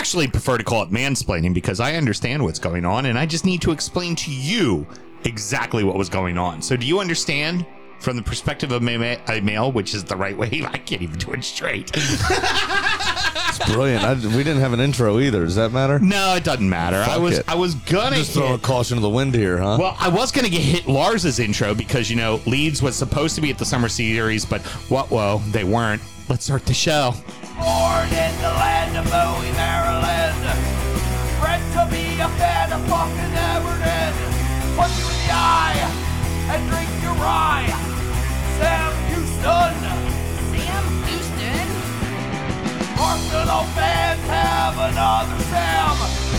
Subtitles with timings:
[0.00, 3.44] actually prefer to call it mansplaining because I understand what's going on and I just
[3.44, 4.86] need to explain to you
[5.24, 6.62] exactly what was going on.
[6.62, 7.66] So, do you understand
[7.98, 10.46] from the perspective of a male, which is the right way?
[10.66, 11.90] I can't even do it straight.
[11.94, 14.02] It's brilliant.
[14.02, 15.44] I, we didn't have an intro either.
[15.44, 15.98] Does that matter?
[15.98, 16.96] No, it doesn't matter.
[16.96, 17.44] I was it.
[17.46, 19.76] I was gonna Just throwing hit, caution to the wind here, huh?
[19.78, 23.42] well, I was gonna get hit Lars's intro because you know Leeds was supposed to
[23.42, 25.10] be at the summer series, but what?
[25.10, 26.00] Whoa, they weren't.
[26.30, 27.12] Let's start the show.
[27.58, 29.79] Born in the land of Bowie, Maryland.
[29.79, 29.79] Bred to
[31.90, 34.14] be a fan of fucking Everton.
[34.76, 35.78] Punch you in the eye
[36.54, 37.66] and drink your rye.
[38.58, 39.74] Sam Houston.
[40.54, 41.68] Sam Houston.
[42.96, 46.30] Arsenal fans have another Sam.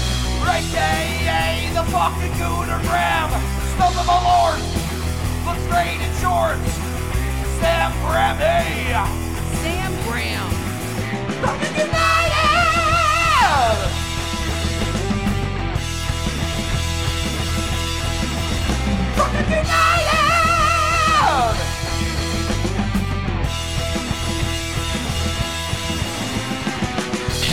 [0.52, 3.30] AKA the fucking Gooner Graham.
[3.74, 4.60] Smells of a lord.
[5.46, 6.74] Looks great in shorts.
[7.60, 8.94] Sam Grammy.
[9.62, 10.50] Sam Graham.
[11.42, 12.12] Fucking United!
[19.22, 19.68] Fucking United!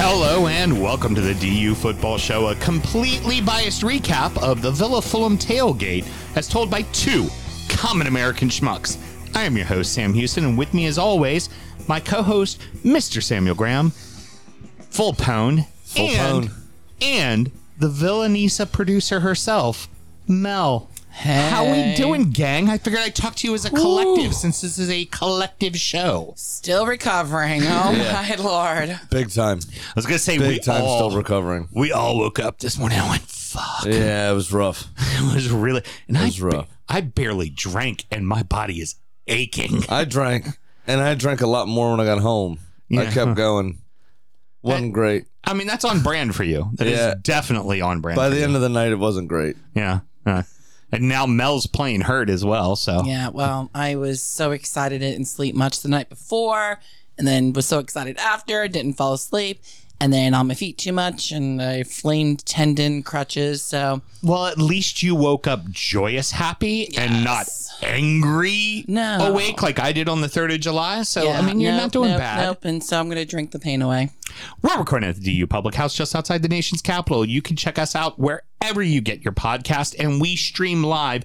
[0.01, 5.03] Hello and welcome to the DU Football Show, a completely biased recap of the Villa
[5.03, 7.29] Fulham tailgate as told by two
[7.69, 8.97] common American schmucks.
[9.37, 11.51] I am your host, Sam Houston, and with me, as always,
[11.87, 13.23] my co host, Mr.
[13.23, 13.91] Samuel Graham,
[14.89, 16.57] Full Pone, Full and, Pone.
[17.03, 19.87] and the Villanista producer herself,
[20.27, 20.89] Mel.
[21.19, 22.69] How we doing, gang?
[22.71, 26.33] I figured I'd talk to you as a collective since this is a collective show.
[26.37, 27.63] Still recovering.
[27.65, 29.01] Oh my lord.
[29.11, 29.59] Big time.
[29.69, 31.69] I was gonna say Big we time all, still recovering.
[31.73, 33.01] we all woke up this morning.
[33.01, 34.85] I went, "Fuck!" Yeah, it was rough.
[35.19, 36.69] It was really, and It was I, rough.
[36.89, 38.95] I barely drank, and my body is
[39.27, 39.83] aching.
[39.89, 40.47] I drank,
[40.87, 42.61] and I drank a lot more when I got home.
[42.93, 43.11] I Yeah.
[43.11, 43.79] kept going.
[44.63, 45.25] Wasn't great.
[45.45, 46.71] I mean, that's on brand for you.
[46.75, 47.15] That is Yeah.
[47.21, 48.17] definitely on brand.
[48.17, 48.45] By for the you.
[48.45, 49.57] end of the night, it wasn't great.
[49.75, 50.01] yeah.
[50.25, 50.43] Uh,
[50.93, 52.77] and now Mel's playing hurt as well.
[52.77, 56.81] So Yeah, well, I was so excited I didn't sleep much the night before,
[57.17, 59.61] and then was so excited after, didn't fall asleep,
[60.01, 63.63] and then on my feet too much, and I flamed tendon crutches.
[63.63, 67.49] So well, at least you woke up joyous, happy, and not
[67.83, 69.29] angry, No.
[69.33, 71.03] awake like I did on the third of July.
[71.03, 72.47] So yeah, I mean, you're nope, not doing nope, bad.
[72.47, 74.11] Nope, and so I'm gonna drink the pain away.
[74.63, 77.25] We're recording at the DU Public House just outside the nation's capital.
[77.25, 81.25] You can check us out wherever you get your podcast, and we stream live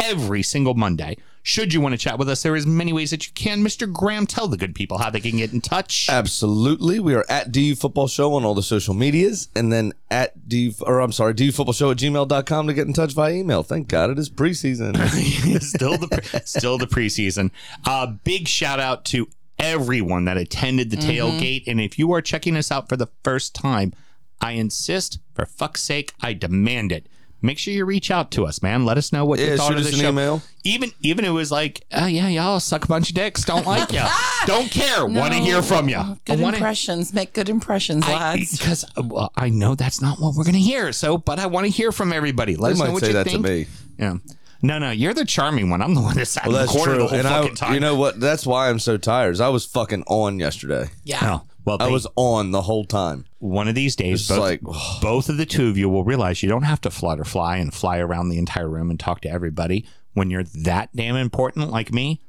[0.00, 1.16] every single Monday.
[1.46, 3.62] Should you want to chat with us, there is many ways that you can.
[3.62, 3.92] Mr.
[3.92, 6.08] Graham, tell the good people how they can get in touch.
[6.08, 6.98] Absolutely.
[6.98, 10.72] We are at DU Football Show on all the social medias, and then at DU,
[10.80, 13.62] or I'm sorry, DU Football Show at gmail.com to get in touch via email.
[13.62, 14.96] Thank God it is preseason.
[15.60, 17.50] still the pre- still the preseason.
[17.84, 19.28] Uh, big shout out to
[19.58, 23.54] everyone that attended the tailgate, and if you are checking us out for the first
[23.54, 23.92] time,
[24.40, 27.06] I insist, for fuck's sake, I demand it.
[27.44, 28.86] Make sure you reach out to us, man.
[28.86, 30.08] Let us know what you thought shoot of us the an show.
[30.08, 30.42] email.
[30.64, 33.44] Even even it was like, oh yeah, y'all suck a bunch of dicks.
[33.44, 34.00] Don't like you.
[34.46, 35.04] Don't care.
[35.04, 36.18] Want to hear from you.
[36.24, 37.12] Good wanna, impressions.
[37.12, 38.56] Make good impressions, lads.
[38.58, 40.90] because well, I know that's not what we're gonna hear.
[40.92, 42.56] So, but I want to hear from everybody.
[42.56, 43.44] Let They us know what say you that think.
[43.44, 43.66] to me.
[43.98, 44.16] Yeah.
[44.62, 45.82] No, no, you're the charming one.
[45.82, 47.02] I'm the one that sat Well, in the that's corner true.
[47.02, 47.74] the whole And fucking I, time.
[47.74, 48.18] you know what?
[48.18, 49.32] That's why I'm so tired.
[49.32, 50.88] is I was fucking on yesterday.
[51.04, 51.18] yeah.
[51.42, 53.24] Oh, well, I they- was on the whole time.
[53.38, 54.20] one of these days.
[54.22, 54.60] It's Both, like-
[55.00, 57.72] both of the two of you will realize you don't have to flutter fly and
[57.72, 59.84] fly around the entire room and talk to everybody.
[60.12, 62.20] When you're that damn important like me,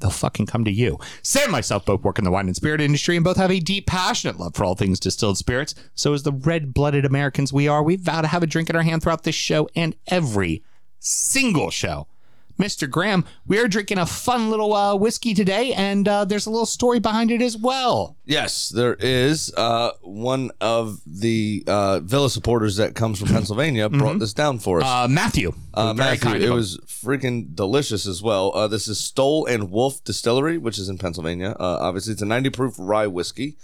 [0.00, 0.98] they'll fucking come to you.
[1.22, 3.60] Sam and myself both work in the wine and spirit industry and both have a
[3.60, 5.74] deep, passionate love for all things distilled spirits.
[5.94, 8.76] So, as the red blooded Americans we are, we vow to have a drink in
[8.76, 10.62] our hand throughout this show and every
[10.98, 12.06] single show.
[12.58, 12.88] Mr.
[12.88, 16.66] Graham, we are drinking a fun little uh, whiskey today, and uh, there's a little
[16.66, 18.16] story behind it as well.
[18.24, 19.52] Yes, there is.
[19.56, 24.80] Uh, one of the uh, Villa supporters that comes from Pennsylvania brought this down for
[24.80, 24.86] us.
[24.86, 25.04] Mm-hmm.
[25.04, 28.52] Uh, Matthew, Uh, very Matthew, kind it was freaking delicious as well.
[28.54, 31.54] Uh, this is Stoll and Wolfe Distillery, which is in Pennsylvania.
[31.60, 33.56] Uh, obviously, it's a 90 proof rye whiskey.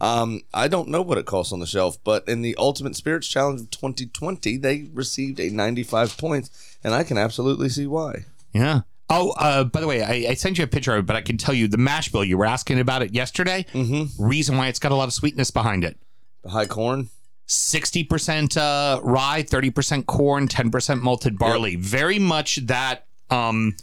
[0.00, 3.26] Um, I don't know what it costs on the shelf, but in the Ultimate Spirits
[3.26, 8.24] Challenge of 2020, they received a 95 points, and I can absolutely see why.
[8.52, 8.80] Yeah.
[9.10, 11.22] Oh, uh, by the way, I, I sent you a picture of it, but I
[11.22, 12.24] can tell you the mash bill.
[12.24, 13.64] You were asking about it yesterday.
[13.72, 14.22] Mm-hmm.
[14.22, 15.98] Reason why it's got a lot of sweetness behind it.
[16.44, 17.08] The high corn.
[17.48, 21.76] 60% uh, rye, 30% corn, 10% malted barley.
[21.76, 23.74] Very much that um,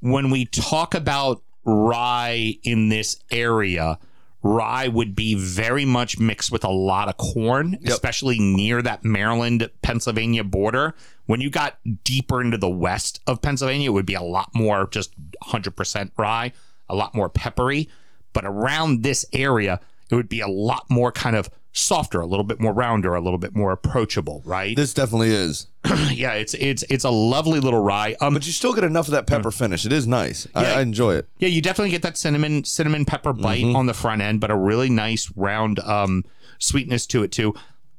[0.00, 3.98] when we talk about rye in this area,
[4.42, 9.70] rye would be very much mixed with a lot of corn, especially near that Maryland
[9.82, 10.94] Pennsylvania border.
[11.26, 14.88] When you got deeper into the west of Pennsylvania, it would be a lot more
[14.90, 16.52] just 100% rye,
[16.88, 17.88] a lot more peppery.
[18.32, 19.80] But around this area,
[20.10, 23.20] it would be a lot more kind of softer, a little bit more rounder, a
[23.20, 24.76] little bit more approachable, right?
[24.76, 25.66] This definitely is.
[26.10, 28.14] yeah, it's it's it's a lovely little rye.
[28.20, 29.84] Um, But you still get enough of that pepper finish.
[29.86, 30.46] It is nice.
[30.54, 30.74] I, Yeah.
[30.74, 31.28] I enjoy it.
[31.38, 34.56] Yeah, you definitely get that cinnamon cinnamon pepper bite on the front end, but a
[34.56, 36.24] really nice round um,
[36.58, 37.54] sweetness to it too.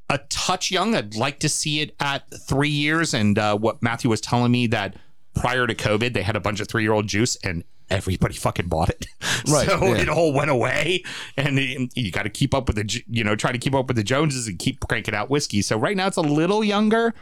[0.10, 0.96] A touch young.
[0.96, 3.14] I'd like to see it at three years.
[3.14, 4.96] And uh, what Matthew was telling me that
[5.34, 8.68] prior to COVID, they had a bunch of three year old juice and everybody fucking
[8.68, 9.08] bought it.
[9.50, 9.96] Right, so yeah.
[10.04, 11.04] it all went away,
[11.36, 13.88] and it- you got to keep up with the you know try to keep up
[13.88, 15.62] with the Joneses and keep cranking out whiskey.
[15.62, 17.14] So right now it's a little younger.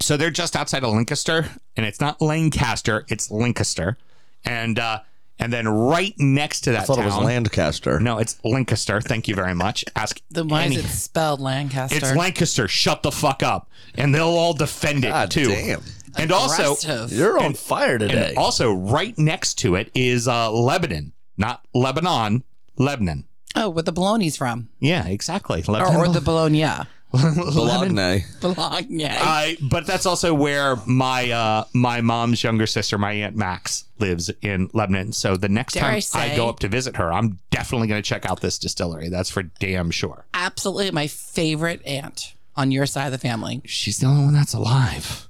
[0.00, 3.98] So they're just outside of Lancaster, and it's not Lancaster, it's Lancaster,
[4.44, 5.00] and uh,
[5.38, 7.04] and then right next to that I thought town.
[7.04, 8.00] it was Lancaster.
[8.00, 9.00] No, it's Lancaster.
[9.02, 9.84] Thank you very much.
[9.96, 11.96] Ask Then why any- is it spelled Lancaster?
[11.96, 12.68] It's Lancaster.
[12.68, 15.48] Shut the fuck up, and they'll all defend it God too.
[15.48, 15.82] damn.
[16.18, 18.28] And also, You're on fire today.
[18.30, 22.44] and also right next to it is uh, Lebanon, not Lebanon,
[22.76, 23.24] Lebanon.
[23.54, 25.62] oh, where the bologna's from, Yeah, exactly.
[25.68, 26.66] or, Lebanon, or the bologna.
[27.12, 28.24] Bologna.
[28.40, 29.04] Bologna.
[29.08, 34.30] Uh, but that's also where my uh, my mom's younger sister, my aunt Max, lives
[34.42, 35.12] in Lebanon.
[35.12, 37.86] So the next Dare time I I, say- go up to visit her, I'm definitely
[37.88, 39.08] going to check out this distillery.
[39.08, 40.26] That's for damn sure.
[40.34, 44.52] Absolutely my favorite aunt on your side of the family, She's the only one that's
[44.54, 45.28] alive.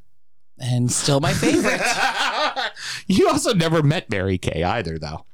[0.58, 1.80] And still my favorite.
[3.08, 5.24] You also never met Mary Kay either, though.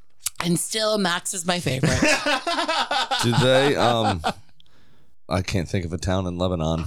[0.45, 1.99] and still Max is my favorite.
[3.23, 3.75] Do they?
[3.77, 4.21] Um,
[5.29, 6.85] I can't think of a town in Lebanon.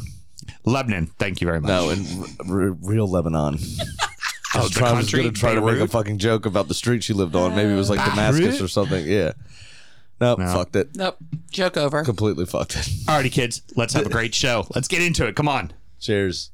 [0.64, 1.08] Lebanon.
[1.18, 1.70] Thank you very much.
[1.70, 2.06] No, in
[2.50, 3.56] r- r- real Lebanon.
[4.54, 6.74] I was, the trying, I was gonna try to make a fucking joke about the
[6.76, 7.56] street she lived on.
[7.56, 9.06] Maybe it was like Damascus or something.
[9.06, 9.34] Yeah.
[10.22, 10.54] Nope, No.
[10.54, 10.96] fucked it.
[10.96, 11.18] nope.
[11.52, 12.04] Joke over.
[12.04, 12.86] Completely fucked it.
[13.08, 13.64] Alrighty, kids.
[13.76, 14.66] Let's have a great show.
[14.76, 15.36] Let's get into it.
[15.36, 15.74] Come on.
[16.00, 16.52] Cheers.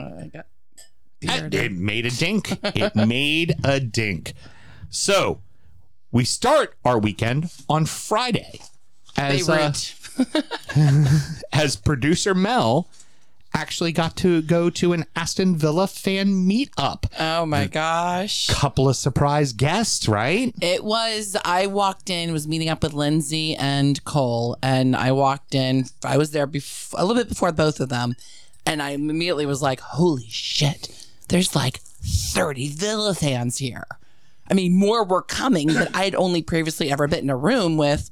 [0.00, 0.46] I got
[1.20, 2.58] It, it made a dink.
[2.62, 4.32] It made a dink.
[4.88, 5.40] So
[6.10, 8.60] we start our weekend on Friday.
[9.16, 9.72] As, uh,
[11.52, 12.88] as producer Mel
[13.52, 17.04] actually got to go to an Aston Villa fan meetup.
[17.18, 18.46] oh my gosh.
[18.48, 20.54] Couple of surprise guests, right?
[20.60, 25.54] It was, I walked in, was meeting up with Lindsay and Cole, and I walked
[25.54, 28.14] in, I was there bef- a little bit before both of them,
[28.66, 30.88] and I immediately was like, holy shit,
[31.28, 33.84] there's like 30 Villa fans here.
[34.50, 38.10] I mean, more were coming, but I'd only previously ever been in a room with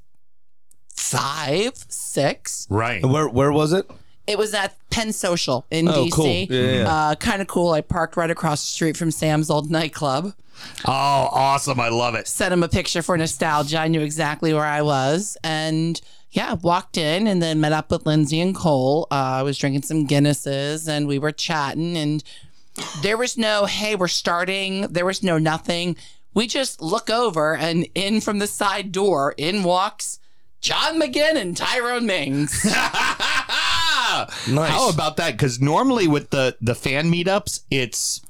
[0.94, 2.66] five, six.
[2.70, 3.04] Right.
[3.04, 3.90] Where where was it?
[4.26, 6.12] It was at Penn Social in Oh, DC.
[6.12, 6.26] cool.
[6.26, 6.92] Yeah, yeah, yeah.
[6.94, 7.70] Uh, kind of cool.
[7.72, 10.34] I parked right across the street from Sam's old nightclub.
[10.84, 11.80] Oh, awesome.
[11.80, 12.26] I love it.
[12.28, 13.78] sent him a picture for nostalgia.
[13.78, 15.36] I knew exactly where I was.
[15.42, 15.98] And
[16.38, 19.08] yeah, walked in and then met up with Lindsay and Cole.
[19.10, 21.96] Uh, I was drinking some Guinnesses and we were chatting.
[21.96, 22.22] And
[23.02, 24.82] there was no, hey, we're starting.
[24.82, 25.96] There was no nothing.
[26.34, 30.20] We just look over and in from the side door, in walks
[30.60, 32.64] John McGinn and Tyrone Mings.
[34.48, 34.70] Nice.
[34.70, 35.32] How about that?
[35.32, 38.20] Because normally with the the fan meetups, it's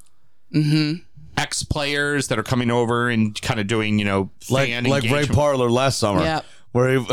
[1.36, 5.04] ex players that are coming over and kind of doing you know like fan like
[5.04, 5.36] Ray engagement.
[5.38, 6.44] Parlour last summer, Yep.
[6.72, 7.06] where he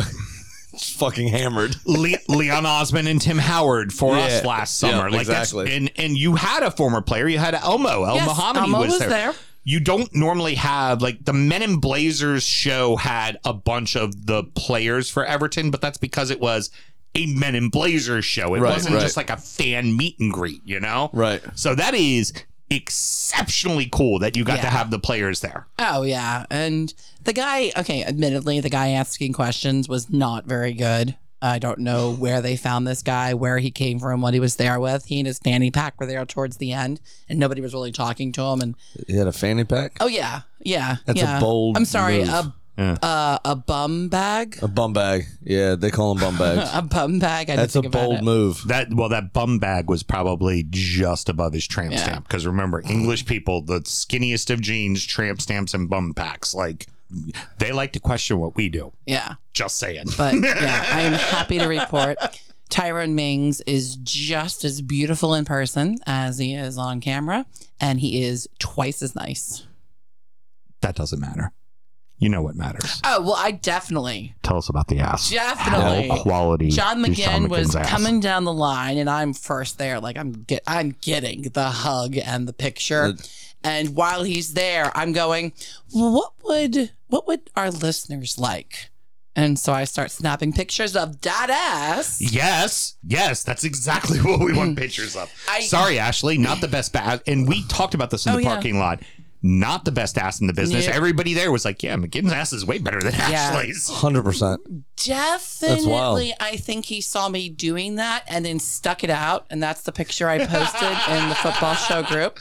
[0.78, 1.76] fucking hammered.
[1.86, 4.48] Le- Leon Osman and Tim Howard for us Yeah.
[4.48, 5.10] last Yeah, summer.
[5.12, 5.66] like exactly.
[5.66, 7.28] that's and and you had a former player.
[7.28, 8.04] You had Elmo.
[8.04, 9.10] El Yes, Mohammadi Elmo was, was there.
[9.10, 9.34] there.
[9.64, 14.44] You don't normally have like the Men in Blazers show had a bunch of the
[14.56, 16.70] players for Everton, but that's because it was
[17.16, 18.54] a Men in Blazers show.
[18.56, 19.02] It Right, wasn't right.
[19.02, 21.10] just like a fan meet and greet, you know?
[21.14, 21.42] Right.
[21.56, 22.34] So that is
[22.70, 25.68] exceptionally cool that you got to have the players there.
[25.80, 26.94] Oh yeah, and
[27.24, 27.72] the guy.
[27.78, 31.16] Okay, admittedly, the guy asking questions was not very good.
[31.42, 34.56] I don't know where they found this guy, where he came from, what he was
[34.56, 35.06] there with.
[35.06, 38.32] He and his fanny pack were there towards the end, and nobody was really talking
[38.34, 38.62] to him.
[38.62, 38.76] And
[39.08, 42.30] He had a fanny pack, oh yeah, yeah, That's a bold I'm sorry, move.
[42.30, 42.98] a Yeah.
[43.02, 45.26] uh, a bum bag, a bum bag.
[45.42, 46.70] Yeah, they call them bum bags.
[46.74, 47.50] a bum bag.
[47.50, 48.24] I didn't That's a about bold it.
[48.24, 48.64] move.
[48.68, 52.00] That well, that bum bag was probably just above his tramp Yeah.
[52.04, 52.28] stamp.
[52.28, 56.54] Because remember, English people, the skinniest of jeans, tramp stamps, and bum packs.
[56.54, 56.88] Like
[57.60, 58.92] they like to question what we do.
[59.06, 60.08] Yeah, Just saying.
[60.18, 62.18] but yeah, I am happy to report.
[62.68, 67.46] Tyrone Mings is just as beautiful in person as he is on camera,
[67.80, 69.66] and he is twice as nice.
[70.82, 71.52] that doesn't matter.
[72.18, 73.02] You know what matters.
[73.04, 75.30] Oh well, I definitely, Tell us about the ass.
[75.30, 76.08] definitely.
[76.08, 76.70] How quality.
[76.70, 77.90] John is McGinn was ass?
[77.90, 80.00] coming down the line, and I'm first there.
[80.00, 83.14] Like I'm get, I'm getting the hug and the picture.
[83.64, 85.52] and while he's there, I'm going,
[85.94, 88.90] well, "What would what would our listeners like?"
[89.38, 92.22] And so I start snapping pictures of that ass.
[92.22, 94.80] Yes, yes, that's exactly what we want mm.
[94.80, 95.30] pictures of.
[95.50, 97.22] I- Sorry, Ashley, not the best bag.
[97.28, 98.54] And we talked about this in Oh, the yeah.
[98.54, 99.02] parking lot.
[99.46, 100.88] Not the best ass in the business.
[100.88, 100.94] Yeah.
[100.94, 104.60] Everybody there was like, "Yeah, McGinn's ass is way better than Ashley's." Hundred percent.
[104.96, 109.84] Definitely, I think he saw me doing that and then stuck it out, and that's
[109.84, 112.40] the picture I posted in the football show group.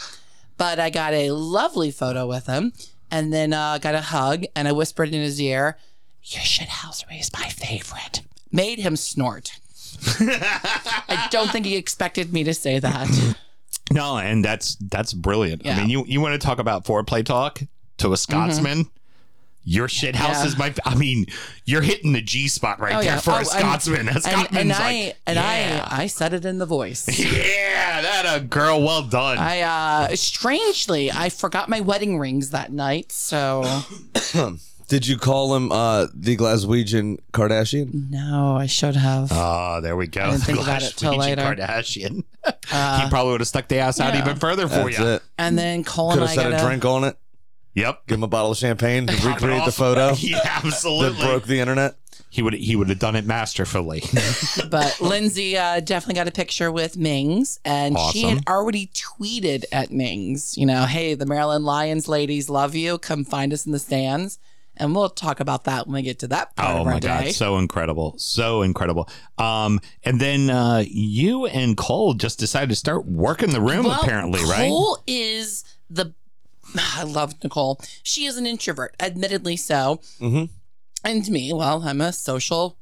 [0.56, 2.72] But I got a lovely photo with him,
[3.10, 5.76] and then uh, got a hug, and I whispered in his ear,
[6.22, 9.60] "Your shithousery is my favorite." Made him snort.
[10.20, 13.36] I don't think he expected me to say that.
[13.92, 15.66] No, and that's that's brilliant.
[15.66, 17.60] I mean, you you want to talk about foreplay talk
[17.98, 18.90] to a Scotsman?
[19.66, 20.42] Your shit house Mm-hmm.
[20.42, 20.46] Yeah.
[20.46, 20.74] is my.
[20.84, 21.26] I mean,
[21.64, 23.20] you're hitting the G spot right Oh, there yeah.
[23.20, 24.08] for Oh, a and- Scotsman.
[24.08, 25.88] A And, Scotsman's and like, I and yeah.
[25.90, 27.06] I I said it in the voice.
[27.18, 28.82] yeah, that a girl.
[28.82, 29.38] Well done.
[29.38, 33.62] I uh strangely I forgot my wedding rings that night, so
[34.88, 38.10] Did you call him uh, the Glaswegian Kardashian?
[38.10, 39.28] no, I should have.
[39.32, 40.22] Oh, there we go.
[40.22, 41.42] I didn't think about it till Glaswegian later.
[41.42, 42.24] Uh, Kardashian.
[43.02, 44.20] he probably would have stuck the ass out yeah.
[44.22, 45.06] even further for That's you.
[45.06, 45.22] it.
[45.38, 47.16] and then Cole Could and have I set got a drink on it.
[47.74, 48.06] Yep.
[48.06, 49.74] Give him a bottle of champagne to recreate the off.
[49.74, 51.24] photo yeah, that absolutely.
[51.24, 51.96] broke the internet.
[52.30, 54.02] he would he would have done it masterfully.
[54.70, 59.90] But Lindsay uh, definitely got a picture with Mings, and she had already tweeted at
[59.90, 62.98] Mings, you know, hey, the Maryland Lions ladies love you.
[62.98, 64.38] Come find us in the stands.
[64.76, 66.98] And we'll talk about that when we get to that part Oh of our my
[67.00, 67.08] day.
[67.08, 69.08] Oh my god, so incredible, so incredible.
[69.38, 74.00] Um, and then uh, you and Cole just decided to start working the room, Well,
[74.00, 74.62] apparently, right?
[74.64, 76.12] Nicole is the.
[76.96, 77.80] I love Nicole.
[78.02, 80.00] She is an introvert, admittedly so.
[80.20, 80.48] Mhm.
[81.04, 82.76] And me, well, I'm a social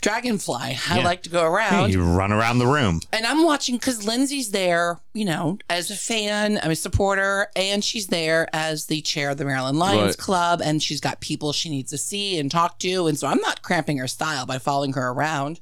[0.00, 0.78] dragonfly.
[0.88, 1.04] I Yeah.
[1.04, 1.92] like to go around.
[1.92, 3.00] You run around the room.
[3.12, 7.84] And I'm watching because Lindsay's there, you know, as a fan, I'm a supporter, and
[7.84, 10.18] she's there as the chair of the Maryland Lions Right.
[10.18, 13.06] Club, and she's got people she needs to see and talk to.
[13.06, 15.60] And so I'm not cramping her style by following her around.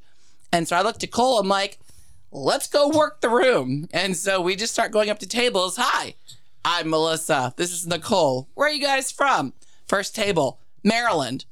[0.52, 1.78] And so I looked at Cole, I'm like,
[2.32, 3.88] let's go work the room.
[3.92, 5.76] And so we just start going up to tables.
[5.78, 6.14] Hi,
[6.64, 7.54] I'm Melissa.
[7.56, 8.48] This is Nicole.
[8.54, 9.52] Where are you guys from?
[9.86, 11.44] First table, Maryland.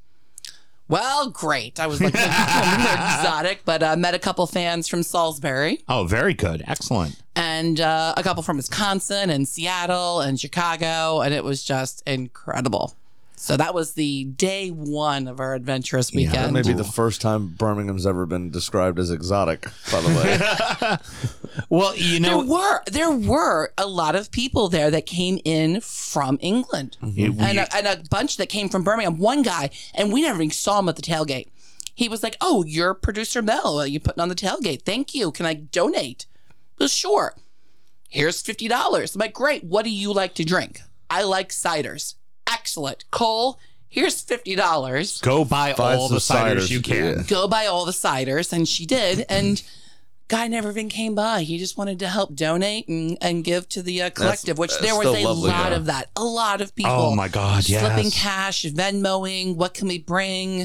[0.88, 1.80] Well, great.
[1.80, 6.62] I was like, exotic, but uh, met a couple fans from Salisbury Oh, very good,
[6.66, 7.20] excellent.
[7.34, 12.94] and uh, a couple from Wisconsin and Seattle and Chicago, and it was just incredible.
[13.36, 16.52] So that was the day one of our adventurous That weekend.
[16.52, 20.96] may be the first time Birmingham's ever been described as exotic, by the way.
[21.68, 25.38] Well, you know, there know, were there were a lot of people there that came
[25.44, 27.20] in from England, mm-hmm.
[27.20, 29.18] it- we- and, a, and a bunch that came from Birmingham.
[29.18, 31.46] One guy, and we never even saw him at the tailgate.
[31.94, 33.78] He was like, "Oh, you're producer Mel.
[33.78, 34.82] Are you putting on the tailgate?
[34.82, 35.30] Thank you.
[35.30, 36.26] Can I donate?"
[36.78, 37.34] Well, sure.
[38.08, 39.14] Here's fifty dollars.
[39.14, 39.62] I'm like, "Great.
[39.62, 42.14] What do you like to drink?" I like ciders.
[42.46, 43.10] Excellent.
[43.10, 43.58] Cole,
[43.88, 45.20] here's fifty dollars.
[45.20, 47.18] go buy Buy all the ciders, ciders, you can.
[47.18, 47.22] yeah.
[47.26, 49.24] Go buy all the ciders, and she did.
[49.28, 49.62] And
[50.28, 51.42] guy never even came by.
[51.42, 54.82] He just wanted to help donate and, and give to the uh, collective, which that's
[54.82, 55.76] there was a lovely, lot yeah.
[55.76, 56.10] of that.
[56.16, 56.92] A lot of people.
[56.92, 58.22] Oh my God, Flipping yes.
[58.22, 59.56] cash, Venmoing.
[59.56, 60.62] What can we bring?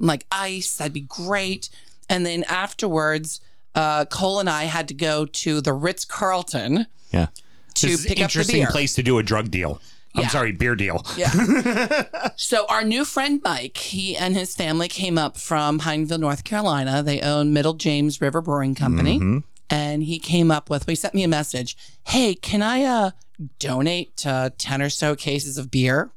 [0.00, 0.76] I'm like ice.
[0.76, 1.68] That'd be great.
[2.08, 3.40] And then afterwards,
[3.74, 7.28] uh, Cole and I had to go to the Ritz Carlton Yeah,
[7.74, 8.70] to this is pick an up the interesting beer.
[8.70, 9.80] place to do a drug deal.
[10.14, 10.28] I'm Yeah.
[10.28, 11.04] sorry, beer deal.
[11.16, 12.28] Yeah.
[12.36, 17.02] so our new friend Mike, he and his family came up from Pineville, North Carolina.
[17.02, 19.16] They own Middle James River Brewing Company.
[19.18, 19.38] Mm-hmm.
[19.70, 21.76] And he came up with, he sent me a message.
[22.04, 23.10] Hey, can I uh,
[23.58, 26.10] donate uh, 10 or so cases of beer?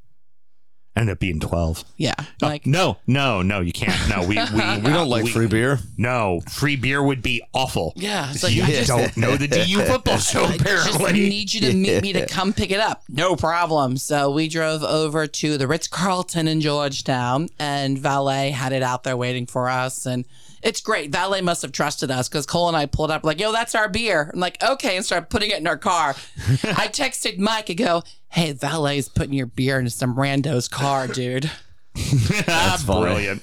[0.97, 1.83] Ended up being twelve.
[1.97, 2.13] Yeah.
[2.19, 3.93] Oh, Like, no, no, no, you can't.
[4.09, 4.35] No, we we,
[4.81, 5.79] We don't like we- free beer.
[5.97, 7.91] No, free beer would be awful.
[7.97, 8.31] yeah.
[8.31, 10.61] It's like, you I just, don't know the DU football show, I just
[10.95, 11.27] apparently.
[11.29, 13.03] need you to meet me to come pick it up.
[13.09, 13.97] No problem.
[13.97, 19.03] So we drove over to the Ritz Carlton in Georgetown, and Valet had it out
[19.03, 20.05] there waiting for us.
[20.05, 20.23] And
[20.63, 21.11] it's great.
[21.11, 23.89] Valet must have trusted us because Cole and I pulled up like, "Yo, that's our
[23.89, 26.11] beer." I'm like, "Okay," and started putting it in our car.
[26.63, 28.01] I texted Mike and go,
[28.35, 31.49] "Hey, Valet's putting your beer into some rando's car, dude."
[31.95, 33.41] That's ah, brilliant.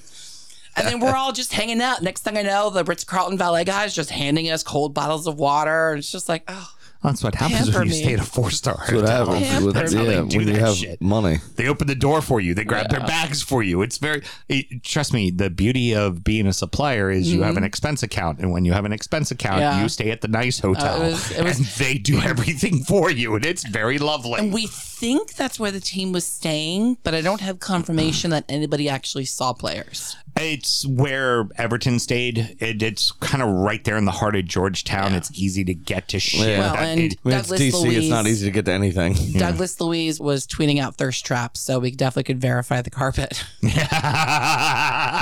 [0.77, 2.03] And then we're all just hanging out.
[2.03, 5.27] Next thing I know, the Ritz Carlton Valet guy is just handing us cold bottles
[5.27, 5.91] of water.
[5.91, 6.69] And it's just like, oh.
[7.03, 8.03] That's what happens Pamper when you me.
[8.03, 8.77] stay at a four star.
[8.79, 9.65] That's what happens.
[9.65, 11.01] With, That's how they yeah, do when you have shit.
[11.01, 11.39] money.
[11.57, 12.55] They open the door for you.
[12.55, 13.83] They grab their bags for you.
[13.83, 14.23] It's very.
[14.49, 15.31] It, trust me.
[15.31, 18.73] The beauty of being a supplier is you have an expense account, and when you
[18.73, 19.77] have an expense account, Mm-hmm.
[19.79, 19.83] Yeah.
[19.83, 22.85] you stay at the nice hotel, Uh, it was- it was- and they do everything
[22.85, 24.39] for you, and it's very lovely.
[24.39, 28.45] And we think that's where the team was staying, but I don't have confirmation that
[28.49, 30.17] anybody actually saw players.
[30.35, 32.57] It's where Everton stayed.
[32.59, 35.13] It, it's kind of right there in the heart of Georgetown.
[35.15, 36.49] It's easy to get to shit.
[36.49, 36.59] Yeah.
[36.59, 39.15] Well, That- and it- When it's DC, Louise, it's not easy to get to anything.
[39.39, 43.45] Douglas Luiz was tweeting out thirst traps, so we definitely could verify the carpet.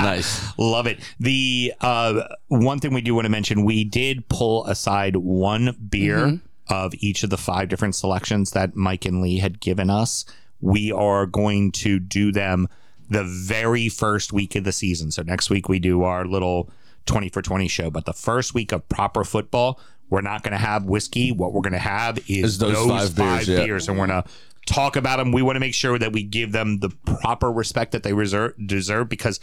[0.01, 0.57] nice.
[0.57, 0.99] Love it.
[1.19, 6.17] The uh, one thing we do want to mention, we did pull aside one beer
[6.21, 6.73] Mm-hmm.
[6.73, 10.25] of each of the five different selections that Mike and Lee had given us.
[10.61, 12.67] We are going to do them
[13.11, 15.11] the very first week of the season.
[15.11, 16.69] So next week we do our little
[17.07, 20.57] 20 for 20 show, but the first week of proper football, we're not going to
[20.57, 21.33] have whiskey.
[21.33, 23.91] What we're going to have is, Is those five beers, yeah.
[23.91, 24.29] and we're going to
[24.65, 25.33] talk about them.
[25.33, 28.53] We want to make sure that we give them the proper respect that they reserve,
[28.65, 29.41] deserve because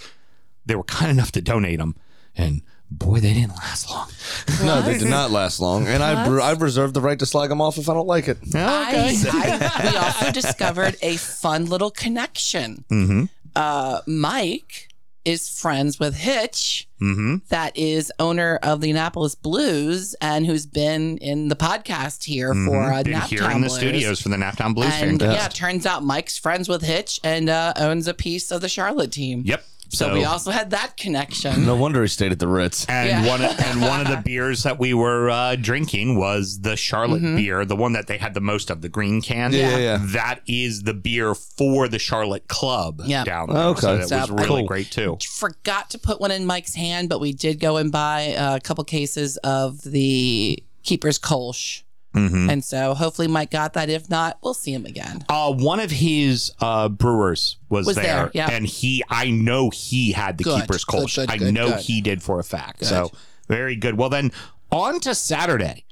[0.65, 1.95] they were kind enough to donate them.
[2.37, 4.09] And boy, they didn't last long.
[4.65, 7.61] No, they did not last long, and I I've reserved the right to slag them
[7.61, 8.39] off if I don't like it.
[8.55, 12.85] I, I, we also discovered a fun little connection.
[12.91, 13.25] Mm-hmm.
[13.59, 14.89] Uh, Mike
[15.25, 17.37] is friends with Hitch, Mm-hmm.
[17.51, 22.93] that is owner of the Annapolis Blues and who's been in the podcast here for
[22.93, 26.03] uh, Been Naptown here in the studios for the Naptown Blues And yeah, turns out
[26.03, 29.43] Mike's friends with Hitch and uh, owns a piece of the Charlotte team.
[29.45, 29.65] Yep.
[29.91, 31.65] So, we also had that connection.
[31.65, 32.85] No wonder he stayed at the Ritz.
[32.91, 33.27] and Yeah.
[33.27, 37.23] one of, and one of the beers that we were uh, drinking was the Charlotte
[37.23, 37.37] Mm-hmm.
[37.37, 39.53] beer, the one that they had the most of, the green can.
[39.53, 39.99] Yeah, yeah, yeah.
[40.13, 43.25] That is the beer for the Charlotte Club Yeah.
[43.25, 43.63] down there.
[43.69, 43.81] Okay.
[43.81, 44.67] So that So, was really Cool.
[44.67, 45.17] great too.
[45.37, 48.61] Forgot to put one in Mike's hand, but we did go and buy uh, a
[48.61, 51.83] couple cases of the Keeper's Kolsch.
[52.15, 52.51] Mhm.
[52.51, 53.91] And so hopefully Mike got that.
[53.91, 55.25] If not, we'll see him again.
[55.29, 58.51] Uh, one of his uh, brewers was, Was there, there, yeah.
[58.51, 61.17] and he, I know he had the Good, keeper's good, Kolsch.
[61.17, 61.81] good, I know good.
[61.81, 62.85] he did for a fact.
[62.87, 63.13] So
[63.47, 63.99] very good.
[63.99, 64.33] Well, then
[64.73, 65.85] on to Saturday,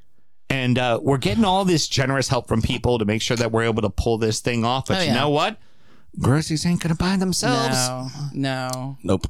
[0.49, 3.63] and uh, we're getting all this generous help from people to make sure that we're
[3.63, 4.87] able to pull this thing off.
[4.87, 5.13] But Oh, you yeah.
[5.13, 5.57] know what?
[6.19, 7.77] Groceries ain't gonna buy themselves.
[7.87, 9.27] No, no, Nope.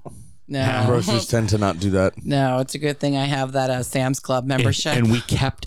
[0.47, 0.83] no.
[0.85, 2.23] Groceries tend to not do that.
[2.23, 4.95] No, it's a good thing I have that uh, Sam's Club and, membership.
[4.95, 5.65] and we kept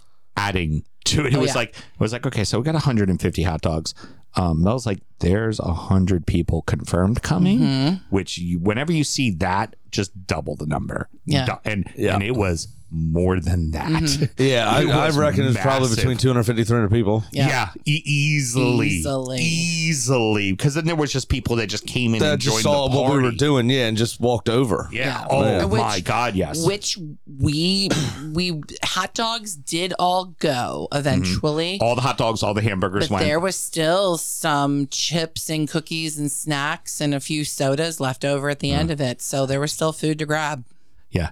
[0.49, 1.33] adding to it.
[1.35, 1.55] It Oh, was yeah.
[1.55, 3.95] like it was like okay, so we got 150 hot dogs.
[4.37, 7.95] Um, that was like there's a hundred people confirmed coming, Mm-hmm.
[8.15, 11.09] which you, whenever you see that, just double the number.
[11.25, 11.47] Yeah.
[11.47, 12.15] Du- and Yeah.
[12.15, 13.87] and it was more than that.
[13.87, 14.25] Mm-hmm.
[14.43, 17.25] Yeah, I, I reckon it's probably between 250 300 people.
[17.31, 17.49] Yeah.
[17.49, 19.39] Yeah, e- easily, Easily.
[19.41, 22.63] easily, because then there was just people that just came in That and just joined
[22.63, 24.89] saw the what we were doing, yeah, and just walked over.
[24.93, 25.01] Yeah.
[25.01, 25.27] Yeah.
[25.31, 26.35] Oh Which- my God.
[26.35, 26.65] Yes.
[26.67, 26.99] which
[27.39, 27.89] we
[28.33, 31.79] we hot dogs did all go eventually.
[31.81, 33.27] all the hot dogs, all the hamburgers But went.
[33.27, 38.49] there was still some chips and cookies and snacks and a few sodas left over
[38.51, 39.21] at the end of it.
[39.23, 40.65] So there was still food to grab.
[41.11, 41.31] yeah.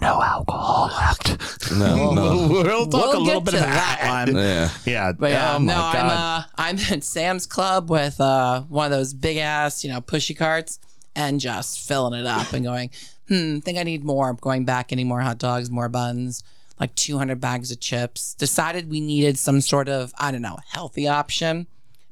[0.00, 1.70] No alcohol left.
[1.72, 2.48] No, no.
[2.50, 4.26] we'll talk We'll a little get bit to of that that.
[4.28, 4.36] one.
[4.36, 4.70] Yeah.
[4.84, 5.12] Yeah.
[5.12, 6.10] But yeah, oh my no, I'm God.
[6.10, 10.36] uh, I'm at Sam's Club with uh, one of those big ass, you know, pushy
[10.36, 10.80] carts
[11.14, 12.90] and just filling it up and going,
[13.28, 14.28] hmm, think I need more.
[14.28, 16.42] I'm going back, any more hot dogs, more buns,
[16.80, 18.34] like 200 bags of chips.
[18.34, 21.68] Decided we needed some sort of, I don't know, healthy option.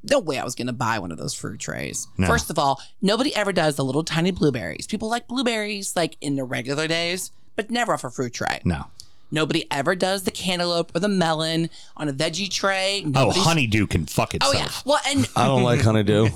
[0.09, 2.06] No way I was going to buy one of those fruit trays.
[2.16, 2.26] No.
[2.26, 4.87] First of all, nobody ever does the little tiny blueberries.
[4.87, 8.61] People like blueberries like in the regular days, but never off a fruit tray.
[8.64, 8.87] no.
[9.33, 13.05] Nobody ever does the cantaloupe or the melon on a veggie tray.
[13.14, 14.68] Oh, honeydew can fuck Oh yeah.
[14.85, 16.31] Well, and I don't like honeydew.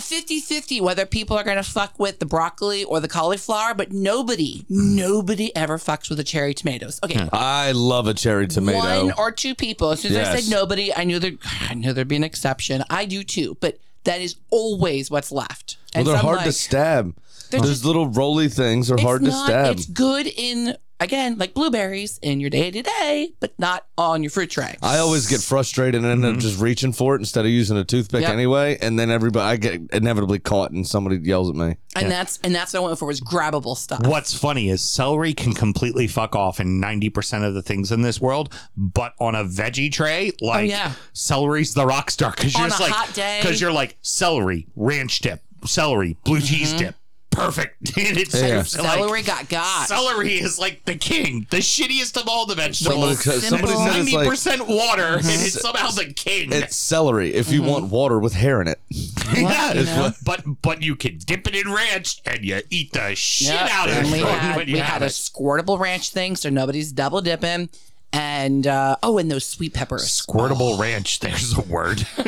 [0.00, 3.92] 50 50 whether people are going to fuck with the broccoli or the cauliflower, but
[3.92, 6.98] nobody, nobody ever fucks with the cherry tomatoes.
[7.04, 7.28] Okay.
[7.30, 8.78] I love a cherry tomato.
[8.78, 9.90] One or two people.
[9.90, 11.32] As soon as I said nobody, I knew there
[11.68, 12.84] I knew there'd be an exception.
[12.88, 15.76] I do too, but that is always what's left.
[15.94, 17.14] well, they're so I'm hard to stab.
[17.50, 19.76] They're Those just- little roly things are it's hard to stab.
[19.76, 24.30] It's good in again, like blueberries in your day to day, but not on your
[24.30, 24.76] fruit tray.
[24.82, 26.40] I always get frustrated and end up mm-hmm.
[26.40, 28.30] just reaching for it instead of using a toothpick Yep.
[28.30, 31.76] anyway, and then everybody I get inevitably caught and somebody yells at me.
[31.94, 34.06] and that's and that's what I went for was grabbable stuff.
[34.06, 38.20] What's funny is celery can completely fuck off in 90% of the things in this
[38.20, 40.92] world, but on a veggie tray, oh, like Oh, yeah.
[41.12, 45.20] celery's the rock star because you're On just a like, because you're like celery, ranch
[45.20, 46.78] dip, celery, blue cheese mm-hmm.
[46.78, 46.94] dip,
[47.36, 47.96] perfect.
[47.96, 48.60] And it's Yeah.
[48.60, 49.88] it's like- Celery got got.
[49.88, 53.22] Celery is like the king, the shittiest of all the vegetables.
[53.22, 56.52] Somebody- somebody it's said it's like- 90% water, and it's somehow the king.
[56.52, 57.70] It's celery if you mm-hmm.
[57.70, 58.80] want water with hair in it.
[59.34, 60.12] yeah, you know?
[60.24, 63.70] but but you can dip it in ranch and you eat the shit Yep.
[63.70, 66.92] out of and it we had, we have had a squirtable ranch thing, so nobody's
[66.92, 67.68] double dipping.
[68.12, 70.04] And uh, oh, and those sweet peppers.
[70.04, 71.20] Squirtable ranch.
[71.20, 72.06] There's a word.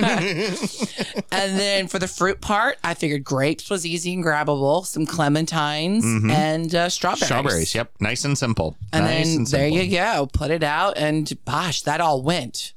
[1.31, 6.03] And then for the fruit part, I figured grapes was easy and grabbable, some clementines
[6.31, 7.21] and uh, strawberries.
[7.21, 7.27] Mm-hmm.
[7.27, 7.75] Strawberries.
[7.75, 7.93] Yep.
[8.01, 8.77] Nice and simple.
[8.93, 10.29] And nice then and there you go.
[10.33, 12.73] Put it out, and gosh, that all went.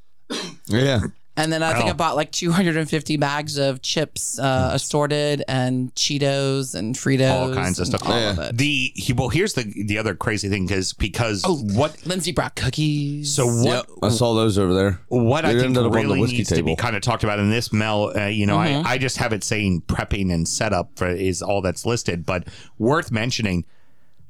[0.67, 1.01] Yeah.
[1.37, 1.89] And then I think Oh.
[1.91, 7.79] I bought like 250 bags of chips, uh, assorted, and Cheetos and Fritos, All kinds
[7.79, 8.09] of and stuff.
[8.09, 8.29] All Yeah.
[8.31, 8.57] of it.
[8.57, 11.55] The he, well, here's the the other crazy thing because because Oh.
[11.73, 13.33] what Lindsay brought cookies.
[13.33, 13.85] so what Yep.
[14.03, 14.99] I saw those over there.
[15.07, 17.23] what I think ended up on the really whiskey needs to be kind of talked
[17.23, 18.85] about in this Mel, uh, you know, Mm-hmm.
[18.85, 22.45] I, I just have it saying prepping and setup for, is all that's listed, but
[22.77, 23.63] worth mentioning.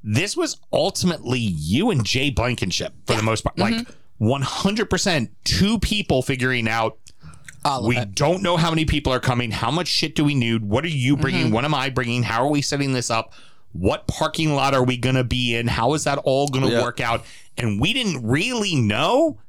[0.03, 3.55] This was ultimately you and Jay Blankenship for the most part.
[3.57, 3.91] Mm-hmm.
[4.21, 6.97] Like 100% two people figuring out
[7.65, 8.15] All we it.
[8.15, 9.51] don't know how many people are coming.
[9.51, 10.63] How much shit do we need?
[10.63, 11.45] What are you bringing?
[11.45, 11.53] Mm-hmm.
[11.53, 12.23] What am I bringing?
[12.23, 13.33] How are we setting this up?
[13.73, 15.67] What parking lot are we going to be in?
[15.67, 16.81] How is that all going to Yeah.
[16.81, 17.25] work out?
[17.57, 19.39] And we didn't really know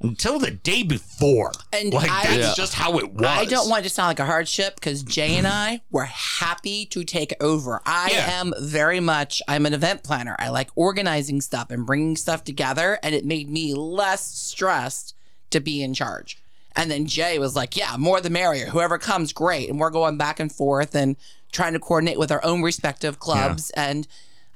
[0.00, 1.52] until the day before.
[1.72, 2.54] And like I- that's Yeah.
[2.54, 3.26] just how it was.
[3.26, 6.86] I don't want it to sound like a hardship because Jay and I were happy
[6.86, 7.80] to take over.
[7.84, 8.40] I Yeah.
[8.40, 10.36] am very much, I'm an event planner.
[10.38, 15.14] I like organizing stuff and bringing stuff together, and it made me less stressed
[15.50, 16.38] to be in charge.
[16.76, 18.66] And then Jay was like, Yeah, more the merrier.
[18.66, 19.68] Whoever comes, great.
[19.68, 21.16] And we're going back and forth and
[21.50, 23.70] trying to coordinate with our own respective clubs.
[23.70, 24.06] And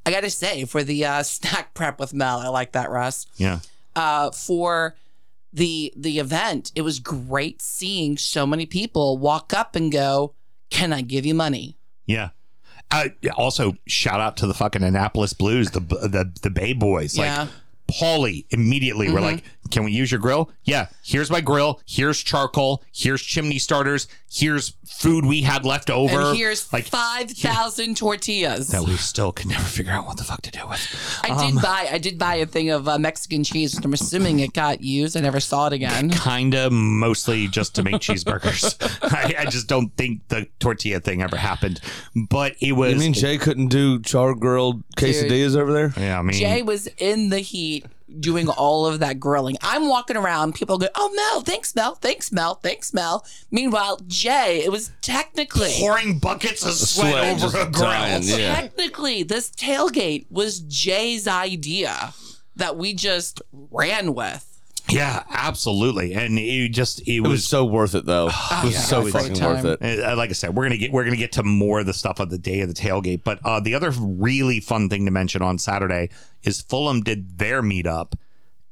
[0.06, 3.26] I got to say, for the uh, snack prep with Mel, I like that, Russ
[3.38, 3.58] Yeah.
[3.96, 4.94] uh, for
[5.52, 6.72] the the event.
[6.74, 10.34] It was great seeing so many people walk up and go,
[10.70, 12.30] "Can I give you money?" Yeah.
[12.90, 17.16] Uh, also, shout out to the fucking Annapolis Blues, the the the Bay Boys.
[17.16, 17.46] Like Yeah.
[17.90, 19.14] Paulie immediately Mm-hmm.
[19.14, 20.86] we're like, "Can we use your grill?" Yeah.
[21.02, 21.80] Here's my grill.
[21.86, 22.82] Here's charcoal.
[22.92, 24.06] Here's chimney starters.
[24.30, 26.20] Here's food we had left over.
[26.20, 28.68] And here's like five thousand tortillas.
[28.68, 31.20] that we still could never figure out what the fuck to do with.
[31.24, 34.38] I did buy I did buy a thing of uh, Mexican cheese, which I'm assuming
[34.40, 35.16] it got used.
[35.16, 36.10] I never saw it again.
[36.10, 38.76] Kinda mostly just to make cheeseburgers.
[39.02, 41.80] I, I just don't think the tortilla thing ever happened.
[42.14, 45.92] But it was You mean Jay couldn't do char grilled quesadillas over there?
[45.96, 47.84] Yeah, I mean Jay was in the heat
[48.20, 49.56] doing all of that grilling.
[49.62, 54.62] I'm walking around, people go, "Oh Mel, thanks Mel, thanks Mel, thanks Mel." Meanwhile, Jay,
[54.64, 57.82] it was technically pouring buckets of sweat, Sweat over just a grill.
[57.90, 58.54] dying, yeah.
[58.54, 62.12] technically this tailgate was Jay's idea
[62.56, 64.51] that we just ran with.
[64.92, 66.14] Yeah, absolutely.
[66.14, 68.26] And it just it, It was was, so worth it though.
[68.50, 70.04] it was yeah, so it fucking great worth it.
[70.04, 72.20] uh, like I said, we're gonna get we're gonna get to more of the stuff
[72.20, 73.22] of the day of the tailgate.
[73.24, 76.10] But uh, the other really fun thing to mention on Saturday
[76.42, 78.14] is Fulham did their meetup,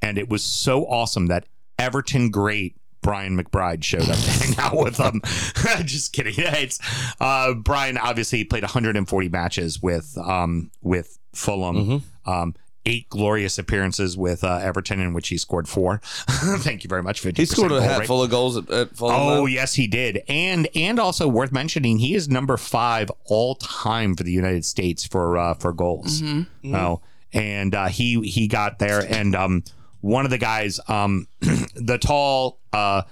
[0.03, 1.47] and it was so awesome that
[1.79, 5.23] Everton great Brian McBride showed up to hang out with them.
[5.85, 6.35] Just kidding.
[6.39, 6.79] It's
[7.21, 12.03] uh, Brian obviously played 140 matches with um, with Fulham.
[12.27, 12.55] Um,
[12.87, 16.01] eight glorious appearances with uh, Everton in which he scored four.
[16.05, 17.23] Thank you very much.
[17.23, 19.17] 50% He scored a goal hat full of goals at, at Fulham.
[19.17, 19.47] Oh though.
[19.47, 24.23] yes, he did, and and also worth mentioning, he is number five all time for
[24.23, 26.23] the United States for uh, for goals.
[26.65, 27.01] Oh,
[27.33, 29.65] and uh, he he got there, and um,
[30.01, 31.27] one of the guys, um,
[31.75, 33.03] the tall, uh,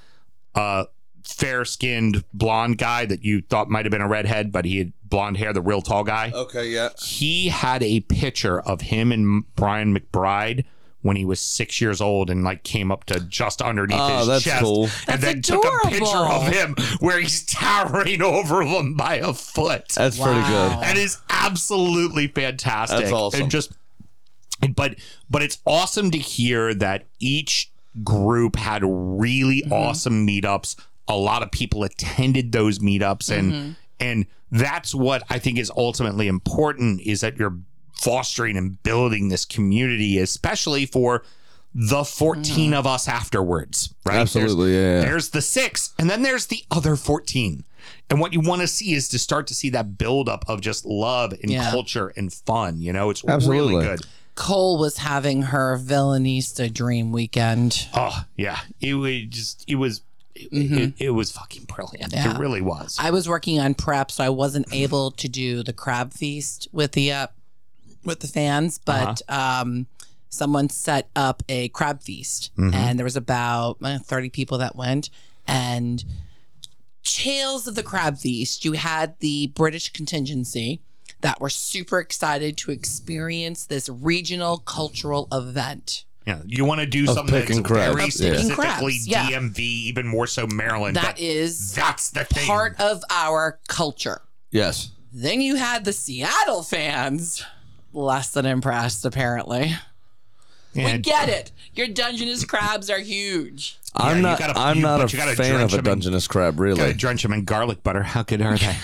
[0.54, 0.84] uh,
[1.24, 4.92] fair skinned blonde guy that you thought might have been a redhead, but he had
[5.08, 6.30] blonde hair, the real tall guy.
[6.34, 6.90] Okay, yeah.
[7.02, 10.64] He had a picture of him and Brian McBride.
[11.02, 14.26] When he was six years old and like came up to just underneath Oh, his
[14.26, 14.82] that's chest, cool.
[15.06, 19.32] and That's then took a picture of him where he's towering over them by a
[19.32, 19.90] foot.
[19.90, 20.48] That's pretty good.
[20.72, 20.80] Wow.
[20.80, 22.98] That is absolutely fantastic.
[22.98, 23.42] That's awesome.
[23.42, 23.72] And just,
[24.74, 24.96] but
[25.30, 27.70] but it's awesome to hear that each
[28.02, 29.72] group had really Mm-hmm.
[29.72, 30.74] awesome meetups.
[31.06, 33.70] A lot of people attended those meetups, and Mm-hmm.
[34.00, 37.58] And that's what I think is ultimately important is that you're
[37.92, 41.24] fostering and building this community, especially for
[41.74, 42.74] the 14 mm.
[42.74, 44.16] of us afterwards, right?
[44.16, 45.00] Absolutely, yeah, yeah.
[45.00, 47.64] There's the six, and then there's the other 14.
[48.10, 50.84] And what you want to see is to start to see that buildup of just
[50.84, 51.70] love and Yeah.
[51.70, 52.80] culture and fun.
[52.80, 53.74] You know, it's Absolutely.
[53.74, 54.06] really good.
[54.34, 57.88] Cole was having her Villanista dream weekend.
[57.92, 60.02] Oh yeah, it was just it was
[60.38, 62.12] it, it, it was fucking brilliant.
[62.12, 62.34] Yeah.
[62.34, 62.96] It really was.
[63.00, 66.92] I was working on prep, so I wasn't able to do the crab feast with
[66.92, 67.26] the uh,
[68.04, 69.86] with the fans, but um,
[70.28, 75.10] someone set up a crab feast, and there was about uh, thirty people that went,
[75.46, 76.04] and
[77.02, 78.64] tales of the crab feast.
[78.64, 80.80] You had the British contingency
[81.20, 86.04] that were super excited to experience this regional cultural event.
[86.28, 88.20] Yeah, you want to do something that's picking very crabs.
[88.20, 89.26] Of specifically yeah.
[89.30, 90.94] DMV, even more so Maryland.
[90.96, 92.46] That but is that's the thing.
[92.46, 94.20] part of our culture.
[94.50, 94.90] Yes.
[95.12, 97.42] Then you had the Seattle fans,
[97.94, 99.74] less than impressed, apparently.
[100.74, 101.50] We get it.
[101.74, 103.78] Your Dungeness crabs are huge.
[103.96, 104.38] I'm you not.
[104.38, 106.54] gotta- I'm you- not a fan of a them in- Dungeness crab.
[106.54, 106.92] Gotta Really?
[106.92, 108.02] drench them in garlic butter.
[108.02, 108.76] How good are they?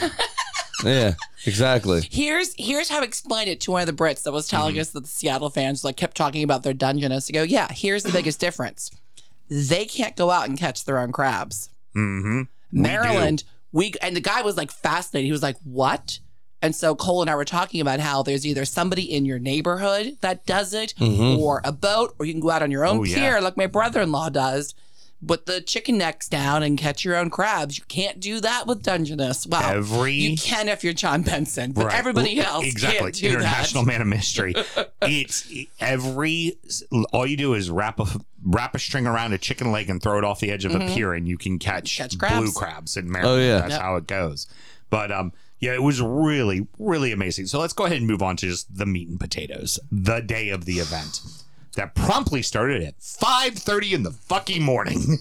[0.84, 1.14] Yeah.
[1.46, 2.08] Exactly.
[2.10, 4.90] Here's here's how I explained it to one of the Brits that was telling us
[4.90, 7.28] that the Seattle fans like kept talking about their Dungeness.
[7.28, 8.90] I go, yeah, here's the biggest difference.
[9.50, 11.68] They can't go out and catch their own crabs.
[11.94, 12.42] mm-hmm.
[12.72, 15.26] Maryland, we and the guy was like fascinated.
[15.26, 16.18] He was like, "What?"
[16.62, 20.16] And so Cole and I were talking about how there's either somebody in your neighborhood
[20.22, 23.04] that does it, or a boat, or you can go out on your own Oh,
[23.04, 23.16] yeah.
[23.16, 24.74] pier, like my brother-in-law does.
[25.26, 27.78] Put the chicken necks down and catch your own crabs.
[27.78, 29.46] You can't do that with Dungeness.
[29.46, 31.94] Wow, Every- you can if you're John Benson, but Right.
[31.98, 33.90] everybody else exactly can't do international that.
[33.92, 34.54] man of mystery
[35.02, 36.58] it's every
[37.12, 38.06] all you do is wrap a
[38.44, 40.80] wrap a string around a chicken leg and throw it off the edge of a
[40.80, 42.52] pier, and you can catch, Catch blue crabs.
[42.52, 43.40] crabs in Maryland.
[43.40, 43.58] Oh, yeah.
[43.60, 43.80] that's Yep.
[43.80, 44.46] how it goes.
[44.90, 47.46] But um, yeah, it was really, really amazing.
[47.46, 49.78] So let's go ahead and move on to just the meat and potatoes.
[49.90, 51.20] The day of the event
[51.74, 55.18] that promptly started at five thirty in the fucking morning.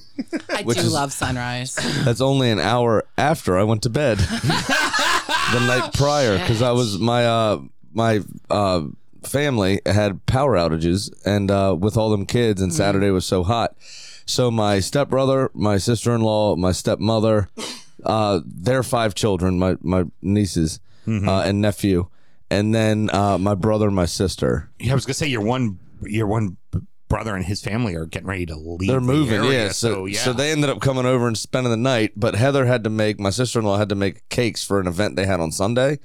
[0.50, 1.76] I do is- love sunrise.
[2.04, 6.98] That's only an hour after I went to bed the night prior because I was
[7.00, 7.62] my uh
[7.94, 8.84] my uh
[9.24, 13.76] family had power outages and uh with all them kids and Saturday was so hot.
[14.26, 17.50] So my stepbrother, my sister-in-law, my stepmother,
[18.06, 22.08] uh their five children, my my nieces uh, and nephew,
[22.50, 24.70] and then uh my brother and my sister.
[24.80, 26.58] Yeah, I was gonna say your one your one
[27.08, 28.90] brother and his family are getting ready to leave.
[28.90, 29.70] They're the moving, area, yeah.
[29.70, 30.20] So, yeah.
[30.20, 32.14] so they ended up coming over and spending the night.
[32.16, 34.88] But Heather had to make my sister in law had to make cakes for an
[34.88, 36.00] event they had on Sunday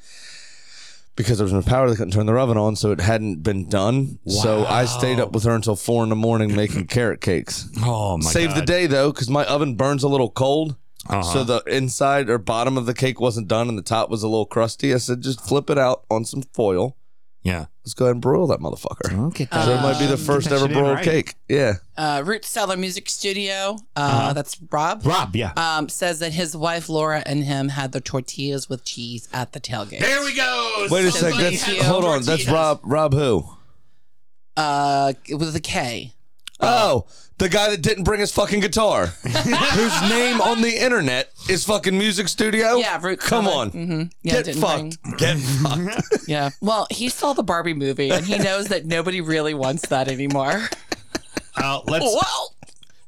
[1.17, 1.89] because there was no power.
[1.89, 4.19] They couldn't turn their oven on, so it hadn't been done.
[4.27, 7.69] So I stayed up with her until four in the morning making carrot cakes.
[7.83, 10.77] oh my Saved the day though, because my oven burns a little cold.
[11.09, 11.23] Uh-huh.
[11.23, 14.29] So the inside or bottom of the cake wasn't done, and the top was a
[14.29, 14.93] little crusty.
[14.93, 16.97] I said, just flip it out on some foil.
[17.43, 17.67] Yeah.
[17.85, 19.27] Let's go ahead and broil that motherfucker.
[19.29, 19.47] Okay.
[19.53, 21.05] so it might be the first ever broiled right.
[21.05, 21.35] cake.
[21.49, 21.75] Yeah.
[21.97, 23.77] Uh, Root Cellar Music Studio.
[23.97, 24.33] Uh, Uh-huh.
[24.35, 25.07] That's Rob.
[25.07, 25.53] Rob, yeah.
[25.57, 29.61] Um, says that his wife Laura and him had the tortillas with cheese at the
[29.61, 30.01] tailgate.
[30.01, 30.87] there we go.
[30.91, 31.77] Wait a Somebody sec.
[31.77, 32.23] That's, hold on.
[32.23, 32.47] That's.
[32.49, 32.81] Rob.
[32.83, 33.45] Rob who?
[34.57, 36.13] Uh, with a K.
[36.61, 37.07] Oh,
[37.39, 41.97] the guy that didn't bring his fucking guitar, whose name on the internet is fucking
[41.97, 42.77] Music Studio.
[42.77, 43.57] Yeah, Root Come Cellar.
[43.63, 45.03] on, hmm Yeah, get didn't fucked.
[45.03, 46.03] bring- Get fucked.
[46.29, 46.51] Yeah.
[46.61, 50.69] Well, he saw the Barbie movie and he knows that nobody really wants that anymore.
[51.57, 52.05] Uh, let's.
[52.05, 52.55] well,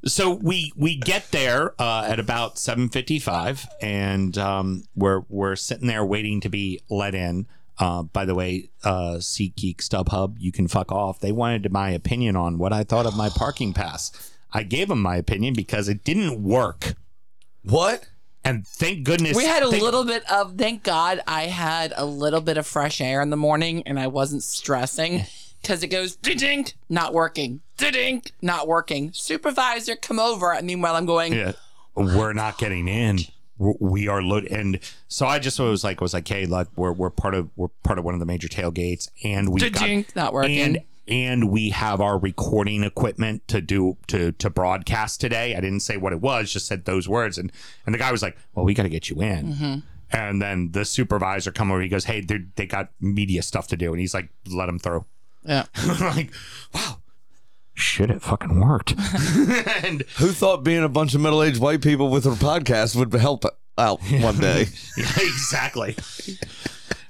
[0.05, 5.55] So we we get there uh, at about seven fifty five, and um, we're we're
[5.55, 7.45] sitting there waiting to be let in.
[7.81, 11.19] Uh, by the way, uh, SeatGeek StubHub, you can fuck off.
[11.19, 14.11] They wanted my opinion on what I thought of my parking pass.
[14.53, 16.93] I gave them my opinion because it didn't work,
[17.63, 18.07] What?
[18.43, 22.05] and thank goodness we had a thank- little bit of, thank God I had a
[22.05, 25.23] little bit of fresh air in the morning and I wasn't stressing
[25.61, 29.11] because it goes dink, not working, dink, not working.
[29.13, 30.53] Supervisor, come over.
[30.53, 31.53] And meanwhile, I'm going, Yeah,
[31.95, 33.19] we're not getting in.
[33.79, 37.11] We are loaded, and so I just was like, was like, hey, look, we're we're
[37.11, 40.59] part of we're part of one of the major tailgates, and we got not working.
[40.59, 45.55] and and we have our recording equipment to do to to broadcast today.
[45.55, 47.51] I didn't say what it was, just said those words, and
[47.85, 49.53] and the guy was like, well, we got to get you in.
[49.53, 49.79] Mm-hmm.
[50.13, 51.81] And then the supervisor come over.
[51.81, 54.79] He goes, "Hey, they they got media stuff to do," and he's like, "Let them
[54.79, 55.05] through."
[55.43, 55.65] yeah.
[56.01, 56.31] Like,
[56.73, 56.97] "Wow,
[57.73, 58.91] shit, it fucking worked."
[59.83, 63.43] and Who thought being a bunch of middle-aged white people with a podcast would help
[63.77, 64.67] out one day?
[64.97, 65.95] Yeah, exactly.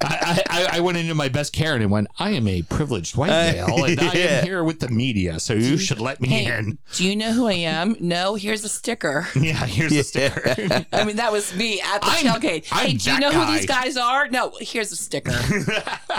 [0.03, 3.29] I, I, I went into my best Karen and went, I am a privileged white
[3.29, 6.77] male and I am here with the media, so you should let me Hey, in.
[6.95, 7.95] do you know who I am?
[7.99, 9.27] No, here's a sticker.
[9.35, 10.85] Yeah, here's a sticker.
[10.93, 12.67] I mean, that was me at the I'm- tailgate.
[12.71, 13.45] I'm hey, do you know guy.
[13.45, 14.27] who these guys are?
[14.29, 15.31] No, here's a sticker.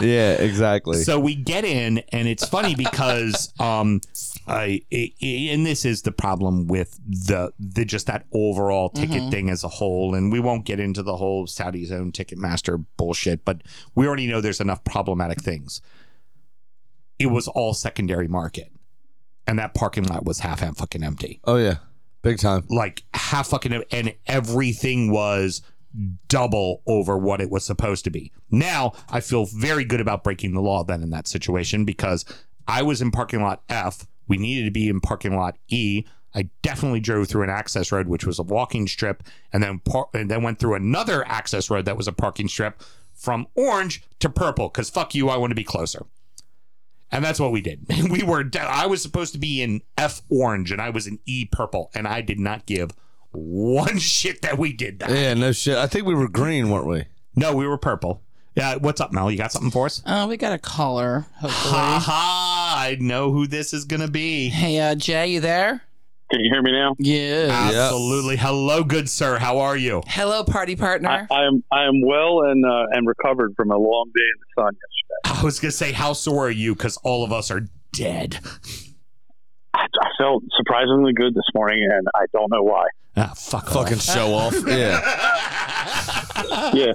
[0.01, 1.03] yeah, exactly.
[1.03, 4.01] so we get in, and it's funny because, um,
[4.47, 9.63] I, and this is the problem with the the just that overall ticket thing as
[9.63, 13.63] a whole, and we won't get into the whole Saudi zone Ticketmaster bullshit, but
[13.95, 15.81] we already know there's enough problematic things.
[17.19, 18.73] It was all secondary market,
[19.47, 21.41] and that parking lot was half and fucking empty.
[21.45, 21.77] oh yeah,
[22.23, 22.65] big time.
[22.69, 25.63] like half fucking and everything was
[26.27, 28.33] double over what it was supposed to be.
[28.51, 32.25] Now I feel very good about breaking the law then in that situation because
[32.67, 34.07] I was in parking lot F.
[34.29, 36.05] We needed to be in parking lot E.
[36.35, 40.09] I definitely drove through an access road, which was a walking strip, and then par-
[40.15, 42.83] and then went through another access road that was a parking strip
[43.15, 44.69] from orange to purple.
[44.69, 46.07] Because fuck you, I want to be closer.
[47.11, 47.87] And that's what we did.
[48.11, 48.49] We were.
[48.59, 52.09] I was supposed to be in F orange, and I was in E purple, and
[52.09, 52.91] I did not give
[53.33, 55.11] one shit that we did that.
[55.11, 55.77] Yeah, no shit.
[55.77, 57.05] I think we were green, weren't we?
[57.37, 58.23] No, we were purple.
[58.55, 59.31] Yeah, what's up, Mel?
[59.31, 60.03] You got something for us?
[60.07, 61.73] Oh, we got a caller, hopefully.
[61.75, 62.75] Ha ha!
[62.79, 64.49] I know who this is gonna be.
[64.51, 65.83] hey, uh, Jay, you there?
[66.33, 66.95] Can you hear me now?
[66.99, 67.49] Yeah.
[67.51, 68.37] Absolutely.
[68.39, 69.37] Hello, good sir.
[69.37, 70.03] How are you?
[70.07, 71.29] Hello, party I, partner.
[71.31, 74.63] I am I am well and uh, and recovered from a long day in the
[74.63, 75.41] sun yesterday.
[75.41, 76.75] I was gonna say, how sore are you?
[76.75, 78.39] Because all of us are dead.
[79.83, 82.87] I, I felt surprisingly good this morning, and I don't know why.
[83.17, 84.03] Ah, fuck Fucking off.
[84.03, 84.55] show off.
[84.67, 85.01] Yeah.
[86.75, 86.93] Yeah,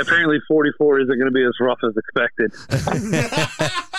[0.00, 2.52] apparently 44 isn't going to be as rough as expected.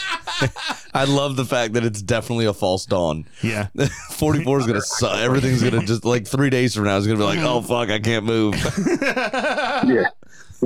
[0.96, 3.26] I love the fact that it's definitely a false dawn.
[3.42, 3.68] yeah.
[4.12, 5.18] 44 is gonna suck.
[5.20, 8.00] Everything's gonna just like three days from now is gonna be like, oh fuck, I
[8.00, 8.56] can't move.
[8.56, 10.10] Yeah, Ra-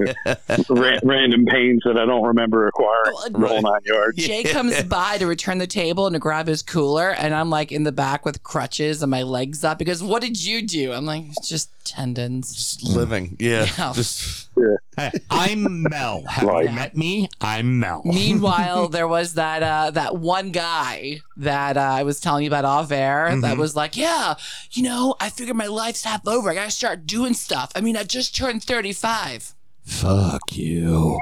[1.03, 3.13] random pains that I don't remember acquiring.
[3.13, 4.17] Well, the whole nine yards.
[4.17, 7.71] Jay comes by to return the table and to grab his cooler, and I'm like
[7.71, 9.77] in the back with crutches and my legs up.
[9.79, 13.35] Because "What did you do?" I'm like, "It's "Just tendons." Just living.
[13.39, 13.67] Yeah.
[13.77, 13.91] Yeah.
[13.95, 14.47] Just
[14.97, 16.23] Hey, I'm Mel.
[16.23, 17.29] Have you met me?
[17.39, 18.01] I'm Mel.
[18.03, 22.65] Meanwhile, there was that uh, that one guy that uh, I was telling you about
[22.65, 23.41] off air Mm-hmm.
[23.41, 24.33] that was like, "Yeah,
[24.71, 26.49] you know, I figured my life's half over.
[26.49, 27.71] I gotta start doing stuff.
[27.75, 29.53] I mean, I just turned 35."
[29.87, 31.17] Fuck you.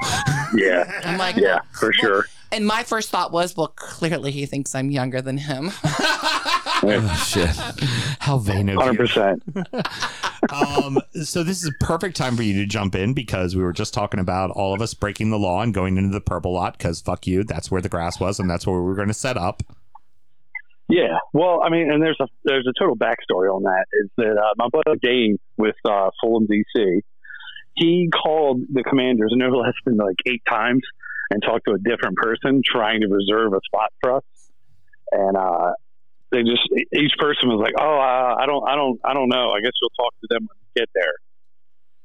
[0.55, 2.25] Yeah, I'm like, yeah, for sure.
[2.51, 5.71] And my first thought was, well, clearly he thinks I'm younger than him.
[5.83, 7.55] oh, shit.
[8.19, 8.97] How vain of Hundred you.
[8.97, 9.43] percent.
[10.51, 13.73] um, so this is a perfect time for you to jump in because we were
[13.73, 16.77] just talking about all of us breaking the law and going into the purple lot
[16.77, 19.13] because fuck you, that's where the grass was and that's where we were going to
[19.13, 19.61] set up.
[20.87, 23.85] Yeah, well, I mean, and there's a there's a total backstory on that.
[23.93, 27.01] Is that uh, my buddy Dane with uh, Fulham DC,
[27.75, 30.81] he called the commanders no less than like eight times
[31.29, 34.23] and talked to a different person trying to reserve a spot for us,
[35.11, 35.73] and uh,
[36.31, 36.61] they just
[36.93, 39.51] each person was like, "Oh, uh, I don't, I don't, I don't know.
[39.51, 41.13] I guess you'll talk to them when you get there."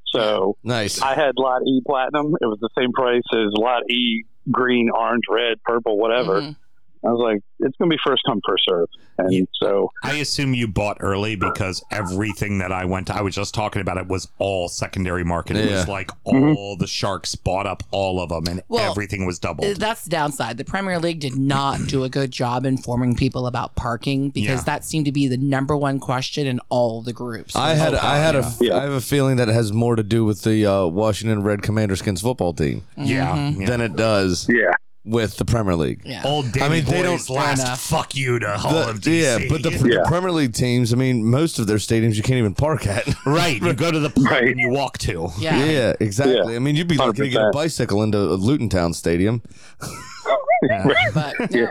[0.07, 1.01] So Nice.
[1.01, 2.35] I had Lot E Platinum.
[2.41, 6.41] It was the same price as Lot E Green, Orange, Red, Purple, whatever.
[6.41, 6.55] Mhm.
[7.03, 8.87] I was like, it's going to be first come, first serve.
[9.17, 9.41] And Yeah.
[9.61, 13.53] so, I assume you bought early because everything that I went to, I was just
[13.55, 15.57] talking about it was all secondary market.
[15.57, 15.91] It was Yeah.
[15.91, 16.55] like Mhm.
[16.55, 19.77] all the sharks bought up all of them and Well, everything was Uh, doubled.
[19.77, 20.57] That's the downside.
[20.57, 24.63] The Premier League did not do a good job informing people about parking because Yeah.
[24.65, 27.55] that seemed to be the number one question in all the groups.
[27.55, 28.77] I had I had a Yeah.
[28.77, 31.61] I have a feeling that it has more to do with the uh, Washington Red
[31.61, 33.49] Commanderskins football team yeah.
[33.49, 33.65] yeah.
[33.65, 34.71] than it does yeah.
[35.03, 36.01] With the Premier League.
[36.05, 36.21] yeah.
[36.23, 37.81] Old Danny I mean, they Boy's don't- last enough.
[37.81, 39.21] fuck you to Hall The- of DC.
[39.21, 40.03] yeah, but the, Yeah.
[40.03, 43.07] the Premier League teams, I mean, most of their stadiums you can't even park at.
[43.25, 44.43] right, you go to the pub Right.
[44.47, 45.29] and you walk to.
[45.39, 45.63] yeah.
[45.65, 46.35] yeah, exactly.
[46.51, 46.55] Yeah.
[46.55, 49.41] I mean, you'd be lucky to get a bicycle into Luton Town Stadium.
[51.13, 51.67] But no,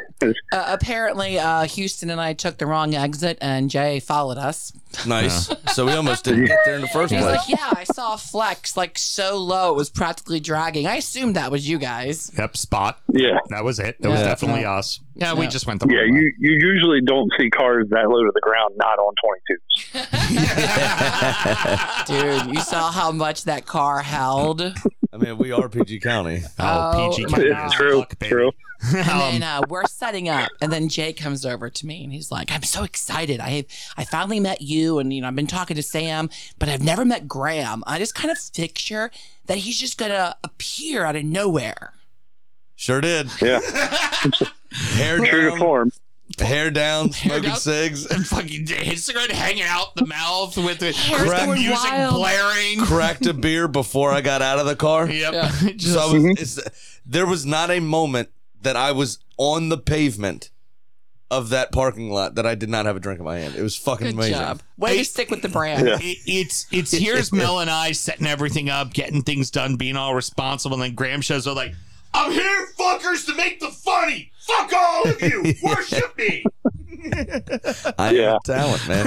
[0.53, 4.73] uh, apparently, uh, Houston and I took the wrong exit, and Jay followed us.
[5.07, 5.49] Nice.
[5.73, 7.37] so we almost didn't get there in the first He's place.
[7.39, 10.87] like, "Yeah, I saw flex like so low, it was practically dragging.
[10.89, 12.99] I assumed that was you guys." Yep, spot.
[13.13, 13.39] Yeah.
[13.51, 14.01] That was it.
[14.03, 14.27] That was Yeah.
[14.27, 14.99] definitely us.
[15.15, 15.51] Yeah, we Yeah.
[15.51, 16.01] just went the Yeah.
[16.01, 16.21] wrong way.
[16.21, 20.01] You, you usually don't see cars that low to the ground not on 22s.
[22.47, 24.61] Dude, you saw how much that car held.
[25.13, 26.43] I mean, we are PG County.
[26.59, 27.51] Oh, Oh, PG my County.
[27.51, 27.73] God.
[27.73, 27.99] True.
[28.01, 28.31] Fuck, baby.
[28.31, 28.53] True.
[28.95, 32.13] And Um, then uh, we're setting up, and then Jay comes over to me, and
[32.15, 33.39] he's like, "I'm so excited!
[33.39, 33.65] I have,
[33.99, 37.05] I finally met you, and you know, I've been talking to Sam, but I've never
[37.05, 37.85] met Graham.
[37.87, 39.11] I just kind of picture
[39.47, 41.93] that he's just gonna appear out of nowhere.
[42.75, 43.29] Sure did.
[43.43, 43.61] Yeah.
[44.95, 45.93] Hair True to form.
[46.41, 47.57] Hair down, smoking down.
[47.57, 51.91] cigs, and fucking his cigarette hanging out the mouth with the, Hair's with the music
[51.93, 52.15] wild.
[52.15, 52.81] blaring.
[52.81, 55.09] cracked a beer before I got out of the car.
[55.11, 55.33] Yep.
[55.33, 55.51] Yeah.
[55.77, 56.31] Just- So I was, mm-hmm.
[56.33, 58.31] it's, there was not a moment
[58.63, 60.51] that I was on the pavement
[61.31, 63.55] of that parking lot that I did not have a drink in my hand.
[63.55, 64.35] It was fucking Good amazing.
[64.35, 64.63] job.
[64.77, 65.87] Way Hey- to stick with the brand.
[65.87, 65.99] Yeah.
[66.01, 70.15] it- it's it's here's Mel and I setting everything up, getting things done, being all
[70.15, 71.73] responsible, and then Graham shows up like,
[72.13, 74.30] "I'm here, fuckers, to make the funny.
[74.41, 75.55] Fuck all of you.
[75.63, 76.45] Worship me."
[77.99, 78.35] I Yeah.
[78.35, 79.07] am talent, man.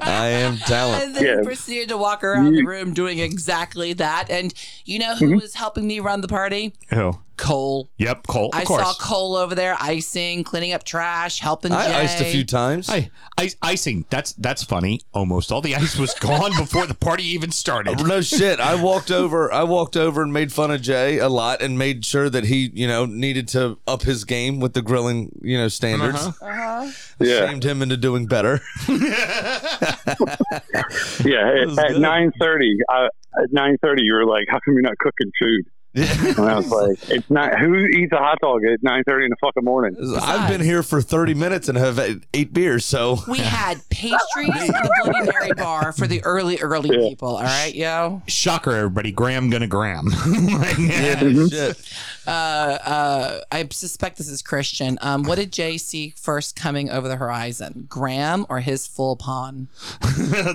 [0.00, 1.02] I am talent.
[1.04, 1.42] And then Yeah.
[1.42, 4.30] proceeded to walk around the room doing exactly that.
[4.30, 4.52] And
[4.84, 5.34] you know who mm-hmm.
[5.36, 6.74] was helping me run the party?
[6.92, 7.88] Oh, Cole.
[7.98, 8.50] yep, Cole.
[8.52, 8.82] Of I course.
[8.82, 11.76] saw Cole over there icing, cleaning up trash, helping Jay.
[11.78, 12.88] I iced a few times.
[12.88, 14.04] Hey, ice, icing.
[14.10, 15.00] That's that's funny.
[15.12, 18.06] Almost all the ice was gone before the party even started.
[18.06, 18.60] No shit.
[18.60, 19.52] I walked over.
[19.52, 22.70] I walked over and made fun of Jay a lot, and made sure that he,
[22.74, 26.26] you know, needed to up his game with the grilling, you know, standards.
[26.26, 26.90] Uh-huh.
[27.18, 27.46] Yeah.
[27.48, 28.60] Shamed him into doing better.
[31.24, 31.62] Yeah.
[31.62, 32.00] At, at good.
[32.00, 33.04] 930, I,
[33.42, 35.64] at 930, you were like, how come you're not cooking food?
[35.94, 39.36] And I was like, it's not, who eats a hot dog at 930 in the
[39.40, 39.96] fucking morning?
[40.22, 42.84] I've been here for thirty minutes and have had eight beers.
[42.84, 47.08] So We had pastries at the Bloody Mary bar for the early, early Yeah.
[47.08, 47.36] people.
[47.36, 48.22] All right, yo.
[48.28, 49.10] Shocker, everybody.
[49.10, 50.06] Graham gonna Graham.
[50.78, 51.76] yeah, no shit.
[52.26, 54.98] Uh, uh, I suspect this is Christian.
[55.00, 57.86] Um, what did Jay see first coming over the horizon?
[57.88, 59.68] Graham or his full pawn?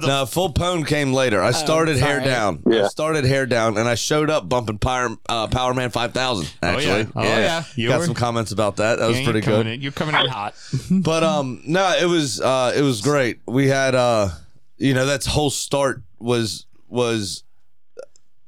[0.06, 1.42] No, full pawn came later.
[1.42, 2.26] I started hair Oh, sorry.
[2.26, 2.64] down.
[2.68, 2.88] I Yeah.
[2.88, 6.52] started hair down, and I showed up bumping Power uh, Power Man five thousand.
[6.62, 7.06] Oh, Actually, yeah.
[7.16, 7.64] Oh, yeah.
[7.76, 9.00] You got were- some comments about that.
[9.00, 9.66] That was pretty good.
[9.68, 10.54] In, you're coming in hot.
[10.92, 13.40] But um, no, it was uh, it was great.
[13.48, 14.30] We had uh,
[14.78, 17.44] you know, that whole start was was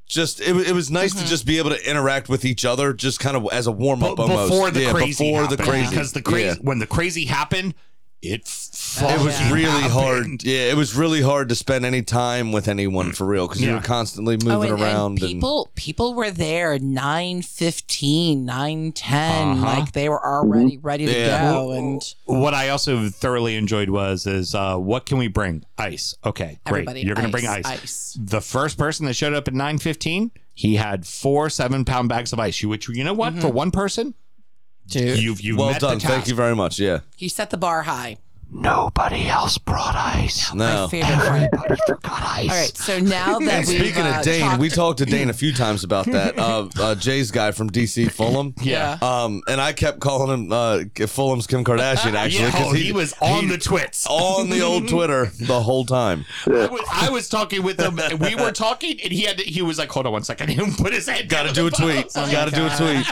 [0.08, 1.24] just it, it was nice Mm-hmm.
[1.24, 4.04] to just be able to interact with each other, just kind of as a warm
[4.04, 6.56] up B- almost before the yeah, crazy before happened, the crazy because the crazy yeah.
[6.62, 7.74] when the crazy happened
[8.20, 9.92] It It was fucking really happened.
[9.92, 10.44] hard.
[10.44, 13.74] Yeah, it was really hard to spend any time with anyone for real because you
[13.74, 15.12] were constantly Oh, moving and, around.
[15.12, 19.62] and people people were there 9 15 9 10 Uh-huh.
[19.66, 21.52] like they were already ready to Yeah.
[21.52, 25.64] go and What I also thoroughly enjoyed was is uh, what can we bring?
[25.78, 26.16] Ice.
[26.26, 26.80] Okay, great.
[26.80, 27.66] everybody You're gonna bring ice.
[27.66, 28.18] ice.
[28.20, 32.34] The first person that showed up at nine fifteen, he had four seven pound bags
[32.34, 32.64] of ice.
[32.64, 33.34] Which you know what?
[33.34, 33.42] Mm-hmm.
[33.42, 34.16] For one person,
[34.88, 35.96] Dude, you've you've well met done.
[35.96, 36.14] The task.
[36.14, 36.80] Thank you very much.
[36.80, 37.00] Yeah.
[37.16, 38.18] he set the bar high
[38.50, 40.54] Nobody else brought ice.
[40.54, 40.88] my No.
[40.88, 42.50] favorite friend Everybody forgot ice.
[42.50, 45.06] all right so now that And we've speaking uh, of Dane, talked- we talked to
[45.06, 46.36] Dane a few times about that.
[46.48, 48.54] Uh, uh, Jay's guy from DC Fulham.
[48.62, 48.98] Yeah.
[49.02, 52.92] Um, and I kept calling him uh, Fulham's Kim Kardashian actually Yeah, because oh, he,
[52.94, 54.06] was on the twits.
[54.08, 56.26] on the old Twitter the whole time.
[56.46, 58.00] I was, I was talking with him.
[58.00, 60.50] and We were talking, and he had to, he was like, "Hold on one second.
[60.50, 61.28] He put his head.
[61.28, 61.92] Got to do a the phone.
[62.04, 62.14] tweet.
[62.14, 63.06] Got to do a tweet.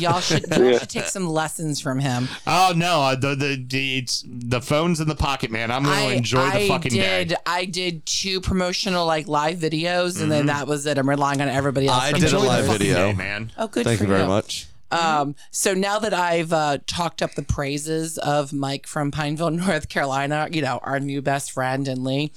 [0.00, 3.98] y'all should y'all should take some lessons from him Oh no, uh, the the the,
[3.98, 5.70] it's, the phone's in the pocket, man.
[5.70, 7.36] I'm going to enjoy the fucking did day.
[7.46, 10.98] I did two promotional like live videos and then that was it.
[10.98, 12.02] I'm relying on everybody else.
[12.02, 12.46] I for did a me.
[12.46, 12.94] live video.
[12.94, 13.52] day, man.
[13.56, 13.84] Oh, good.
[13.84, 14.66] Thank for you very much.
[14.90, 19.88] Um, so now that I've uh, talked up the praises of Mike from Pineville, North
[19.88, 22.32] Carolina, you know, our new best friend and Lee,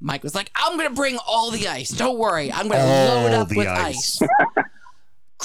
[0.00, 1.90] Mike was like, I'm going to bring all the ice.
[1.90, 2.52] Don't worry.
[2.52, 4.28] I'm going to load up the with ice." ice.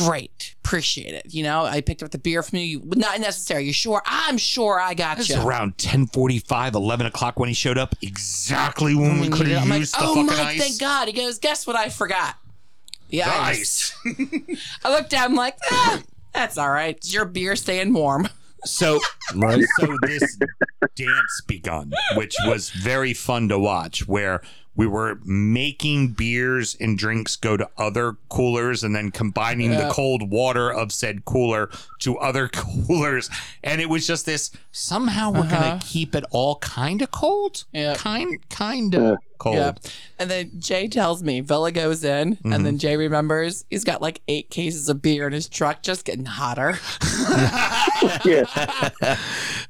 [0.07, 0.55] Great.
[0.63, 1.33] Appreciate it.
[1.33, 2.81] You know, I picked up the beer from you.
[2.95, 3.65] Not necessary.
[3.65, 4.01] You sure?
[4.05, 5.35] I'm sure I got It you.
[5.35, 7.95] was around 10:45, 11 o'clock when he showed up.
[8.01, 10.59] Exactly when we could have like, used the oh, fucking Mike, ice.
[10.59, 11.07] thank God.
[11.07, 12.35] He goes, guess what I forgot?
[13.09, 13.95] The The ice.
[14.05, 14.79] ice.
[14.85, 16.01] I looked down, I'm like, ah,
[16.33, 16.95] that's all right.
[16.95, 18.27] It's your beer staying warm.
[18.65, 18.99] So
[19.35, 19.63] Right.
[19.79, 20.37] so this
[20.97, 24.41] dance begun, which was very fun to watch, where
[24.79, 30.31] we were making beers and drinks go to other coolers and then combining the cold
[30.31, 31.69] water of said cooler
[31.99, 33.29] to other coolers.
[33.61, 37.65] And it was just this somehow we're gonna keep it all kind of cold.
[37.73, 37.97] Yep.
[37.97, 39.57] Kind kind of cold.
[39.57, 39.73] Yeah.
[40.17, 44.21] And then Jay tells me, Villa goes in, and then Jay remembers he's got like
[44.29, 46.79] eight cases of beer in his truck, just getting hotter.
[48.23, 48.45] Yeah,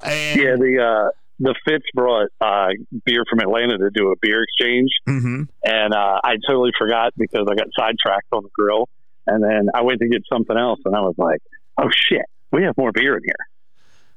[0.03, 0.55] And yeah.
[0.55, 2.69] The uh, the Fitz brought uh,
[3.05, 5.47] beer from Atlanta to do a beer exchange, Mhm.
[5.63, 8.89] and uh, I totally forgot because I got sidetracked on the grill,
[9.27, 11.41] and then I went to get something else, and I was like,
[11.77, 13.45] "Oh shit, we have more beer in here,"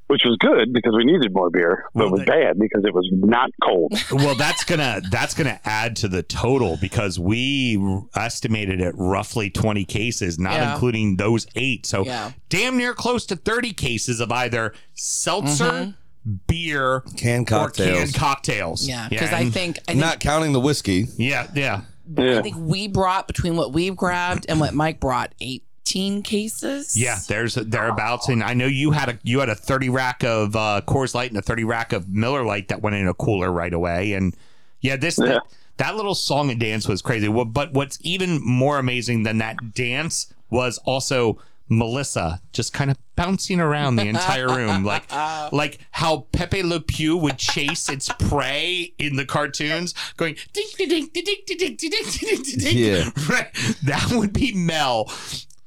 [0.08, 2.84] which was good because we needed more beer, but Well, it was they- bad because
[2.84, 3.92] it was not cold.
[4.12, 7.78] well that's gonna that's gonna add to the total because we
[8.16, 10.72] estimated it roughly 20 cases not Yeah.
[10.74, 12.32] including those eight so Yeah.
[12.48, 15.94] damn near close to 30 cases of either seltzer
[16.46, 17.98] beer Canned or cocktails.
[17.98, 19.08] canned cocktails Yeah.
[19.08, 21.06] Because I and- think, I think, Not counting the whiskey.
[21.16, 21.82] yeah yeah
[22.16, 26.96] I think we brought between what we grabbed and what Mike brought 18 cases.
[26.96, 30.54] yeah there's thereabouts and i know you had a you had a 30 rack of
[30.54, 33.50] uh Coors Light and a 30 rack of Miller Lite that went in a cooler
[33.50, 34.34] right away and
[34.80, 35.26] yeah this Yeah.
[35.26, 35.42] That,
[35.78, 39.74] that little song and dance was crazy well, but what's even more amazing than that
[39.74, 41.38] dance was also
[41.78, 45.04] Melissa just kind of bouncing around the entire room like
[45.52, 50.88] like how Pepe Le Pew would chase its prey in the cartoons going ding ding
[50.88, 53.10] ding ding ding ding ding ding ding ding ding Yeah.
[53.28, 53.48] right
[53.84, 55.10] that would be Mel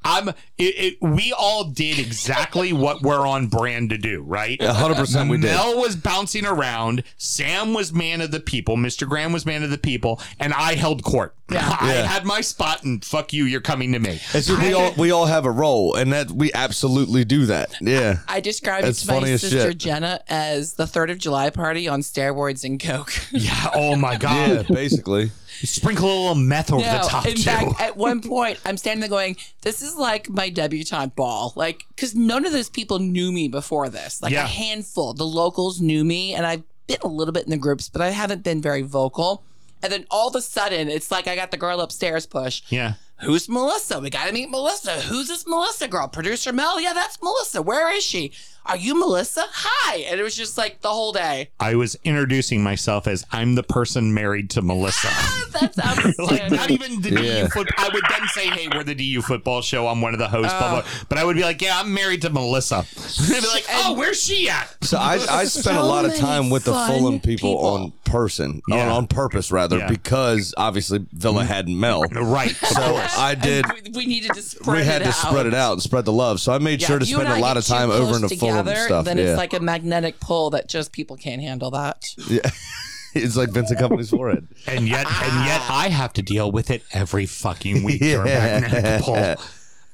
[0.05, 4.73] I'm it, it, we all did exactly what we're on brand to do right A
[4.73, 5.47] hundred percent we did.
[5.47, 7.03] Mel was bouncing around.
[7.17, 8.77] Sam was man of the people.
[8.77, 9.07] Mr.
[9.09, 11.35] Graham was man of the people, and I held court.
[11.49, 11.53] I
[11.93, 12.05] Yeah.
[12.07, 14.19] had my spot, and fuck you, you're coming to me.
[14.33, 17.73] It's just we all we all have a role, and that we absolutely do that.
[17.81, 18.19] Yeah.
[18.27, 19.77] I described That's it to my sister shit.
[19.77, 23.11] Jenna as the 3rd of July party on steroids and Coke.
[23.31, 23.69] Yeah.
[23.73, 24.35] Oh my god.
[24.47, 25.31] Yeah, god.
[25.61, 25.67] Basically.
[25.67, 27.43] Sprinkle a little meth over No, the top in too.
[27.43, 31.85] fact, at one point, I'm standing there going, "This is like my debutante ball," like
[31.89, 34.21] because none of those people knew me before this.
[34.21, 34.43] Like Yeah.
[34.45, 37.89] a handful, the locals knew me, and I've been a little bit in the groups,
[37.89, 39.43] but I haven't been very vocal.
[39.83, 42.61] And then all of a sudden, it's like I got the girl upstairs push.
[42.69, 42.93] yeah.
[43.21, 44.01] Who's Melissa?
[44.01, 44.91] We got to meet Melissa.
[44.99, 46.09] Who's this Melissa girl?
[46.09, 46.81] Producer Mel?
[46.81, 47.61] Yeah, that's Melissa.
[47.61, 48.33] Where is she?
[48.67, 49.43] Are you Melissa?
[49.47, 49.97] Hi.
[50.09, 51.49] And it was just like the whole day.
[51.59, 55.09] I was introducing myself as I'm the person married to Melissa.
[55.51, 55.77] That's
[56.19, 57.41] like not even the Yeah.
[57.43, 57.69] DU foot.
[57.77, 59.87] I would then say, "Hey, we're the DU football show.
[59.87, 60.81] I'm one of the hosts." blah, blah.
[60.83, 61.03] Oh.
[61.09, 62.85] But I would be like, "Yeah, I'm married to Melissa."
[63.29, 66.49] They'd be like, "Oh, where's she at?" So I, I spent a lot of time
[66.49, 67.65] with the Fulham people, people.
[67.67, 68.91] on person, on, Yeah.
[68.93, 69.89] on purpose rather, Yeah.
[69.89, 71.47] because obviously Villa mm-hmm.
[71.53, 72.01] had Mel.
[72.03, 72.51] Right.
[72.51, 73.17] Of So course.
[73.17, 73.65] I did.
[73.71, 75.15] we, we needed to spread We had it to out.
[75.15, 76.39] spread it out and spread the love.
[76.39, 78.54] So I made Yeah, sure to spend a lot of time over in the Fulham
[78.63, 79.05] together, stuff.
[79.05, 79.23] Then yeah.
[79.25, 82.05] it's like a magnetic pull that just people can't handle that.
[82.29, 82.49] yeah.
[83.13, 84.47] it's like Vincent Kompany's forehead.
[84.67, 88.01] and yet and yet I have to deal with it every fucking week.
[88.01, 88.59] Your Yeah.
[88.61, 89.35] magnetic pull.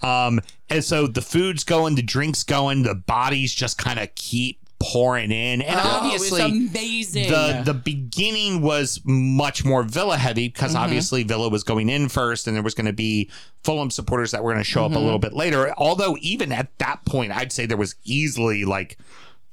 [0.10, 4.61] Um, and so the food's going, the drinks going, the bodies just kind of keep
[4.82, 7.30] pouring in, and Oh, obviously amazing.
[7.30, 10.84] the the beginning was much more Villa heavy because Mm-hmm.
[10.84, 13.30] obviously Villa was going in first, and there was going to be
[13.64, 14.94] Fulham supporters that were going to show Mm-hmm.
[14.96, 15.74] up a little bit later.
[15.78, 18.98] Although even at that point, I'd say there was easily like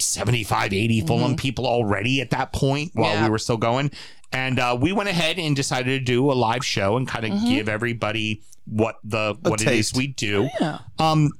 [0.01, 3.19] 75, 80 Fulham people already at that point while Mm-hmm.
[3.23, 3.25] Yeah.
[3.27, 3.91] we were still going.
[4.33, 7.33] And uh, we went ahead and decided to do a live show and kind of
[7.33, 7.49] Mm-hmm.
[7.49, 10.49] give everybody what the what it is we do.
[10.61, 10.79] yeah.
[10.99, 11.31] Um,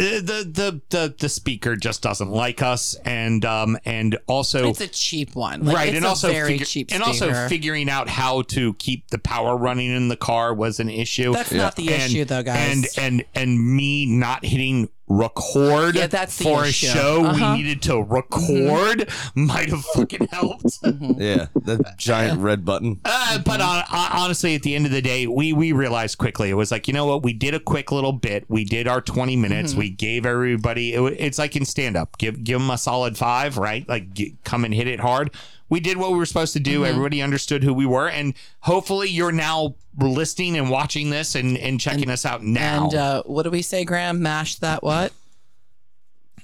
[0.00, 4.80] the, the the the the speaker just doesn't like us, and um and also It's
[4.80, 5.64] a cheap one.
[5.64, 8.74] Like, right, it's and a also very figure- cheap and also figuring out how to
[8.74, 11.32] keep the power running in the car was an issue.
[11.32, 12.96] That's not the And- issue, though, guys.
[12.96, 16.86] And and and me not hitting record Yeah, that's the for issue.
[16.86, 17.52] a show Uh-huh.
[17.56, 18.12] we needed to mm-hmm.
[18.12, 20.34] record might have fucking mm-hmm.
[20.34, 20.60] helped.
[20.90, 21.20] Mm-hmm.
[21.20, 23.00] Yeah, that giant red button.
[23.04, 26.50] Uh, but on, on- honestly, at the end of the day, we we realized quickly
[26.50, 28.44] it was like you know what we did a quick little bit.
[28.48, 29.74] We did our twenty minutes.
[29.74, 30.94] We gave everybody.
[30.94, 32.18] It, it's like in stand up.
[32.18, 33.88] Give give them a solid five, right?
[33.88, 35.30] Like g come and hit it hard.
[35.70, 36.84] We did what we were supposed to do.
[36.84, 41.80] Everybody understood who we were, and hopefully, you're now listening and watching this and, and
[41.80, 42.84] checking us out now.
[42.84, 44.20] And uh, what do we say, Graham?
[44.20, 45.12] Mash that what?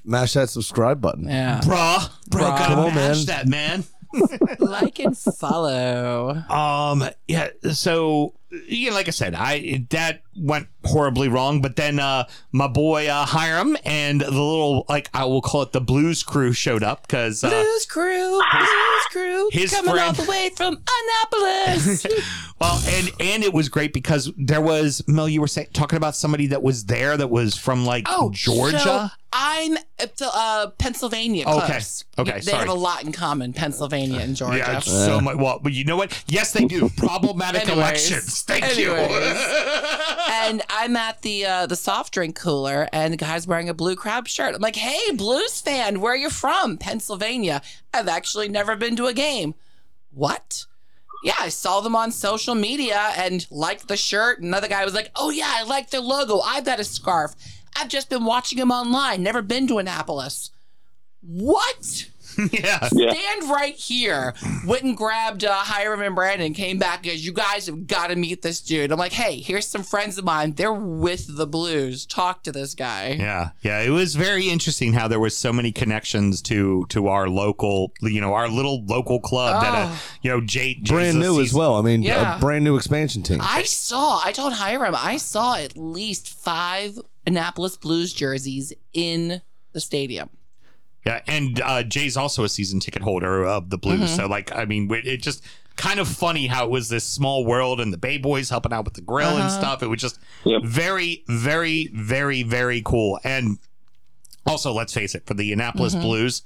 [0.05, 1.29] Mash that subscribe button.
[1.29, 1.61] Yeah.
[1.62, 2.59] bruh, bro, Bruh.
[2.59, 3.27] gotta Come on, mash man.
[3.27, 3.85] that, man.
[4.61, 6.31] like and follow.
[6.49, 7.09] Um.
[7.27, 7.49] Yeah.
[7.72, 8.35] So,
[8.69, 11.61] yeah, like I said, I that went horribly wrong.
[11.61, 15.73] But then, uh, my boy uh, Hiram and the little like I will call it
[15.73, 20.25] the Blues Crew showed up because uh, Blues Crew, Blues Crew, his coming all the
[20.25, 20.83] way from
[21.33, 22.07] Annapolis.
[22.61, 25.29] well, and and it was great because there was Mel.
[25.29, 28.79] You were saying talking about somebody that was there that was from like Oh, Georgia.
[28.79, 31.45] so I'm at uh, Pennsylvania.
[31.47, 31.66] Okay.
[31.66, 32.05] Close.
[32.18, 32.59] Okay, They sorry.
[32.61, 34.57] have a lot in common, Pennsylvania and Georgia.
[34.59, 35.37] yeah, so much.
[35.37, 36.24] Well, but you know what?
[36.26, 36.89] Yes, they do.
[36.97, 37.78] Problematic Anyways.
[38.11, 38.43] elections.
[38.43, 38.80] Thank Anyways.
[38.80, 38.93] you.
[40.30, 43.95] and I'm at the uh, the soft drink cooler, and the guy's wearing a blue
[43.95, 44.55] crab shirt.
[44.55, 46.78] I'm like, "Hey, Blues fan, where are you from?
[46.78, 47.61] Pennsylvania.
[47.93, 49.55] I've actually never been to a game.
[50.14, 50.64] What?
[51.24, 54.41] Yeah, I saw them on social media and liked the shirt.
[54.41, 56.41] Another guy was like, "Oh yeah, I like their logo.
[56.41, 57.34] I've got a scarf.
[57.79, 59.22] I've just been watching him online.
[59.22, 60.51] Never been to Annapolis.
[61.22, 62.07] What?
[62.53, 62.89] yeah.
[62.93, 63.12] Yeah.
[63.14, 64.35] Stand right here.
[64.66, 66.53] Went and grabbed uh, Hiram and Brandon.
[66.53, 68.93] Came back because you guys have got to meet this dude.
[68.93, 70.53] I'm like, hey, here's some friends of mine.
[70.53, 72.05] They're with the Blues.
[72.05, 73.16] Talk to this guy.
[73.18, 77.29] Yeah, yeah, it was very interesting how there was so many connections to to our
[77.29, 80.03] local, you know, our little local club that, uh, Oh.
[80.20, 81.77] you know, Jay, Jay's Brand a new as well.
[81.77, 82.37] I mean, Yeah.
[82.37, 83.39] a brand new expansion team.
[83.43, 84.20] I saw.
[84.22, 90.31] I told Hiram I saw at least five Annapolis Blues jerseys in the stadium.
[91.05, 94.16] Yeah, and uh, Jay's also a season ticket holder of the Blues, Mm-hmm.
[94.16, 95.45] so like, I mean, it it just
[95.77, 98.85] kind of funny how it was this small world and the Bay Boys helping out
[98.87, 99.59] with the grill and Uh-huh.
[99.61, 99.83] stuff.
[99.83, 100.62] It was just Yep.
[100.64, 103.20] very, very, very, very cool.
[103.24, 103.59] And
[104.47, 106.03] also, let's face it, for the Annapolis Mm-hmm.
[106.03, 106.43] Blues,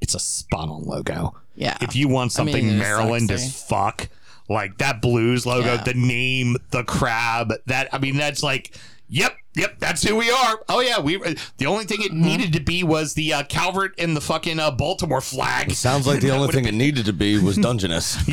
[0.00, 1.36] it's a spot on logo.
[1.54, 1.76] Yeah.
[1.80, 3.46] if you want I mean, something Maryland sexy.
[3.46, 4.08] as fuck,
[4.48, 5.82] like that blues logo, Yeah.
[5.82, 8.76] the name, the crab, that I mean, that's like,
[9.08, 10.60] yep, yep, that's who we are.
[10.68, 11.16] Oh yeah, we.
[11.58, 12.22] The only thing it Mm-hmm.
[12.22, 15.72] needed to be was the uh, Calvert and the fucking uh, Baltimore flag.
[15.72, 18.16] Sounds like the only would've thing it needed to be was Dungeness.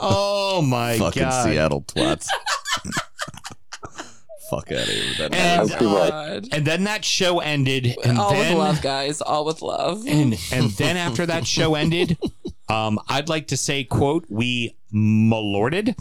[0.00, 1.44] oh my Fucking god!
[1.44, 2.26] Seattle twats.
[4.50, 5.34] Fuck out of here with that.
[5.34, 5.80] And, That's.
[5.82, 6.48] God.
[6.52, 9.20] and then that show ended, and All then with love, guys.
[9.20, 10.06] All with love.
[10.06, 12.16] and and then after that show ended,
[12.70, 15.94] um, I'd like to say, quote, we malorded.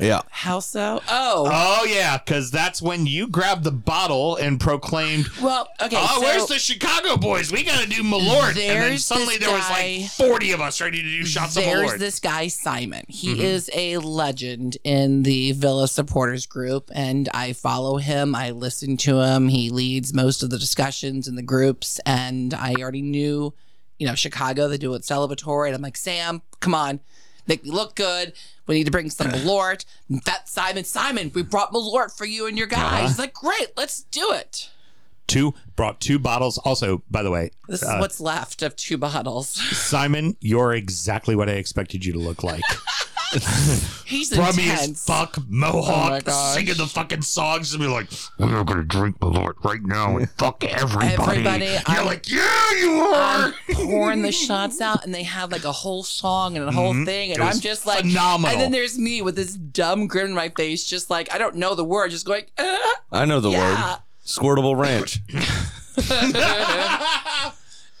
[0.00, 0.20] Yeah.
[0.30, 1.00] How so?
[1.08, 1.48] Oh.
[1.50, 5.96] Oh yeah, because that's when you grabbed the bottle and proclaimed, well, okay.
[5.98, 7.52] "Oh, so where's the Chicago boys?
[7.52, 10.60] We got to do Malort." And then suddenly this there was guy- like forty of
[10.60, 13.04] us ready to do shots of There's this guy Simon.
[13.08, 13.40] He Mm-hmm.
[13.42, 18.34] is a legend in the Villa supporters group, and I follow him.
[18.34, 19.48] I listen to him.
[19.48, 23.54] He leads most of the discussions in the groups, and I already knew,
[23.98, 24.68] you know, Chicago.
[24.68, 27.00] They do it celebratory, and I'm like, Sam, come on,
[27.46, 28.32] make me look good.
[28.66, 29.84] We need to bring some Malort.
[30.24, 32.80] That Simon, Simon, we brought Malort for you and your guys.
[32.82, 33.06] Uh-huh.
[33.08, 34.70] He's like, great, let's do it.
[35.26, 36.58] two brought two bottles.
[36.58, 39.48] Also, by the way, This is uh, what's left of two bottles.
[39.76, 42.62] Simon, you're exactly what I expected you to look like.
[44.06, 45.04] He's Brummy as intense.
[45.04, 46.54] fuck, Oh mohawk, my gosh.
[46.54, 48.08] singing the fucking songs, and be like,
[48.40, 52.70] "I'm not gonna drink Malort right now and fuck everybody." Everybody, You're I'm- like, "Yeah,
[52.80, 56.68] you are." I'm pouring the shots out, and they have like a whole song and
[56.68, 57.42] a whole thing, and Mm-hmm.
[57.42, 58.50] It was I'm just like phenomenal.
[58.52, 61.54] And then there's me with this dumb grin on my face, just like I don't
[61.56, 62.44] know the word, just going.
[62.58, 62.76] Uh,
[63.12, 63.92] I know the Yeah.
[63.92, 63.98] word.
[64.26, 65.18] Squirtable Ranch.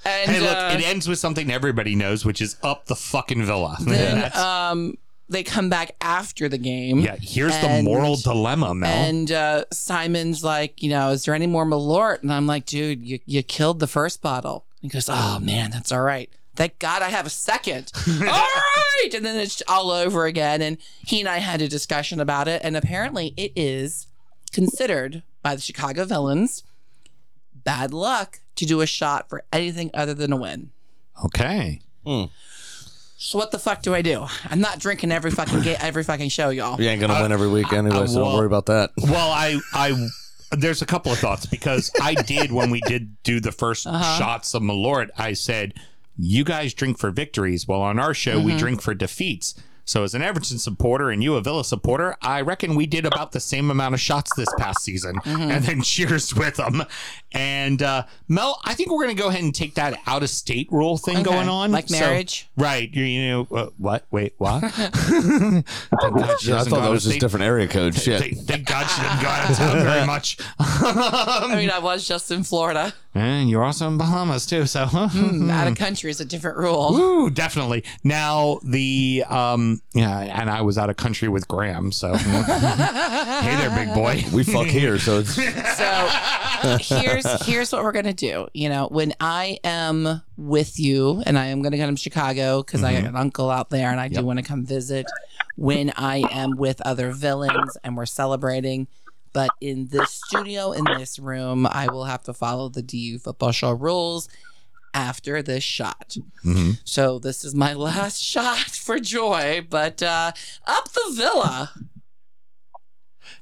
[0.04, 3.44] and Hey, look, uh, it ends with something everybody knows, which is up the fucking
[3.44, 3.76] villa.
[3.80, 4.96] then That's- um,
[5.30, 7.00] they come back after the game.
[7.00, 8.90] Yeah, here's the moral dilemma, Mel.
[8.90, 12.22] And uh, Simon's like, you know, is there any more Malort?
[12.22, 14.66] And I'm like, dude, you, you killed the first bottle.
[14.82, 16.28] He goes, oh man, that's all right.
[16.56, 17.92] Thank God I have a second.
[18.08, 19.14] all right.
[19.14, 20.60] And then it's all over again.
[20.60, 22.60] And he and I had a discussion about it.
[22.64, 24.08] And apparently it is
[24.52, 26.64] considered by the Chicago Villans
[27.54, 30.70] bad luck to do a shot for anything other than a win.
[31.24, 31.80] okay.
[33.22, 34.26] So what the fuck do I do?
[34.48, 36.80] I'm not drinking every fucking ga- every fucking show, y'all.
[36.80, 38.92] You ain't gonna win every week anyway, so well- don't worry about that.
[38.96, 40.08] Well, I, I,
[40.52, 44.18] there's a couple of thoughts because I did when we did do the 1st Uh-huh.
[44.18, 45.08] shots of Malort.
[45.18, 45.74] I said,
[46.16, 48.46] "You guys drink for victories, well, on our show Mm-hmm.
[48.46, 49.54] we drink for defeats."
[49.90, 53.32] So, as an Everton supporter and you a Villa supporter, I reckon we did about
[53.32, 55.50] the same amount of shots this past season, Mm-hmm.
[55.50, 56.84] and then cheers with them.
[57.32, 60.30] And uh, Mel, I think we're going to go ahead and take that out of
[60.30, 61.24] state rule thing Okay.
[61.24, 62.48] going on, Like So- marriage?
[62.56, 62.88] right?
[62.94, 64.06] You, you know uh, what?
[64.12, 64.60] Wait, what?
[64.72, 65.64] Thank
[66.00, 67.20] God she Yeah, I thought that was just state.
[67.20, 68.20] different area code shit.
[68.20, 70.36] Thank, thank God she didn't go out of town very much.
[70.60, 72.94] I mean, I was just in Florida.
[73.12, 76.96] And you're also in Bahamas too, so Mm, Out of country is a different rule.
[76.96, 77.82] Ooh, definitely.
[78.04, 83.70] Now the um yeah, and I was out of country with Graham, so hey there,
[83.70, 84.22] big boy.
[84.32, 88.46] We fuck here, so it's So here's here's what we're gonna do.
[88.54, 92.84] You know, when I am with you, and I am gonna come to Chicago because
[92.84, 95.06] I got an uncle out there, and I do want to come visit.
[95.56, 98.86] When I am with other Villans and we're celebrating,
[99.32, 103.52] but in this studio, in this room, I will have to follow the DU football
[103.52, 104.28] show rules
[104.92, 106.16] after this shot.
[106.44, 106.80] Mhm.
[106.84, 110.32] So this is my last shot for joy, but uh,
[110.66, 111.70] up the villa.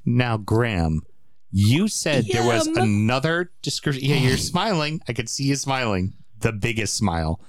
[0.04, 1.02] Now, Graham,
[1.50, 4.04] you said there was another description.
[4.04, 5.00] Yeah, you're smiling.
[5.08, 6.14] I could see you smiling.
[6.40, 7.40] The biggest smile.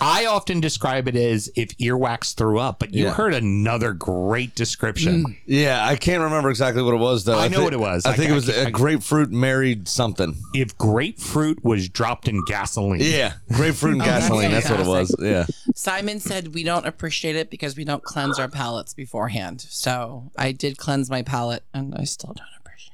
[0.00, 3.12] I often describe it as if earwax threw up, but you Yeah.
[3.14, 5.24] heard another great description.
[5.24, 5.36] Mm.
[5.46, 5.84] yeah.
[5.86, 7.38] I can't remember exactly what it was though.
[7.38, 8.06] I know think- what it was.
[8.06, 10.36] I I think ca- it was I a grapefruit married something.
[10.54, 14.50] If grapefruit was dropped in gasoline, Yeah, grapefruit and Oh, gasoline.
[14.52, 15.14] That's what it was.
[15.20, 15.46] Yeah.
[15.74, 19.60] Simon said we don't appreciate it because we don't cleanse our palates beforehand.
[19.68, 22.92] So I did cleanse my palate, and I still don't appreciate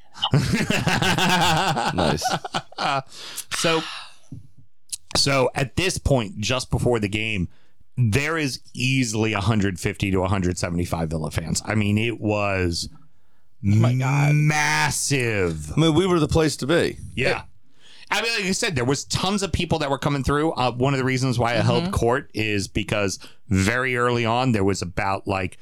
[0.63, 0.69] it.
[1.95, 2.25] Nice.
[3.57, 3.83] So,
[5.17, 7.49] so at this point, just before the game,
[7.97, 11.63] there is easily 150 to 175 Villa fans.
[11.65, 12.89] I mean, it was
[13.63, 14.35] my God.
[14.35, 15.73] massive.
[15.77, 16.99] I mean, we were the place to be.
[17.15, 17.43] Yeah.
[18.11, 20.53] I mean, like I said, there was tons of people that were coming through.
[20.53, 24.63] Uh, one of the reasons why I held court is because very early on there
[24.65, 25.59] was about like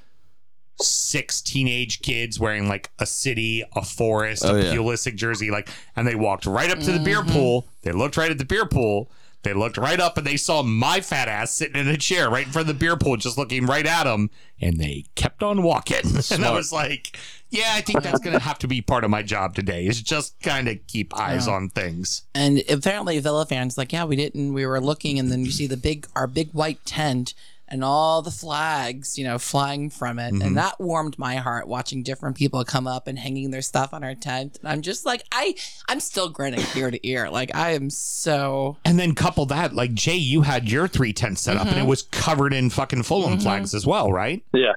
[0.80, 4.74] six teenage kids wearing like a city, a forest, Oh, a yeah.
[4.74, 7.68] Pulisic jersey, like, and they walked right up to the beer pool.
[7.82, 9.10] They looked right at the beer pool.
[9.42, 12.46] They looked right up and they saw my fat ass sitting in a chair right
[12.46, 14.30] in front of the beer pool, just looking right at them.
[14.60, 16.02] And they kept on walking.
[16.30, 17.18] And I was like,
[17.50, 20.00] yeah, I think that's going to have to be part of my job today is
[20.00, 22.22] just kind of keep eyes on things.
[22.34, 24.54] And apparently, Villa fans like, yeah, we didn't.
[24.54, 27.34] We were looking, and then you see the big, our big white tent,
[27.72, 32.02] and all the flags, you know, flying from it, and that warmed my heart watching
[32.02, 34.58] different people come up and hanging their stuff on our tent.
[34.60, 35.54] And I'm just like, I,
[35.88, 37.30] I'm still grinning ear to ear.
[37.30, 38.76] Like I am so.
[38.84, 41.86] And then couple that, like Jay, you had your three tents set up and it
[41.86, 44.44] was covered in fucking Fulham flags as well, right?
[44.52, 44.72] Yeah.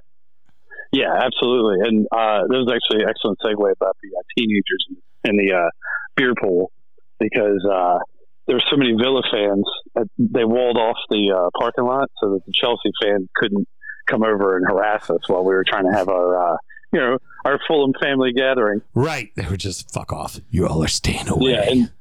[0.94, 1.86] Yeah, absolutely.
[1.86, 4.88] And uh, there was actually an excellent segue about the uh, teenagers
[5.26, 5.70] in the uh,
[6.16, 6.72] beer pool
[7.20, 8.00] because uh,
[8.48, 9.64] there were so many Villa fans.
[9.96, 13.68] That they walled off the uh, parking lot so that the Chelsea fans couldn't
[14.08, 16.58] come over and harass us while we were trying to have our, uh,
[16.94, 18.82] you know, our Fulham family gathering.
[18.94, 19.32] Right.
[19.36, 20.40] They were just fuck off.
[20.52, 21.52] You all are staying away.
[21.52, 21.92] Yeah, and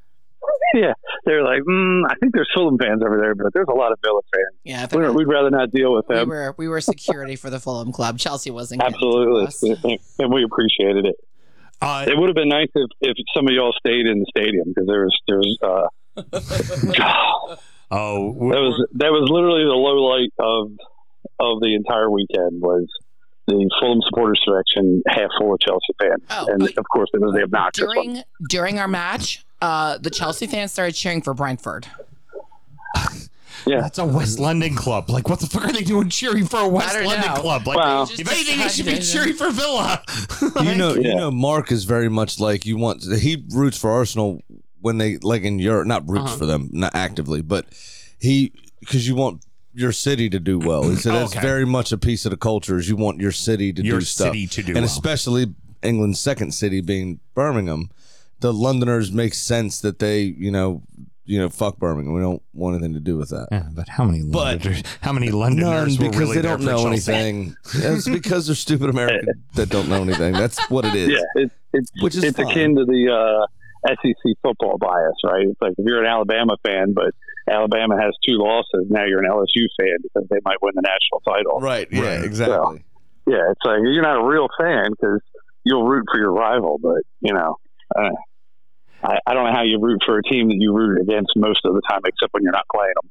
[0.74, 0.92] yeah,
[1.24, 3.98] they're like, mm, I think there's Fulham fans over there, but there's a lot of
[4.02, 4.60] Villa fans.
[4.64, 6.28] Yeah, We- think We'd rather not deal with we them.
[6.28, 8.18] were we were security for the Fulham club.
[8.18, 8.80] Chelsea wasn't.
[8.80, 9.06] getting to.
[9.46, 11.16] Absolutely, and we appreciated it.
[11.80, 14.68] Uh, It would have been nice if, if some of y'all stayed in the stadium
[14.68, 15.88] because there was there was uh, God,
[17.90, 20.70] oh, that was that was literally the low light of
[21.40, 22.86] of the entire weekend was
[23.46, 27.20] the Fulham supporters section half full of Chelsea fans, Oh, and but- of course it
[27.20, 27.94] was the obnoxious one.
[27.94, 31.86] during during our match, uh, the Chelsea fans started cheering for Brentford.
[33.66, 33.80] Yeah.
[33.80, 35.08] that's a West London club.
[35.08, 37.40] Like, what the fuck are they doing cheering for a West London know.
[37.40, 37.66] club?
[37.66, 38.02] Like, Wow.
[38.02, 40.02] if anything, they should be cheering for Villa.
[40.62, 41.08] you know, Yeah.
[41.08, 43.02] you know, Mark is very much like you want.
[43.04, 44.42] He roots for Arsenal
[44.84, 46.36] when they like in Europe, not roots Uh-huh.
[46.36, 47.64] for them, not actively, but
[48.18, 50.82] he because you want your city to do well.
[50.90, 51.40] He said that's Okay.
[51.40, 52.76] very much a piece of the culture.
[52.78, 54.84] Is you want your city to Your do stuff, city to do and well.
[54.84, 55.46] especially
[55.82, 57.88] England's second city being Birmingham.
[58.40, 60.82] The Londoners make sense that they, you know,
[61.24, 62.12] you know, fuck Birmingham.
[62.14, 63.48] We don't want anything to do with that.
[63.50, 66.62] Yeah, but how many But- Londoners, how many None Londoners were because really they don't
[66.62, 67.56] know anything.
[67.74, 70.34] it's because they're stupid Americans that don't know anything.
[70.34, 71.08] That's what it is.
[71.08, 72.46] Yeah, it's it's Which is it's fine.
[72.50, 73.46] akin to the uh,
[73.86, 75.46] SEC football bias, right?
[75.48, 77.12] It's like if you're an Alabama fan, but
[77.50, 81.20] Alabama has two losses, now you're an LSU fan because they might win the national
[81.20, 81.60] title.
[81.60, 81.86] Right.
[81.90, 82.00] Yeah.
[82.16, 82.24] Right.
[82.24, 82.84] Exactly.
[83.26, 85.20] Yeah, it's like you're not a real fan because
[85.64, 87.56] you'll root for your rival, but you know,
[87.96, 88.10] uh,
[89.02, 91.60] I, I don't know how you root for a team that you root against most
[91.64, 93.10] of the time, except when you're not playing them.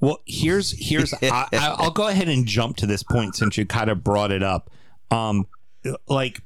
[0.00, 1.18] Well, here's here's I,
[1.52, 4.42] I- I'll go ahead and jump to this point since you kind of brought it
[4.42, 4.70] up.
[5.10, 5.46] Um,
[6.08, 6.40] like,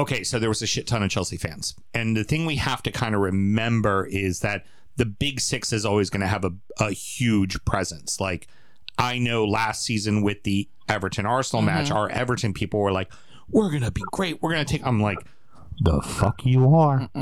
[0.00, 2.82] okay, so there was a shit ton of Chelsea fans, and the thing we have
[2.82, 4.64] to kind of remember is that
[4.96, 8.20] the Big Six is always going to have a, a huge presence.
[8.20, 8.48] Like,
[8.98, 11.96] I know last season with the Everton Arsenal match, mm-hmm.
[11.96, 13.10] our Everton people were like,
[13.48, 14.42] "We're gonna be great.
[14.42, 15.18] We're gonna take." I'm like,
[15.80, 17.08] "The fuck you are."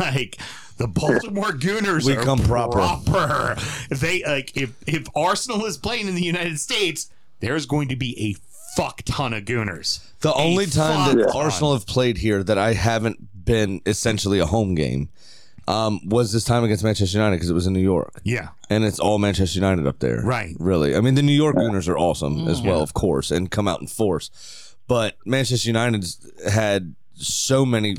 [0.00, 0.38] like
[0.76, 2.78] the Baltimore Gooners We are come proper.
[2.78, 3.54] proper.
[3.90, 7.96] If they like if if Arsenal is playing in the United States, there's going to
[7.96, 8.34] be a
[8.76, 10.00] fuck ton of Gooners.
[10.20, 11.34] The only time that.
[11.34, 15.08] Arsenal have played here that I haven't been essentially a home game
[15.66, 18.20] um, was this time against Manchester United because it was in New York.
[18.24, 18.48] Yeah.
[18.68, 20.20] And it's all Manchester United up there.
[20.22, 20.56] Right.
[20.58, 20.96] Really.
[20.96, 23.80] I mean, the New York Gooners are awesome as well, of course, and come out
[23.80, 24.76] in force.
[24.88, 27.96] But Manchester United's had so many,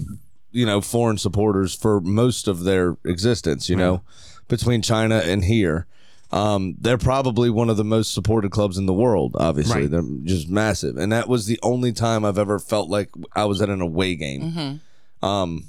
[0.52, 4.04] you know, foreign supporters for most of their existence, you know,
[4.48, 5.88] between China and here.
[6.32, 9.82] Um, they're probably one of the most supported clubs in the world, obviously.
[9.82, 9.92] Right.
[9.92, 10.98] They're just massive.
[10.98, 14.16] And that was the only time I've ever felt like I was at an away
[14.16, 14.80] game.
[15.22, 15.66] Um,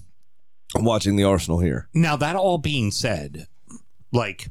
[0.76, 1.88] watching the Arsenal here.
[1.92, 3.48] Now that all being said,
[4.12, 4.48] like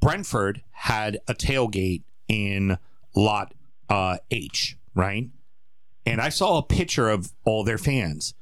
[0.00, 2.78] Brentford had a tailgate in
[3.14, 3.54] lot
[3.88, 5.28] uh, H, right?
[6.06, 8.34] And I saw a picture of all their fans.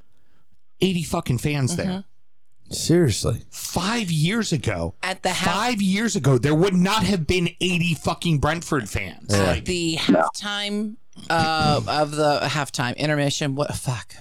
[0.80, 2.04] 80 fucking fans there.
[2.70, 3.42] Seriously.
[3.50, 7.94] Five years ago, At the half five years ago, there would not have been 80
[7.94, 9.32] fucking Brentford fans.
[9.32, 10.96] at the halftime
[11.30, 13.54] uh, of the halftime intermission.
[13.54, 14.14] What fuck?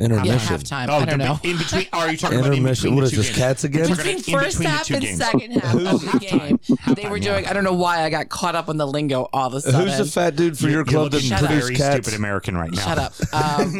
[0.00, 0.56] Yeah, Intermission.
[0.56, 0.88] halftime.
[0.88, 1.40] oh, I don't the- know.
[1.44, 2.82] in between, are you talking about in Intermission.
[2.90, 3.38] between What the is two this, games?
[3.38, 3.82] cats again?
[3.90, 5.18] We're Between gonna- in first between the half two and games.
[5.18, 6.60] second half of the game,
[6.96, 7.44] they were doing.
[7.44, 7.50] yeah.
[7.50, 9.88] I don't know why I got caught up on the lingo all of a sudden.
[9.88, 11.46] Who's the fat dude for You're- your club that looking Shut up.
[11.48, 11.94] produce very cats?
[12.06, 12.80] stupid American right now.
[12.82, 13.12] Shut up.
[13.32, 13.78] Um,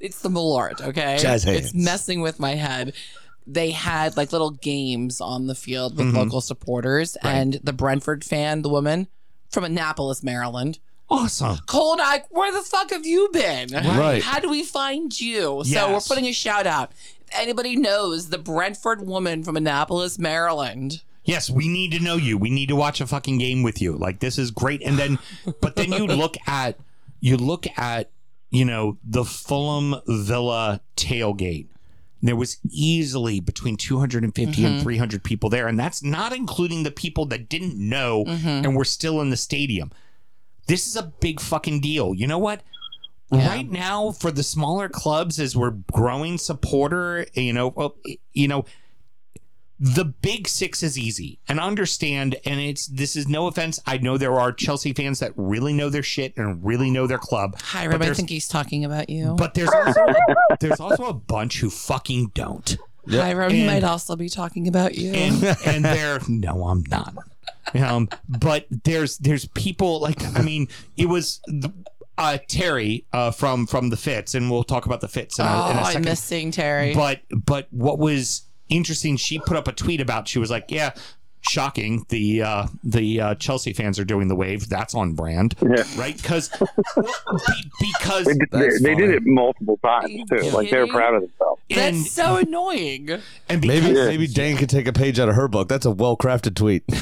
[0.00, 1.18] it's the Malort, okay?
[1.20, 1.66] Jazz hands.
[1.66, 2.94] It's messing with my head.
[3.46, 6.16] They had like little games on the field with Mm-hmm.
[6.16, 9.08] local supporters, and the Brentford fan, the woman
[9.50, 10.78] from Annapolis, Maryland,
[11.10, 11.58] Awesome.
[11.72, 13.70] And I, where the fuck have you been?
[13.72, 14.22] Right.
[14.22, 15.62] How do we find you?
[15.64, 15.72] Yes.
[15.72, 16.92] So we're putting a shout out.
[17.26, 21.02] If anybody knows the Brentford woman from Annapolis, Maryland.
[21.24, 22.38] Yes, we need to know you.
[22.38, 23.92] We need to watch a fucking game with you.
[23.92, 24.82] Like this is great.
[24.82, 25.18] And then,
[25.60, 26.78] but then you look at,
[27.20, 28.10] you look at,
[28.50, 31.66] you know, the Fulham Villa tailgate.
[32.20, 34.82] There was easily between 250 and mm-hmm.
[34.82, 35.68] 300 people there.
[35.68, 38.48] And that's not including the people that didn't know mm-hmm.
[38.48, 39.92] and were still in the stadium.
[40.68, 42.14] This is a big fucking deal.
[42.14, 42.62] You know what?
[43.30, 47.94] Right now, for the smaller clubs, as we're growing supporter, you know,
[48.32, 48.64] you know,
[49.80, 54.18] the big six is easy and understand and it's this is no offense i know
[54.18, 57.82] there are chelsea fans that really know their shit and really know their club Hi
[57.84, 59.36] Hiram, I think he's talking about you.
[59.38, 60.04] but there's also
[60.58, 62.76] there's also a bunch who fucking don't
[63.08, 65.12] Hiram, he And- might also be talking about you.
[65.12, 67.14] and and they're no i'm not
[67.74, 71.72] um but there's there's people like i mean it was the,
[72.16, 75.48] uh terry uh from from the fits and we'll talk about the fits in a,
[75.48, 76.94] oh, in a I second miss seeing Terry.
[76.94, 80.28] but but what was interesting, she put up a tweet about.
[80.28, 80.90] She was like, "Yeah,
[81.42, 82.04] shocking.
[82.08, 84.68] The uh, the uh, Chelsea fans are doing the wave.
[84.68, 85.84] That's on brand, Yeah.
[85.96, 86.16] right?
[86.16, 86.48] Because
[87.80, 90.50] because They, did- they, they did it multiple times you too.
[90.50, 91.62] Like they're proud of themselves.
[91.70, 93.10] That's and, so annoying.
[93.48, 95.68] and because, Maybe maybe Dan could take a page out of her book.
[95.68, 96.84] That's a well crafted tweet.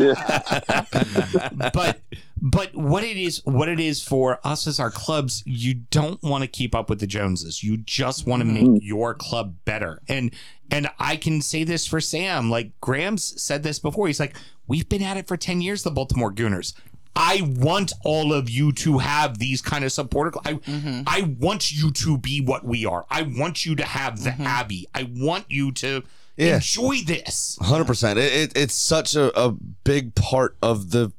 [1.72, 2.00] but
[2.42, 6.42] but what it is what it is for us as our clubs you don't want
[6.42, 7.62] to keep up with the joneses.
[7.62, 8.72] You just want to mm-hmm.
[8.74, 10.00] make your club better.
[10.08, 10.32] And
[10.70, 14.06] and i can say this for sam like graham's said this before.
[14.06, 14.36] He's like
[14.66, 16.74] we've been at it for 10 years the baltimore gooners.
[17.16, 20.38] I want all of you to have these kind of supporter.
[20.44, 21.02] I, mm-hmm.
[21.06, 23.04] I want you to be what we are.
[23.10, 24.46] I want you to have the mm-hmm.
[24.46, 24.86] Abbey.
[24.94, 26.04] I want you to
[26.40, 26.56] Yeah.
[26.56, 27.58] enjoy this.
[27.60, 28.18] Hundred percent.
[28.18, 29.52] It, it, it's such a, a
[29.84, 31.12] big part of the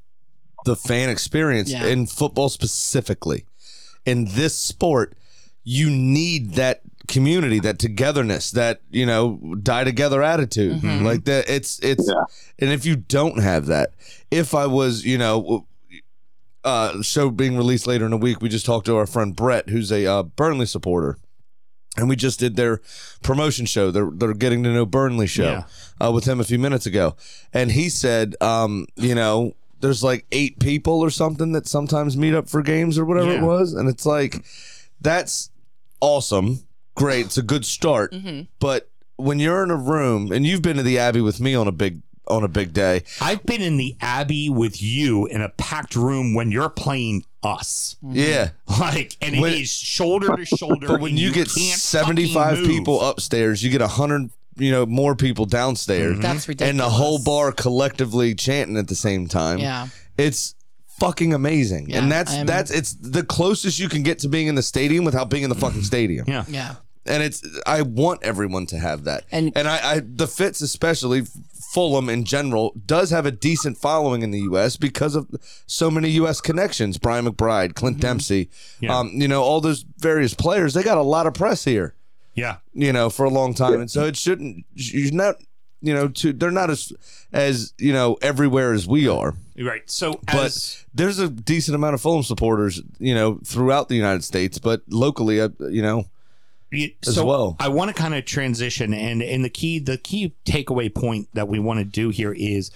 [0.65, 1.86] the fan experience Yeah.
[1.88, 3.45] in football specifically.
[4.05, 5.15] In this sport,
[5.63, 10.84] you need that community, that togetherness, that you know die together attitude.
[10.84, 11.49] Like that.
[11.49, 12.24] It's it's Yeah.
[12.59, 13.93] and if you don't have that,
[14.32, 15.67] if I was you know.
[16.63, 18.39] Uh, show being released later in the week.
[18.39, 21.17] We just talked to our friend Brett, who's a uh, Burnley supporter,
[21.98, 22.82] and we just did their
[23.22, 23.92] promotion show.
[23.92, 25.44] They're they're getting to know Burnley show
[26.06, 27.16] uh, with him a few minutes ago,
[27.54, 32.34] and he said, um, you know, there's like eight people or something that sometimes meet
[32.34, 34.44] up for games or whatever it was, and it's like
[35.02, 35.50] that's
[36.00, 36.60] awesome,
[36.96, 38.14] great, it's a good start,
[38.60, 41.68] but when you're in a room and you've been to the Abbey with me on
[41.68, 45.49] a big on a big day, I've been in the Abbey with you in a
[45.49, 47.95] packed room when you're playing us.
[48.03, 48.15] Mm-hmm.
[48.15, 48.49] yeah.
[48.79, 50.88] Like, and it When- is shoulder to shoulder.
[50.88, 55.45] But when and you, get 75 people upstairs, you get 100, you know, more people
[55.45, 56.13] downstairs.
[56.13, 56.21] Mm-hmm.
[56.21, 56.69] That's ridiculous.
[56.71, 59.59] And the whole bar collectively chanting at the same time.
[59.59, 59.88] Yeah.
[60.17, 60.55] It's
[60.99, 61.89] fucking amazing.
[61.89, 64.61] Yeah, and that's I'm- that's it's the closest you can get to being in the
[64.61, 66.25] stadium without being in the fucking stadium.
[66.27, 66.45] Yeah.
[66.47, 66.75] Yeah.
[67.06, 69.24] And it's I want everyone to have that.
[69.32, 71.24] And- and I, I the Fits especially
[71.74, 75.28] Fulham in general does have a decent following in the US because of
[75.66, 76.97] so many US connections.
[76.97, 78.02] Brian McBride, Clint Mm-hmm.
[78.02, 78.49] Dempsey,
[78.82, 78.97] Yeah.
[78.99, 81.95] um, you know, all those various players, they got a lot of press here
[82.36, 82.58] Yeah.
[82.74, 84.66] you know, for a long time, and so it shouldn't.
[84.76, 85.36] You're not,
[85.82, 86.93] you know, to they're not as
[87.34, 89.82] as you know everywhere as we are, Right.
[89.89, 94.24] So, but as, there's a decent amount of Fulham supporters, you know, throughout the United
[94.24, 96.04] States, but locally, uh, you know, y-
[96.74, 97.55] as so well.
[97.59, 101.47] I want to kind of transition, and and the key the key takeaway point that
[101.47, 102.72] we want to do here is,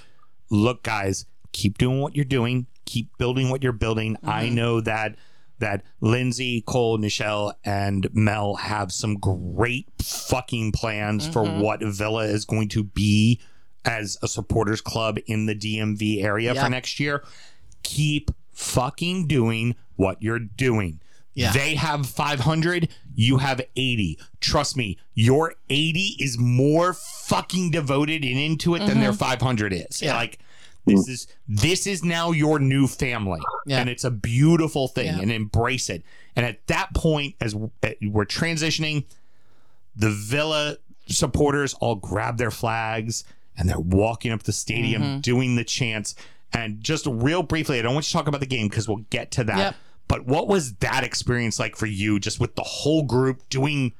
[0.49, 4.17] look, guys, keep doing what you're doing, keep building what you're building.
[4.23, 4.55] I mm-hmm.
[4.55, 5.15] know that
[5.59, 11.61] that Lindsay, Cole, Nichelle, and Mel have some great fucking plans for mm-hmm.
[11.61, 13.39] what Villa is going to be
[13.85, 17.23] as a supporters club in the DMV area for next year.
[17.83, 20.99] Keep fucking doing what you're doing.
[21.33, 21.51] Yeah.
[21.51, 24.19] They have 500, you have 80.
[24.41, 29.81] Trust me, your 80 is more fucking devoted and into it than their 500 is.
[29.85, 30.05] Mm-hmm.
[30.05, 30.15] Yeah.
[30.15, 30.39] Like
[30.85, 33.41] this is this is now your new family.
[33.65, 33.79] Yeah.
[33.79, 35.19] And it's a beautiful thing Yeah.
[35.19, 36.03] and embrace it.
[36.35, 39.05] And at that point as uh, we're transitioning
[39.95, 43.23] the Villa supporters all grab their flags
[43.57, 45.19] and they're walking up the stadium Mm-hmm.
[45.21, 46.13] doing the chants.
[46.53, 49.03] And just real briefly, I don't want you to talk about the game because we'll
[49.09, 49.57] get to that.
[49.57, 49.75] Yep.
[50.07, 53.93] But what was that experience like for you, just with the whole group doing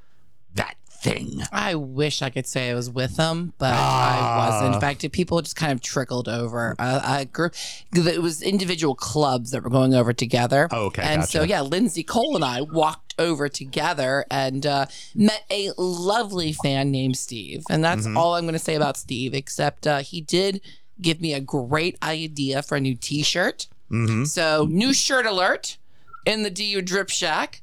[0.53, 1.41] that thing?
[1.51, 4.45] I wish I could say I was with them, but Ah.
[4.45, 4.75] I wasn't.
[4.75, 6.75] In fact, people just kind of trickled over.
[6.79, 7.55] A, a group,
[7.93, 10.67] it was individual clubs that were going over together.
[10.71, 14.85] Oh, okay, And so, yeah, Lindsay Cole and I walked over together and uh,
[15.15, 17.63] met a lovely fan named Steve.
[17.69, 18.17] And that's Mm-hmm.
[18.17, 20.61] all I'm going to say about Steve, except uh, he did
[21.01, 23.67] give me a great idea for a new t shirt.
[23.91, 24.25] Mm-hmm.
[24.25, 25.77] So, new shirt alert
[26.25, 27.61] in the DU Drip Shack.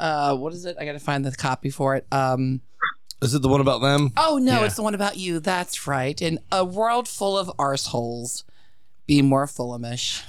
[0.00, 0.76] Uh, what is it?
[0.80, 2.06] I got to find the copy for it.
[2.10, 2.60] Um,
[3.22, 4.12] is it the one about them?
[4.16, 4.66] Oh no, Yeah.
[4.66, 5.38] it's the one about you.
[5.40, 6.20] That's right.
[6.20, 8.42] In a world full of arseholes,
[9.06, 10.22] be more Fulhamish.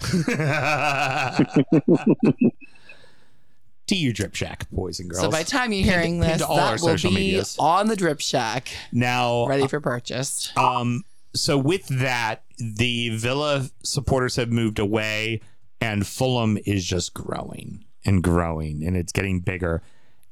[3.88, 5.22] to you, Drip Shack, boys and girls.
[5.24, 7.56] So by the time you're hearing Pinned this, to that will be medias.
[7.60, 10.52] on the Drip Shack, now, ready for purchase.
[10.58, 15.42] Um, so with that, the Villa supporters have moved away,
[15.82, 19.82] and Fulham is just growing and growing, and it's getting bigger.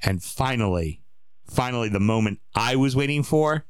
[0.01, 1.01] And finally,
[1.49, 3.65] finally, the moment I was waiting for,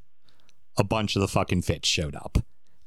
[0.78, 2.38] a bunch of the fucking fits showed up,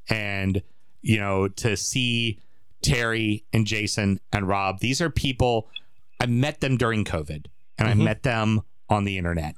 [0.09, 0.63] and
[1.03, 2.41] you know to see
[2.83, 4.81] Terry and Jason and Rob.
[4.81, 5.69] These are people
[6.21, 7.47] I met them during COVID,
[7.79, 8.05] and I mm-hmm.
[8.05, 9.57] met them on the internet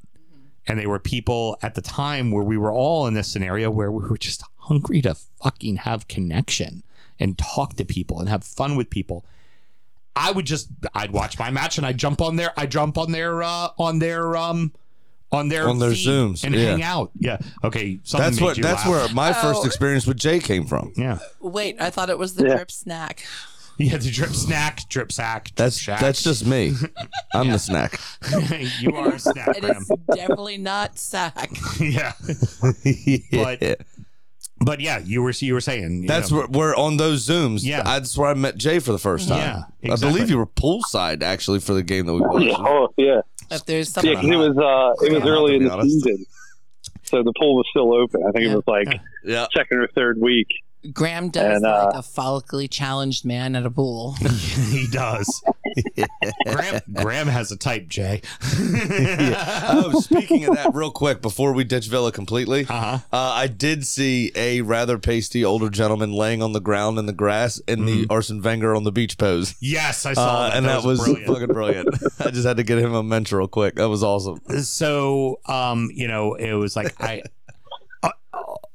[0.68, 3.90] and they were people at the time where we were all in this scenario where
[3.90, 6.84] we were just hungry to fucking have connection
[7.20, 9.24] and talk to people and have fun with people.
[10.16, 13.12] I would just I'd watch my match and I'd jump on their I jump on
[13.12, 14.72] their uh on their um
[15.30, 16.70] on their On their Zooms, and yeah.
[16.70, 17.10] hang out.
[17.18, 17.36] Yeah.
[17.62, 18.00] Okay.
[18.02, 18.56] Something That's made what.
[18.62, 18.88] That's laugh.
[18.88, 19.66] where my first Oh.
[19.66, 20.92] experience with Jay came from.
[20.96, 21.18] Yeah.
[21.40, 22.54] Wait, I thought it was the Yeah.
[22.56, 23.24] Drip Snack.
[23.80, 23.96] Yeah.
[23.96, 25.44] The drip snack, drip sack.
[25.44, 26.00] Drip That's shack.
[26.00, 26.74] that's just me.
[27.32, 28.00] I'm the snack.
[28.80, 29.46] you are a snack.
[29.56, 29.76] It Graham.
[29.82, 31.48] is definitely not sack.
[31.78, 32.14] yeah.
[33.30, 33.80] But-
[34.60, 37.60] But yeah, you were you were saying you That's know, where we're on those zooms.
[37.64, 37.82] Yeah.
[37.84, 39.64] that's where I met Jay for the first time.
[39.82, 42.60] Yeah, I believe you were poolside actually for the game that we Yeah, watched.
[42.60, 44.10] oh yeah, If there's something.
[44.12, 44.20] yeah.
[44.20, 45.90] something, 'cause it was uh, it was Yeah, early in the honest.
[46.02, 46.26] season,
[47.04, 48.22] so the pool was still open.
[48.28, 48.52] I think Yeah.
[48.52, 50.48] it was like Yeah, second or third week.
[50.92, 54.12] Graham does And, uh, like a follically challenged man at a pool.
[54.70, 55.42] he does.
[56.46, 58.22] Graham, Graham has a type, Jay.
[58.42, 62.98] oh, speaking of that, real quick before we ditch Villa completely, Uh-huh.
[63.12, 67.12] uh, I did see a rather pasty older gentleman laying on the ground in the
[67.12, 69.54] grass in the Arsene Wenger on the beach pose.
[69.60, 70.56] Yes, I saw Uh, that.
[70.56, 71.26] and that, was, brilliant.
[71.26, 71.88] fucking brilliant.
[72.20, 73.76] I just had to get him a mention real quick.
[73.76, 74.40] That was awesome.
[74.62, 77.22] so um you know it was like i
[78.02, 78.10] uh,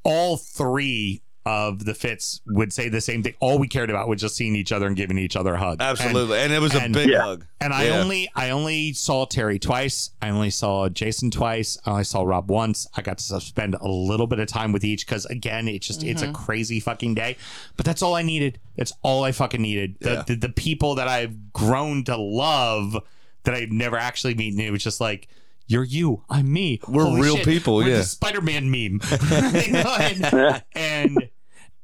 [0.03, 3.33] all three of the Fits would say the same thing.
[3.41, 5.81] All we cared about was just seeing each other and giving each other a hug.
[5.81, 7.21] Absolutely, and, it was and- a big Yeah.
[7.21, 7.45] hug.
[7.59, 7.99] And I Yeah.
[7.99, 10.11] only I only saw Terry twice.
[10.21, 11.77] I only saw Jason twice.
[11.85, 12.87] I only saw Rob once.
[12.95, 16.03] I got to spend a little bit of time with each because again, it's just
[16.03, 16.33] it's a mm-hmm.
[16.33, 17.37] crazy fucking day.
[17.75, 18.59] But that's all I needed.
[18.77, 19.95] It's all I fucking needed.
[19.99, 20.23] The, Yeah.
[20.25, 22.97] the the people that I've grown to love
[23.43, 24.65] that I've never actually met.
[24.65, 25.27] It was just like.
[25.67, 26.23] You're you.
[26.29, 26.79] I'm me.
[26.87, 27.45] We're Holy real shit.
[27.45, 27.97] people, We're yeah.
[27.97, 28.99] The Spider-Man meme.
[29.31, 31.29] And, and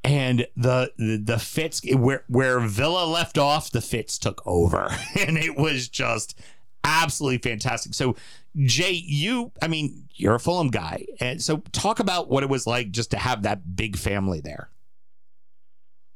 [0.03, 5.37] and the, the the fits where where Villa left off, the fits took over, and
[5.37, 6.39] it was just
[6.83, 7.93] absolutely fantastic.
[7.93, 8.15] So,
[8.57, 12.65] Jay, you, I mean, you're a Fulham guy, and so talk about what it was
[12.65, 14.69] like just to have that big family there.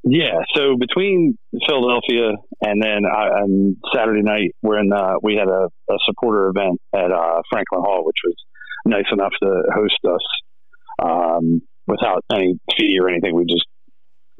[0.05, 2.31] Yeah, so between Philadelphia
[2.61, 7.09] and then uh, on Saturday night, when uh, we had a, a supporter event at
[7.11, 8.35] uh, Franklin Hall, which was
[8.85, 10.25] nice enough to host us
[11.01, 13.33] um, without any fee or anything.
[13.33, 13.65] We just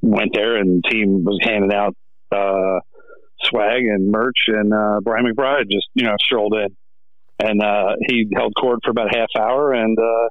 [0.02, 1.96] went there, and the team was handing out
[2.32, 2.80] uh,
[3.44, 6.76] swag and merch, and uh, Brian McBride just you know strolled in,
[7.40, 10.28] and uh, he held court for about a half hour, and uh,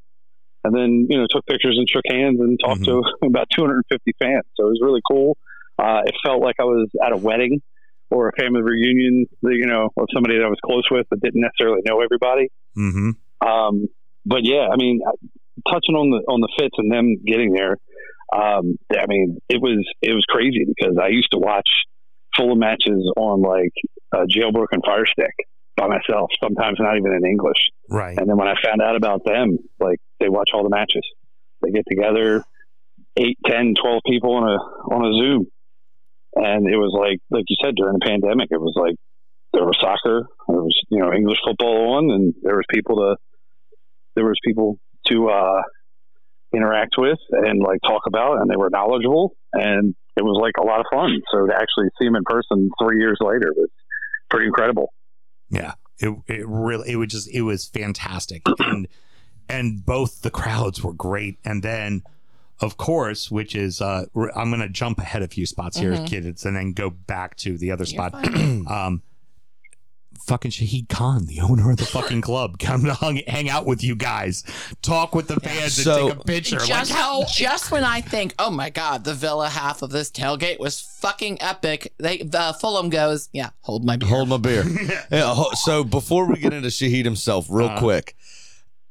[0.65, 4.45] and then you know took pictures and shook hands and talked to about 250 fans.
[4.57, 5.37] So it was really cool.
[5.79, 7.63] Uh, it felt like I was at a wedding
[8.11, 11.41] or a family reunion, you know, of somebody that I was close with but didn't
[11.41, 12.49] necessarily know everybody.
[12.77, 13.49] Mm-hmm.
[13.49, 13.89] Um,
[14.27, 15.01] but yeah, I mean,
[15.69, 17.79] touching on the on the fits and them getting there,
[18.33, 21.69] um, I mean, it was it was crazy because I used to watch
[22.37, 23.73] Fulham matches on like
[24.13, 25.35] a jailbroken Fire Stick
[25.77, 27.71] by myself, sometimes not even in English.
[27.89, 28.17] Right.
[28.17, 31.05] And then when I found out about them, like they watch all the matches.
[31.63, 32.45] They get together,
[33.17, 34.57] eight, ten, twelve people on a
[34.95, 35.47] on a Zoom.
[36.35, 38.97] And it was like like you said, during the pandemic, it was like
[39.53, 43.17] there was soccer, there was, you know, English football on and there was people to
[44.15, 45.63] there was people to uh
[46.55, 50.67] interact with and like talk about and they were knowledgeable and it was like a
[50.67, 51.11] lot of fun.
[51.33, 53.71] So to actually see them in person three years later was
[54.29, 54.93] pretty incredible.
[55.53, 55.75] Yeah.
[55.99, 58.43] It it really it was just it was fantastic.
[58.59, 58.89] And
[59.49, 61.39] and both the crowds were great.
[61.45, 62.03] And then
[62.61, 66.57] of course, which is uh I'm gonna jump ahead a few spots here, kids, and
[66.57, 68.15] then go back to the other spot.
[68.35, 69.03] um
[70.27, 73.83] fucking Shahid Khan, the owner of the fucking club, come to hung, hang out with
[73.85, 74.45] you guys,
[74.83, 76.57] talk with the fans So- and take a picture.
[76.59, 80.11] Just, like how just when I think, oh my god, the Villa half of this
[80.11, 84.09] tailgate was fucking epic, they the Fulham goes, yeah, hold my beer.
[84.09, 84.65] Hold my beer.
[85.11, 87.79] yeah, ho- so before we get into Shahid himself, real Uh-huh.
[87.79, 88.17] quick,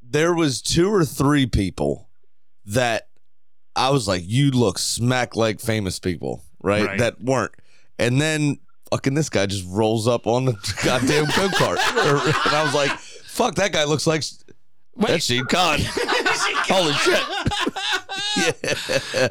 [0.01, 2.09] there was two or three people
[2.65, 3.07] that
[3.75, 6.85] I was like, you look smack like famous people, right?
[6.85, 6.99] Right.
[6.99, 7.53] That weren't.
[7.97, 8.57] And then
[8.91, 10.51] fucking this guy just rolls up on the
[10.85, 11.77] goddamn go kart.
[12.45, 14.23] and I was like, fuck, that guy looks like
[14.97, 15.79] that's Shahid Khan.
[16.69, 17.23] Holy shit.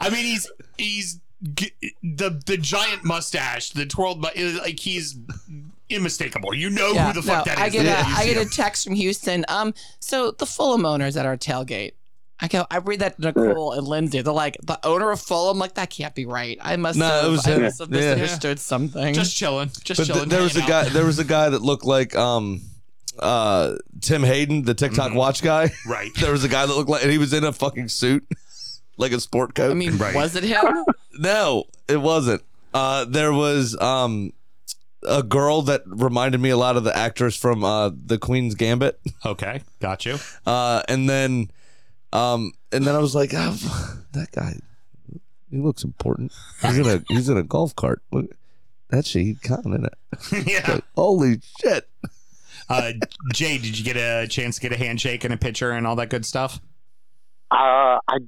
[0.00, 1.20] I mean, he's he's
[2.02, 5.16] the the giant mustache, the twirled, like he's
[5.92, 6.54] unmistakable.
[6.54, 8.22] You know Yeah, who the fuck no, that I get the a minute you I
[8.24, 9.44] see get a text from Houston.
[9.48, 11.92] Um, so the Fulham owners at our tailgate.
[12.43, 14.22] I go, I read that to Nicole and Lindsay.
[14.22, 16.59] They're like, the owner of Fulham, like that can't be right.
[16.62, 17.62] I must No, have, it was I him.
[17.62, 18.01] must have Yeah.
[18.14, 19.14] misunderstood something.
[19.14, 20.28] just chilling, just But th- chilling.
[20.30, 20.84] there was a hanging out.
[20.84, 20.88] guy.
[20.91, 22.62] There was a guy that looked like um,
[23.18, 25.66] uh, Tim Hayden, the TikTok watch guy.
[25.66, 25.91] Mm-hmm.
[25.91, 26.11] Right.
[26.18, 28.26] There was a guy that looked like, and he was in a fucking suit,
[28.97, 29.70] like a sport coat.
[29.70, 30.14] I mean, Right.
[30.14, 30.84] was it him?
[31.18, 32.43] no, it wasn't.
[32.72, 34.32] Uh, there was um,
[35.07, 38.99] a girl that reminded me a lot of the actress from uh, the Queen's Gambit.
[39.26, 40.18] Okay, got you.
[40.47, 41.51] Uh, and then,
[42.12, 43.56] um, and then I was like, oh,
[44.12, 44.54] that guy,
[45.50, 46.32] he looks important.
[46.62, 48.02] He's in a he's in a golf cart.
[48.12, 48.30] Look,
[48.88, 50.46] that's Shahid Khan in it.
[50.46, 50.74] yeah.
[50.74, 51.88] Like, holy shit.
[52.68, 52.92] Uh,
[53.32, 55.96] Jay, did you get a chance to get a handshake and a picture and all
[55.96, 56.61] that good stuff?
[57.50, 58.18] Uh, I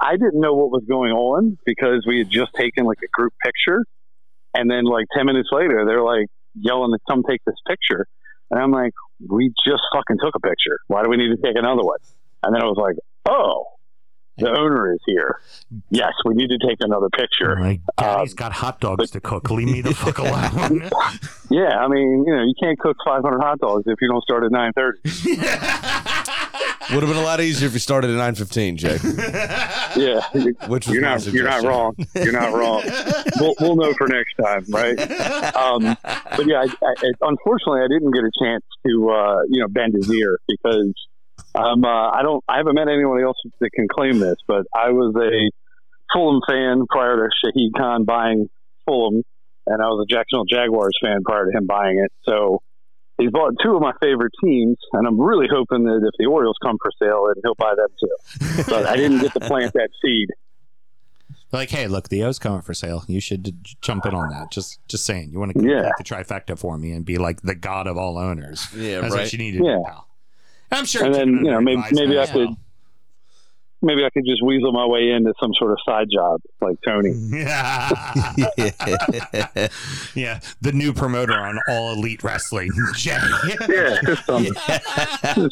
[0.00, 3.32] I didn't know what was going on because we had just taken like a group
[3.44, 3.84] picture,
[4.54, 8.06] and then like ten minutes later, they're like yelling to come take this picture,
[8.50, 8.92] and I'm like,
[9.28, 10.78] we just fucking took a picture.
[10.86, 11.98] Why do we need to take another one?
[12.42, 12.96] And then I was like,
[13.28, 13.66] oh,
[14.38, 15.38] the owner is here.
[15.90, 17.56] Yes, we need to take another picture.
[17.56, 19.50] My daddy's Um, have got hot dogs to cook.
[19.50, 20.88] Leave me the fuck alone.
[21.50, 24.44] Yeah, I mean, you know, you can't cook 500 hot dogs if you don't start
[24.44, 25.90] at 9:30.
[26.94, 28.98] Would have been a lot easier if you started at nine fifteen, Jay.
[29.96, 30.20] Yeah,
[30.68, 31.94] Which was you're not you're not wrong.
[32.14, 32.82] You're not wrong.
[33.40, 34.98] we'll, we'll know for next time, right?
[35.54, 35.96] Um,
[36.36, 39.94] but yeah, I, I, unfortunately, I didn't get a chance to uh, you know bend
[39.94, 40.92] his ear because
[41.54, 44.90] um, uh, I don't I haven't met anyone else that can claim this, but I
[44.90, 45.50] was a
[46.12, 48.48] Fulham fan prior to Shahid Khan buying
[48.86, 49.22] Fulham,
[49.66, 52.12] and I was a Jacksonville Jaguars fan prior to him buying it.
[52.24, 52.62] So.
[53.18, 56.56] He's bought two of my favorite teams, and I'm really hoping that if the Orioles
[56.62, 58.62] come for sale, then he'll buy them too.
[58.66, 60.30] But I didn't get to plant that seed.
[61.52, 63.04] Like, hey, look, the O's coming for sale.
[63.08, 64.50] You should jump in on that.
[64.50, 65.32] Just, just saying.
[65.32, 65.90] You want to Yeah.
[65.98, 68.66] the trifecta for me and be like the god of all owners.
[68.74, 69.20] Yeah, That's right.
[69.24, 69.76] what you need to Yeah.
[69.76, 70.06] do, pal.
[70.72, 71.04] I'm sure.
[71.04, 72.50] And then, you know, maybe- maybe I could-.
[73.82, 77.12] Maybe I could just weasel my way into some sort of side job like Tony.
[77.32, 77.88] Yeah.
[80.14, 80.40] yeah.
[80.60, 83.16] The new promoter on All Elite Wrestling, Jay.
[83.70, 83.96] Yeah,
[84.28, 84.46] um,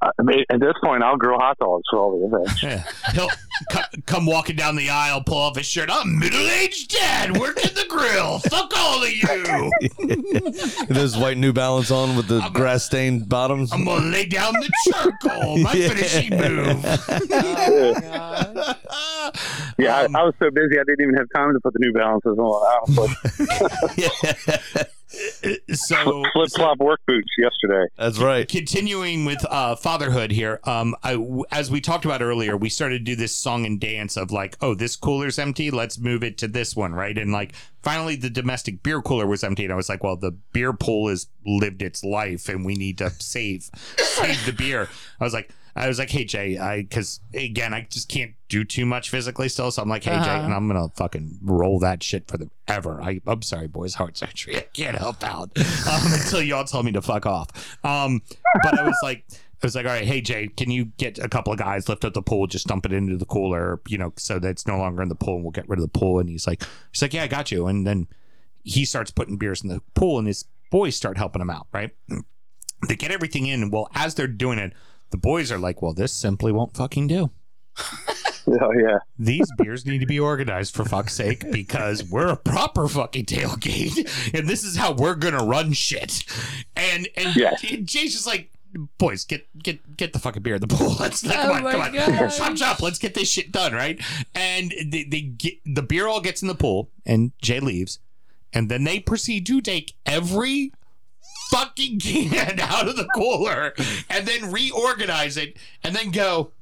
[0.00, 2.62] I mean, at this point, I'll grill hot dogs for all the events.
[2.62, 2.84] Yeah.
[3.12, 3.28] He'll
[3.72, 5.88] co- come walking down the aisle, pull off his shirt.
[5.92, 8.38] I'm middle aged dad working the grill.
[8.40, 10.86] Fuck all of you.
[10.94, 13.72] Those white New Balance on with the grass stained bottoms.
[13.72, 15.58] I'm gonna lay down the charcoal.
[15.58, 15.88] My Yeah.
[15.88, 16.84] finishing move.
[19.78, 21.78] Yeah, Um, I, I was so busy I didn't even have time to put the
[21.80, 22.66] New Balances on.
[22.66, 22.98] I was
[24.74, 24.88] like
[25.72, 27.86] so flip flop work boots yesterday.
[27.96, 28.48] That's right.
[28.48, 32.98] continuing with uh, fatherhood here um I, w- as we talked about earlier we started
[32.98, 36.38] to do this song and dance of like oh this cooler's empty let's move it
[36.38, 37.52] to this one right and like
[37.82, 41.08] finally the domestic beer cooler was empty and i was like well the beer pool
[41.08, 44.88] has lived its life and we need to save save the beer
[45.20, 48.64] i was like I was like, hey Jay, I because again I just can't do
[48.64, 50.44] too much physically still, so I'm like, hey Jay, Uh-huh.
[50.44, 53.00] and I'm gonna fucking roll that shit for the ever.
[53.02, 56.92] I, I'm sorry, boys, heart surgery, I can't help out um, until y'all tell me
[56.92, 57.48] to fuck off.
[57.84, 58.22] Um,
[58.62, 61.28] but I was like, I was like, all right, hey Jay, can you get a
[61.28, 64.12] couple of guys lift up the pool, just dump it into the cooler, you know,
[64.16, 66.18] so that it's no longer in the pool, and we'll get rid of the pool.
[66.20, 66.62] And he's like,
[66.92, 67.66] he's like, yeah, I got you.
[67.66, 68.06] And then
[68.64, 71.90] he starts putting beers in the pool, and his boys start helping him out, right?
[72.86, 74.72] They get everything in, and well, as they're doing it,
[75.10, 77.30] the boys are like, well, this simply won't fucking do.
[78.50, 82.88] Oh yeah, These beers need to be organized for fuck's sake because we're a proper
[82.88, 86.24] fucking tailgate and this is how we're gonna run shit.
[86.74, 87.62] And and, Yes.
[87.70, 88.50] and Jay's just like,
[88.96, 90.96] boys, get get get the fucking beer in the pool.
[91.00, 92.38] Let's like, oh come Oh on, my come on, gosh.
[92.38, 92.80] chop chop.
[92.80, 94.00] Let's get this shit done, right?
[94.34, 97.98] And they, they get the beer all gets in the pool, and Jay leaves,
[98.54, 100.72] and then they proceed to take every
[101.50, 103.74] fucking can out of the cooler
[104.10, 106.52] and then reorganize it and then go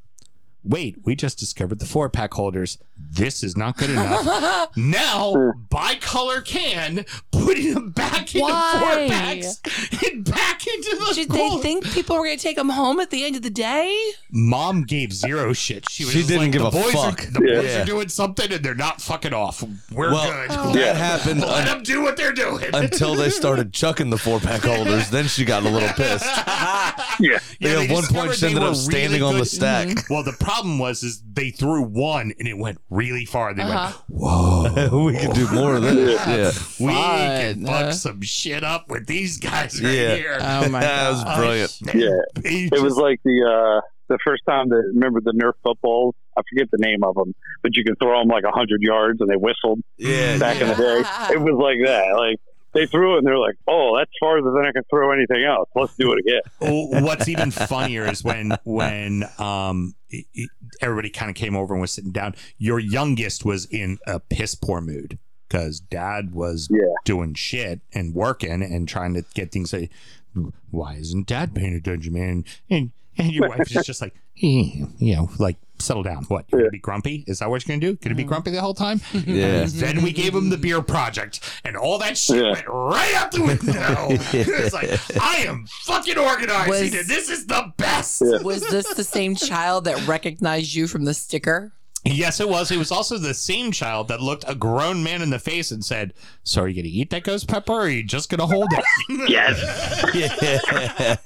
[0.64, 2.78] wait we just discovered the four pack holders.
[2.98, 4.70] This is not good enough.
[4.76, 5.32] Now
[5.70, 7.04] bicolor can
[7.46, 8.76] putting them back into Why?
[8.80, 9.60] four packs
[10.04, 11.62] and back into the Did they cooler.
[11.62, 13.96] think people were going to take them home at the end of the day?
[14.30, 17.22] mom gave zero shit she was She just didn't like, give the a boys fuck.
[17.22, 17.82] are, the boys Yeah.
[17.82, 20.94] are doing something and they're not fucking off we're Well, good that Yeah.
[20.94, 24.62] happened let un- them do what they're doing until they started chucking the four pack
[24.64, 25.08] holders.
[25.10, 26.24] Then she got a little pissed.
[27.20, 27.38] yeah.
[27.60, 29.40] They Yeah, at one discovered point she they ended were up standing really on the
[29.40, 30.10] good- stack.
[30.10, 33.54] Well, the problem was is they threw one and it went really far.
[33.54, 33.92] They Uh-huh.
[34.08, 36.26] went, "Whoa, we can do more of this.
[36.26, 36.52] Yeah.
[36.86, 36.92] we
[37.40, 37.84] can Fun.
[37.84, 40.14] fuck some shit up with these guys right Yeah.
[40.16, 41.36] here." Oh my that was god.
[41.38, 41.78] brilliant.
[41.94, 42.50] Yeah.
[42.50, 46.14] He It was like the uh, the first time that remember the Nerf footballs.
[46.38, 49.28] I forget the name of them, but you could throw them like hundred yards and
[49.30, 50.38] they whistled Yeah.
[50.38, 51.02] back in the day.
[51.34, 52.14] It was like that.
[52.16, 52.38] Like
[52.74, 55.68] they threw it and they're like, "Oh, that's farther than I can throw anything else.
[55.74, 56.42] Let's do it again."
[57.04, 60.50] What's even funnier is when when um it- it-
[60.82, 62.34] everybody kind of came over and was sitting down.
[62.58, 65.18] Your youngest was in a piss poor mood
[65.48, 66.78] because dad was Yeah.
[67.04, 69.72] doing shit and working and trying to get things.
[69.72, 69.90] Like,
[70.70, 72.44] Why isn't dad paying attention, man?
[72.68, 76.24] And and your wife is just like, "Eh, you know, like settle down.
[76.24, 77.24] What you're gonna be grumpy?
[77.26, 77.96] Is that what you're gonna do?
[77.96, 79.00] Gonna be grumpy the whole time?
[79.14, 79.64] Yeah.
[79.66, 82.52] Then we gave him the beer project, and all that shit Yeah.
[82.52, 84.08] went right out the window.
[84.34, 86.68] it's like I am fucking organized.
[86.68, 88.20] Was- this is the best.
[88.42, 91.72] Was this the same child that recognized you from the sticker?
[92.06, 92.70] Yes, it was.
[92.70, 95.84] It was also the same child that looked a grown man in the face and
[95.84, 98.68] said, "So are you gonna eat that ghost pepper, or are you just gonna hold
[98.72, 98.84] it?"
[99.28, 99.60] Yes.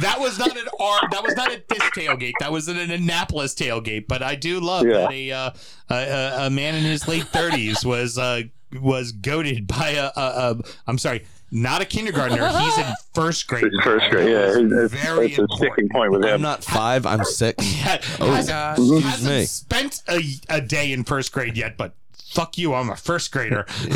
[0.00, 1.00] that was not an R.
[1.10, 2.32] That was not at this tailgate.
[2.40, 4.06] That was at an Annapolis tailgate.
[4.08, 4.98] But I do love Yeah.
[5.08, 5.50] that a, uh,
[5.90, 8.42] a a man in his late thirties was uh
[8.80, 10.56] was goaded by a, a, a
[10.86, 12.48] I'm sorry, not a kindergartner.
[12.60, 13.64] He's in first grade.
[13.64, 14.28] It's first grade.
[14.30, 16.34] Yeah, it's, Very it's a sticking point with him.
[16.34, 17.06] I'm not five.
[17.06, 17.64] I'm six.
[17.74, 18.48] Had- Oh, hasn't,
[18.78, 19.02] gosh.
[19.04, 19.44] hasn't me.
[19.44, 23.66] spent a, a day in first grade yet, but fuck you, I'm a first grader.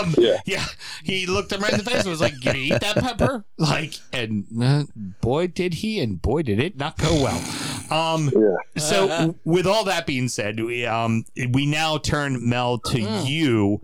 [0.00, 0.38] um, Yeah.
[0.44, 0.64] yeah.
[1.04, 3.94] He looked him right in the face and was like, "Gonna eat that pepper?" Like,
[4.12, 4.84] and uh,
[5.20, 7.42] boy did he, and boy did it not go well.
[7.90, 8.56] Um, Yeah.
[8.80, 13.80] so w- with all that being said, we um we now turn Mel to you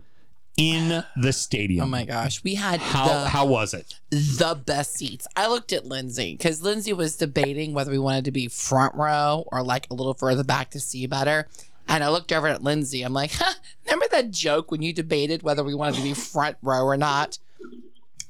[0.59, 1.85] in the stadium.
[1.85, 3.95] Oh my gosh, we had How the, how was it?
[4.11, 5.25] the best seats.
[5.35, 9.45] I looked at Lindsay because Lindsay was debating whether we wanted to be front row
[9.47, 11.47] or like a little further back to see better.
[11.87, 13.01] And I looked over at Lindsay.
[13.03, 13.53] I'm like, huh,
[13.85, 17.39] remember that joke when you debated whether we wanted to be front row or not?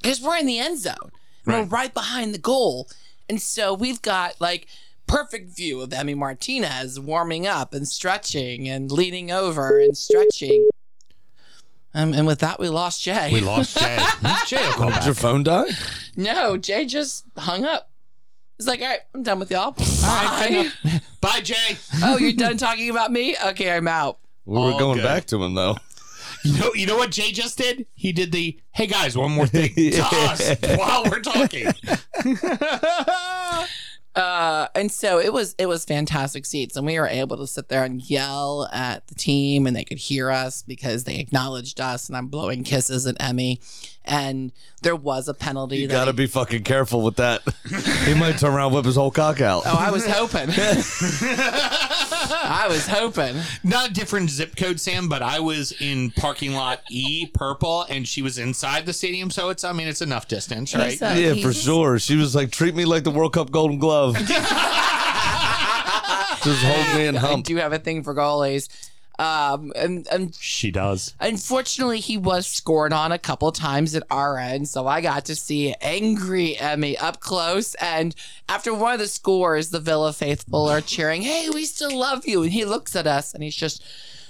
[0.02, 1.12] Because we're in the end zone.
[1.46, 1.72] We're Right.
[1.72, 2.88] right behind the goal.
[3.28, 4.68] And so we've got like
[5.08, 10.70] perfect view of Emi Martinez warming up and stretching and leaning over and stretching.
[11.94, 13.30] Um, and with that, we lost Jay.
[13.34, 13.98] We lost Jay.
[14.48, 15.22] Jay will call Did your back.
[15.22, 15.66] phone die?
[16.16, 17.90] no, Jay just hung up.
[18.58, 19.74] He's like, all right, I'm done with y'all.
[20.04, 21.02] right, Bye.
[21.22, 21.78] Bye, Jay.
[22.04, 23.36] oh, you're done talking about me?
[23.48, 24.20] Okay, I'm out.
[24.46, 25.04] We were All going good.
[25.04, 25.78] back to him though.
[26.44, 27.86] You know, you know what Jay just did?
[27.96, 31.68] He did the hey guys, one more thing to us while we're talking.
[34.20, 37.70] Uh, and so it was it was fantastic seats, and we were able to sit
[37.70, 42.10] there and yell at the team, and they could hear us because they acknowledged us,
[42.10, 43.60] and I'm blowing kisses at Emi,
[44.04, 44.52] and
[44.82, 45.78] there was a penalty.
[45.78, 47.42] You gotta I- be fucking careful with that.
[48.06, 49.64] he might turn around and whip his whole cock out.
[49.66, 50.50] Oh, I was hoping.
[52.22, 53.36] I was hoping.
[53.64, 58.08] Not a different zip code, Sam, but I was in parking lot E, purple, and
[58.08, 60.92] she was inside the stadium, so it's I mean it's enough distance, right?
[60.92, 62.00] He's, uh, yeah, for he's- sure.
[62.00, 64.16] She was like, treat me like the World Cup Golden Glove.
[66.42, 67.46] Just hold me and I hump.
[67.46, 68.70] do have a thing for goalies.
[69.20, 71.14] Um, and, and She does.
[71.20, 75.36] Unfortunately, he was scored on a couple times at our end, so I got to
[75.36, 77.76] see angry Emi up close.
[77.76, 78.16] And
[78.48, 82.44] after one of the scores, the Villa faithful are cheering, "Hey, we still love you!"
[82.44, 83.84] And he looks at us and he's just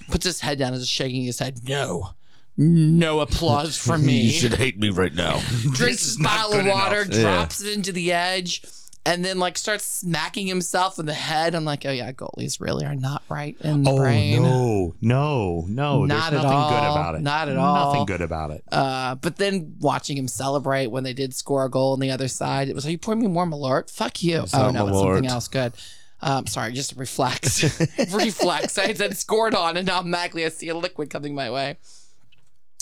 [0.10, 1.60] puts his head down and is shaking his head.
[1.70, 2.10] No,
[2.58, 4.22] no applause from me.
[4.22, 5.40] You should hate me right now.
[5.74, 7.16] Drinks his bottle of water, enough.
[7.16, 7.22] Yeah.
[7.22, 8.64] drops it into the edge.
[9.06, 11.56] And then like starts smacking himself in the head.
[11.56, 14.44] I'm like, oh yeah, goalies really are not right in the Oh brain.
[14.44, 16.06] no, no, no!
[16.06, 16.70] Not There's at nothing all.
[16.70, 17.22] good about it.
[17.22, 17.86] Not at all.
[17.94, 18.64] Nothing good about it.
[18.72, 22.28] Uh, but then watching him celebrate when they did score a goal on the other
[22.28, 23.90] side, it was, are you pouring me more Malort?
[23.90, 24.44] Fuck you.
[24.44, 25.74] It's oh, no, it's something else good.
[26.22, 27.64] Um, sorry, just reflex.
[28.14, 28.78] reflex.
[28.78, 31.78] I said scored on, and now magically I see a liquid coming my way.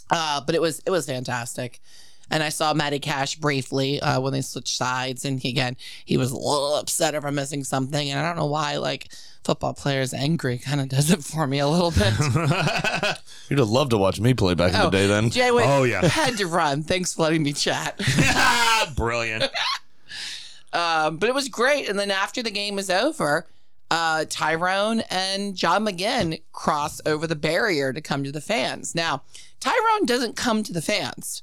[0.09, 1.79] Uh, but it was it was fantastic.
[2.29, 6.17] And I saw Matty Cash briefly uh, when they switched sides, and he, again he
[6.17, 8.77] was a little upset over missing something, and I don't know why.
[8.77, 9.07] Like
[9.43, 12.13] football players angry kind of does it for me a little bit.
[13.49, 15.29] You'd have loved to watch me play back in the day then.
[15.29, 16.05] Jay went, Oh, yeah.
[16.05, 16.83] had to run.
[16.83, 17.97] Thanks for letting me chat.
[18.97, 19.45] Brilliant.
[20.73, 21.87] Um, but it was great.
[21.87, 23.47] And then after the game was over,
[23.89, 28.93] uh, Tyrone and John McGinn cross over the barrier to come to the fans.
[28.93, 29.23] Now,
[29.61, 31.41] Tyrone doesn't come to the fans.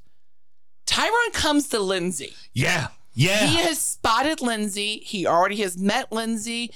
[0.87, 2.35] Tyrone comes to Lindsay.
[2.53, 3.47] Yeah, yeah.
[3.47, 5.01] He has spotted Lindsay.
[5.05, 6.71] He already has met Lindsay.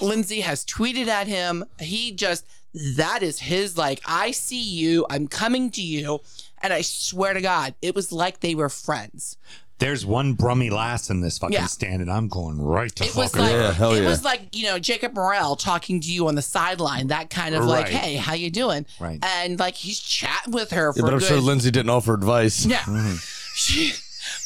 [0.00, 1.64] Lindsay has tweeted at him.
[1.78, 5.06] He just, that is his, like, I see you.
[5.08, 6.20] I'm coming to you.
[6.62, 9.36] And I swear to God, it was like they were friends.
[9.78, 11.66] There's one brummy lass in this fucking Yeah.
[11.66, 14.08] stand, and I'm going right to It was fucking like Yeah, hell it yeah.
[14.08, 17.64] was like you know Jacob Morrell talking to you on the sideline, that kind of
[17.64, 17.94] like, Right.
[17.94, 18.86] hey, how you doing?
[18.98, 19.18] Right.
[19.24, 21.28] And like he's chatting with her for Yeah, but I'm good.
[21.28, 22.66] sure Lindsay didn't offer advice.
[22.66, 22.84] yeah.
[23.54, 23.92] She,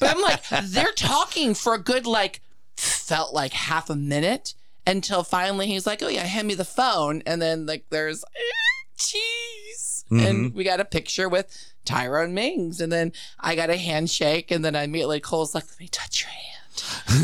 [0.00, 2.40] but I'm like, they're talking for a good like
[2.76, 4.54] felt like half a minute
[4.86, 8.86] until finally he's like, oh yeah, hand me the phone, and then like there's eh,
[8.96, 14.50] cheese, and we got a picture with Tyrone Mings, and then I got a handshake,
[14.50, 16.42] and then I immediately Cole's like, let me touch your hand.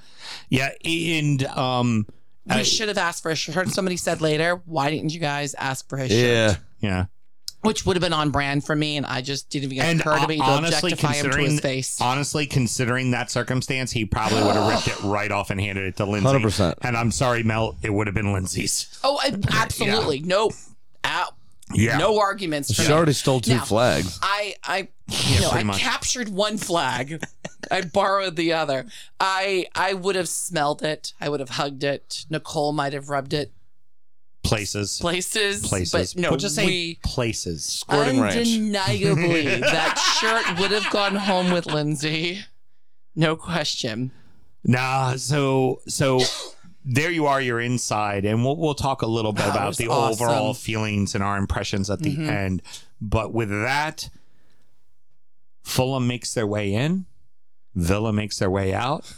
[0.49, 2.05] yeah, and um,
[2.47, 3.69] We I- should have asked for a shirt.
[3.69, 6.17] Somebody said later, why didn't you guys ask for his Yeah.
[6.53, 6.59] shirt?
[6.81, 6.89] yeah.
[6.89, 7.05] Yeah
[7.61, 10.17] Which would have been on brand for me, and I just didn't even And occur
[10.19, 12.01] to me to honestly, objectify him to his face.
[12.01, 15.97] honestly considering that circumstance, he probably would have ripped it right off and handed it
[15.97, 16.27] to Lindsay.
[16.29, 16.75] 100%.
[16.81, 18.99] And I'm sorry, Mel, it would have been Lindsay's.
[19.03, 20.19] oh, I- absolutely.
[20.25, 20.49] No,
[21.03, 21.35] out.
[21.73, 21.97] Yeah.
[21.97, 22.73] No arguments.
[22.75, 22.93] For She me.
[22.93, 24.19] already stole two Now, flags.
[24.21, 25.79] I, I, you know, I much.
[25.79, 27.23] captured one flag.
[27.69, 28.85] I borrowed the other.
[29.19, 31.13] I, I would have smelled it.
[31.21, 32.25] I would have hugged it.
[32.29, 33.51] Nicole might have rubbed it
[34.43, 34.99] Places.
[34.99, 35.65] places.
[35.67, 36.13] places.
[36.15, 37.63] But no, We'll just say we, places.
[37.63, 38.35] Squirting ranch.
[38.37, 42.39] Undeniably, that shirt would have gone home with Lindsay.
[43.15, 44.11] No question.
[44.63, 46.19] Nah, so so
[46.83, 50.25] there you are, you're inside, and we'll we'll talk a little bit about the awesome.
[50.25, 52.27] overall feelings and our impressions at the Mhm.
[52.27, 52.61] end.
[52.99, 54.09] But with that,
[55.63, 57.05] Fulham makes their way in,
[57.75, 59.13] Villa makes their way out.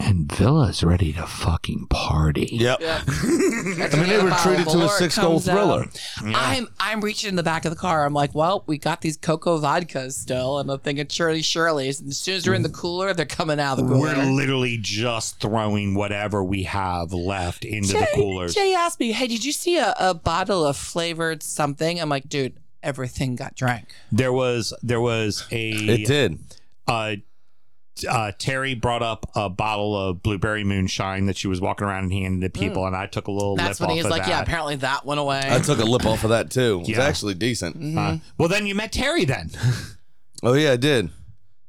[0.00, 2.48] And Villa's ready to fucking party.
[2.52, 2.78] Yep.
[2.80, 3.02] Yeah.
[3.08, 5.86] I mean, they were treated to a six goal thriller.
[6.22, 8.04] I'm I'm reaching in the back of the car.
[8.04, 12.00] I'm like, well, we got these cocoa vodkas still, and I'm thinking Shirley Shirley's.
[12.00, 14.14] And as soon as they're in the cooler, they're coming out of the cooler.
[14.16, 18.54] We're literally just throwing whatever we have left into the coolers.
[18.54, 22.00] Jay asked me, hey, did you see a, a bottle of flavored something?
[22.00, 23.88] I'm like, dude, everything got drank.
[24.12, 26.38] There was there was a It did.
[26.86, 27.16] uh,
[28.04, 32.12] uh, Terry brought up a bottle of blueberry moonshine that she was walking around and
[32.12, 33.58] handing to people, and I took a little Mm.
[33.58, 34.28] That's lip when off he's like, that.
[34.28, 35.42] yeah, apparently that went away.
[35.44, 36.80] I took a lip off of that too.
[36.80, 37.02] It's Yeah.
[37.04, 37.96] actually decent.
[37.96, 39.50] Uh, well, then you met Terry then.
[40.42, 41.10] Oh yeah, I did.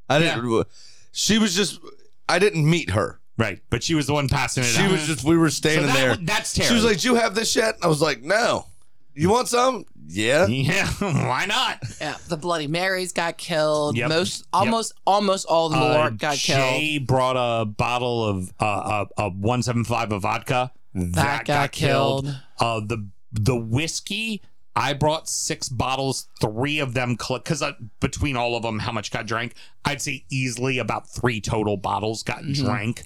[0.08, 0.68] I didn't.
[1.12, 1.80] She was just.
[2.28, 3.20] I didn't meet her.
[3.36, 4.92] Right, but she was the one passing it She out.
[4.92, 6.16] was just we were standing that there.
[6.18, 8.68] That's that's She was like, "Do you have this yet?" I was like, "No."
[9.16, 9.86] You want some?
[10.12, 10.46] Yeah.
[10.48, 11.78] yeah, why not?
[12.02, 13.96] Yeah, the Bloody Marys got killed.
[13.96, 14.10] Yep.
[14.10, 14.48] Most, Yep.
[14.54, 16.60] almost, almost all the Uh, Malort got killed.
[16.60, 20.72] Jay brought a bottle of uh, a, uh, 175 of vodka.
[20.96, 22.28] That, got killed.
[22.60, 24.42] Uh, the the whiskey,
[24.76, 29.12] I brought six bottles, three of them, because uh, between all of them, how much
[29.12, 29.54] got drank?
[29.86, 32.66] I'd say easily about three total bottles got Mm-hmm.
[32.66, 33.04] drank.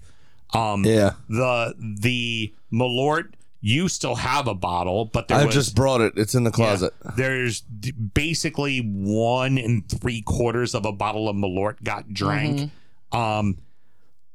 [0.54, 1.12] Um, Yeah.
[1.28, 3.34] The the Malort,
[3.66, 6.14] you still have a bottle, but there I was, just brought it.
[6.18, 6.94] It's in the yeah, closet.
[7.16, 12.72] there's d- basically one and three quarters of a bottle of Malort got drank.
[13.14, 13.60] Um,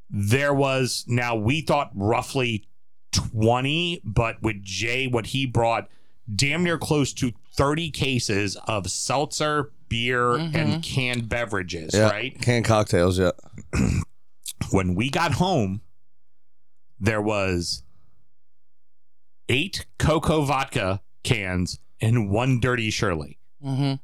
[0.08, 2.64] there was now we thought roughly
[3.12, 5.88] 20, but with Jay, what he brought
[6.34, 12.08] damn near close to 30 cases of seltzer, beer, and canned beverages, Yeah.
[12.08, 12.40] right?
[12.40, 13.18] Canned cocktails.
[13.18, 13.32] Yeah.
[14.70, 15.82] When we got home,
[16.98, 17.82] there was
[19.48, 23.38] eight cocoa vodka cans and one dirty Shirley.
[23.62, 23.94] hmm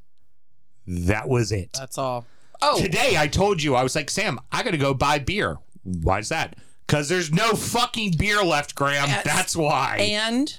[0.86, 1.70] That was it.
[1.78, 2.26] That's all.
[2.62, 5.58] Oh, Today I told you I was like, Sam, I gotta go buy beer.
[5.82, 6.56] Why is that?
[6.86, 9.08] Because there's no fucking beer left, Graham.
[9.08, 9.24] Yes.
[9.24, 9.96] That's why.
[9.98, 10.58] and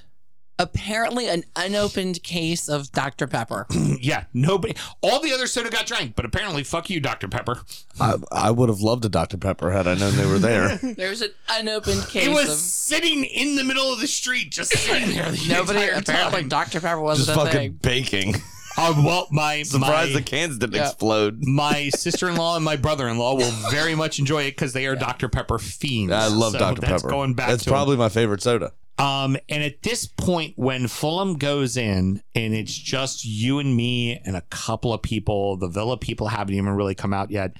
[0.57, 3.27] apparently an unopened case of Dr.
[3.27, 3.65] Pepper.
[4.01, 4.75] yeah, nobody.
[5.01, 7.27] All the other soda got drank, but apparently, fuck you, Dr.
[7.27, 7.61] Pepper.
[7.99, 10.77] I, I would have loved a Dr Pepper had I known they were there.
[10.83, 14.71] There's an unopened case It was of sitting in the middle of the street, just
[14.71, 15.31] sitting there.
[15.31, 15.89] The nobody.
[15.89, 16.49] Apparently, time.
[16.49, 16.79] Dr.
[16.81, 17.79] Pepper wasn't Just fucking thing.
[17.81, 18.35] baking.
[18.77, 20.87] Uh, well, my surprise my, the cans didn't Yeah.
[20.87, 21.41] explode.
[21.45, 25.29] my sister-in-law and my brother-in-law will very much enjoy it because they are Dr.
[25.29, 26.11] Pepper fiends.
[26.11, 27.09] I love So Dr that's Pepper.
[27.09, 27.73] Going back That's to 'em.
[27.73, 28.73] probably my favorite soda.
[28.97, 34.17] Um, and at this point, when Fulham goes in and it's just you and me
[34.25, 37.57] and a couple of people, the Villa people haven't even really come out yet.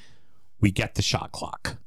[0.62, 1.78] We get the shot clock.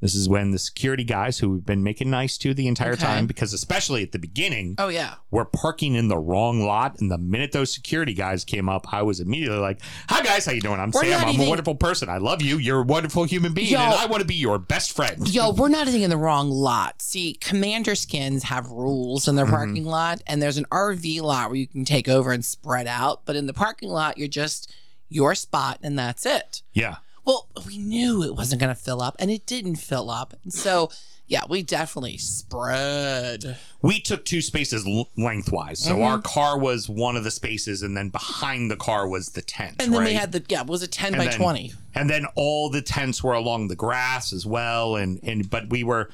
[0.00, 3.02] This is when the security guys who we've been making nice to the entire Okay.
[3.02, 5.16] time, because especially at the beginning, Oh yeah.
[5.30, 6.98] we're parking in the wrong lot.
[7.00, 10.52] And the minute those security guys came up, I was immediately like, "Hi guys, how
[10.52, 10.80] you doing?
[10.80, 11.20] I'm We're Sam.
[11.24, 12.08] I'm even- a wonderful person.
[12.08, 12.56] I love you.
[12.56, 13.78] You're a wonderful human being, Yo.
[13.78, 16.50] and I want to be your best friend." Yo, we're not even in the wrong
[16.50, 17.02] lot.
[17.02, 19.54] See, Commander Skins have rules in their Mm-hmm.
[19.54, 23.26] parking lot, and there's an RV lot where you can take over and spread out.
[23.26, 24.72] But in the parking lot, you're just
[25.10, 26.62] your spot, and that's it.
[26.72, 26.96] Yeah.
[27.24, 30.34] Well, we knew it wasn't going to fill up, and it didn't fill up.
[30.42, 30.90] And so,
[31.26, 33.56] yeah, we definitely spread.
[33.82, 35.78] we took two spaces l- lengthwise.
[35.82, 36.02] So Mm-hmm.
[36.02, 39.76] our car was one of the spaces, and then behind the car was the tent.
[39.80, 40.16] And then right?
[40.16, 41.72] had the, yeah, it was a 10 And by then- 20.
[41.94, 44.96] and then all the tents were along the grass as well.
[44.96, 46.10] And and but we were,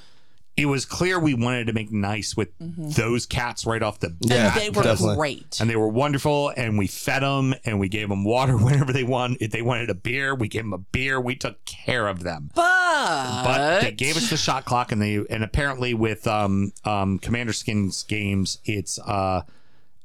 [0.56, 4.18] it was clear we wanted to make nice with those cats right off the bat.
[4.30, 5.16] Yeah, they were definitely.
[5.16, 5.58] great.
[5.60, 6.50] and they were wonderful.
[6.56, 9.42] And we fed them, and we gave them water whenever they wanted.
[9.42, 11.20] If they wanted a beer, we gave them a beer.
[11.20, 12.50] We took care of them.
[12.54, 17.18] but, but they gave us the shot clock and they and apparently with um um
[17.18, 19.42] commander skins games it's uh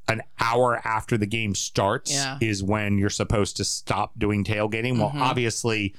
[0.08, 2.38] an hour after the game starts Yeah.
[2.42, 5.96] is when you're supposed to stop doing tailgating well obviously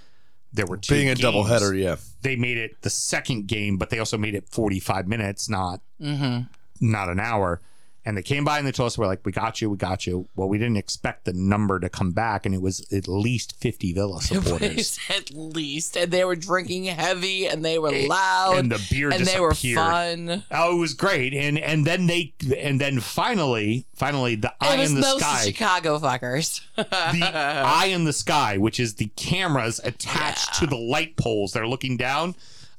[0.53, 1.21] there were two Being a games.
[1.21, 1.97] double header, yeah.
[2.23, 6.49] they made it the second game but they also made it 45 minutes not Mhm.
[6.81, 7.61] not an hour
[8.05, 10.07] and they came by and they told us we're like we got you we got
[10.07, 13.57] you well we didn't expect the number to come back and it was at least
[13.61, 18.71] 50 villa supporters at least, and they were drinking heavy, and they were loud, and
[18.71, 20.45] the beer and they were fun.
[20.51, 24.95] Oh, it was great, and and then they and then finally, finally, the eye in
[24.95, 26.61] the sky, Chicago fuckers.
[26.77, 31.63] the eye in the sky, which is the cameras attached to the light poles that
[31.63, 32.35] are looking down.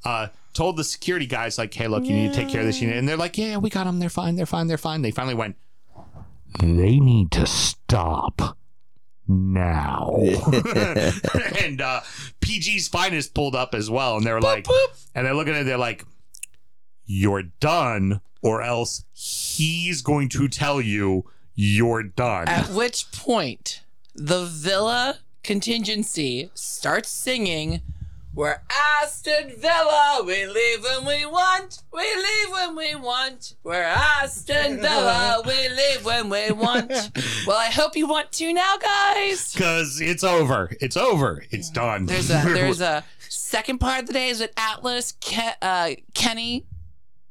[0.06, 2.82] Uh, told the security guys like, "Hey, look, you need to take care of this."
[2.82, 4.00] unit." And they're like, "Yeah, we got them.
[4.00, 4.36] They're fine.
[4.36, 4.68] They're fine.
[4.68, 5.56] They're fine." They finally went.
[6.60, 8.58] They need to stop
[9.28, 10.16] now.
[11.62, 12.02] and uh,
[12.42, 14.68] PG's finest pulled up as well, and they were like,
[15.16, 16.06] and they're looking at it, they're like,
[17.06, 21.26] "You're done, or else he's going to tell you
[21.56, 23.82] you're done." At which point,
[24.14, 27.82] the Villa contingency starts singing,
[28.36, 33.54] We're Aston Villa, we leave when we want, we leave when we want.
[33.64, 36.90] We're Aston Villa, we leave when we want.
[37.48, 39.54] well, I hope you want to now, guys.
[39.54, 40.76] Because it's over.
[40.82, 41.44] It's over.
[41.52, 42.08] It's done.
[42.08, 46.66] There's a there's a second part of the day is with Atlas, Ke- uh, Kenny,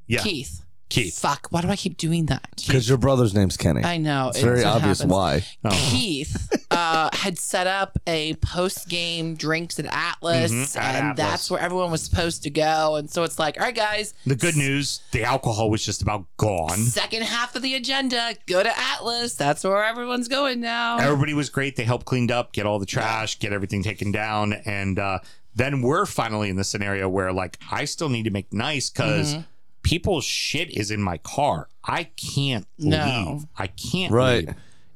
[0.06, 0.62] yeah, Keith.
[0.92, 1.18] Keith.
[1.18, 2.46] Fuck, why do I keep doing that?
[2.66, 3.82] Because your brother's name's Kenny.
[3.82, 4.28] I know.
[4.28, 5.12] it's very what obvious happens.
[5.12, 5.44] why.
[5.64, 5.70] Oh.
[5.90, 11.16] Keith uh, had set up a post game drinks at Atlas, Mhm, at and Atlas.
[11.16, 12.96] that's where everyone was supposed to go.
[12.96, 16.26] And so it's like, all right, guys, The good news: the alcohol was just about
[16.36, 16.78] gone.
[16.78, 19.34] second half of the agenda, go to Atlas.
[19.34, 20.98] That's where everyone's going now.
[20.98, 21.76] Everybody was great.
[21.76, 25.18] They helped cleaned up, get all the trash, get everything taken down, and uh,
[25.54, 29.34] then we're finally in the scenario where like I still need to make nice because
[29.34, 29.42] Mm-hmm.
[29.82, 31.68] People's shit is in my car.
[31.84, 33.32] I can't No.
[33.34, 33.46] leave.
[33.58, 34.46] I can't Right.
[34.46, 34.54] leave.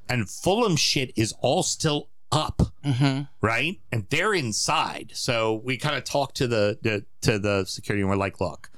[0.08, 3.22] And Fulham shit is all still up, Mm-hmm.
[3.40, 3.80] right?
[3.90, 5.12] And they're inside.
[5.14, 8.70] So we kind of talk to the, the to the security and we're like, look,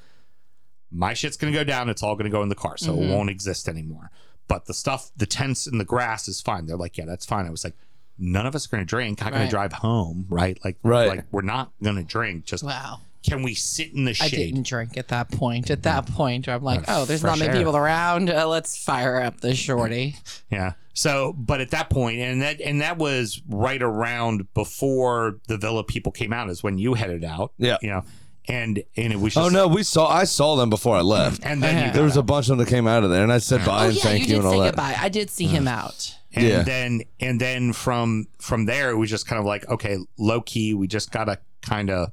[0.90, 1.88] my shit's gonna go down.
[1.88, 3.02] It's all gonna go in the car, so Mm-hmm.
[3.10, 4.10] it won't exist anymore.
[4.48, 6.64] But the stuff, the tents and the grass is fine.
[6.66, 7.46] They're like, yeah, that's fine.
[7.46, 7.76] I was like,
[8.18, 9.24] none of us are gonna drink.
[9.24, 10.58] I'm gonna drive home, right?
[10.64, 11.08] Like, Right.
[11.08, 12.44] like we're not gonna drink.
[12.46, 13.00] Just Wow.
[13.22, 14.26] Can we sit in the shade?
[14.26, 15.70] I didn't drink at that point.
[15.70, 17.56] At that point, I'm like, oh, there's not fresh many air.
[17.64, 18.30] people around.
[18.30, 20.16] Uh, let's fire up the shorty.
[20.50, 20.72] Yeah.
[20.94, 25.84] So, but at that point, and that and that was right around before the villa
[25.84, 27.52] people came out, is when you headed out.
[27.58, 27.76] Yeah.
[27.82, 28.04] You know,
[28.48, 30.08] and and it was just Oh no, we saw.
[30.08, 31.40] I saw them before I left.
[31.44, 33.22] And then you There was got a bunch of them that came out of there,
[33.22, 34.66] and I said bye oh and yeah, thank you you, did and all say that.
[34.70, 34.96] goodbye.
[34.98, 36.16] I did see him out.
[36.32, 36.62] and Yeah.
[36.62, 40.74] then and then from from there it was just kind of like okay low key
[40.74, 42.10] we just gotta kind of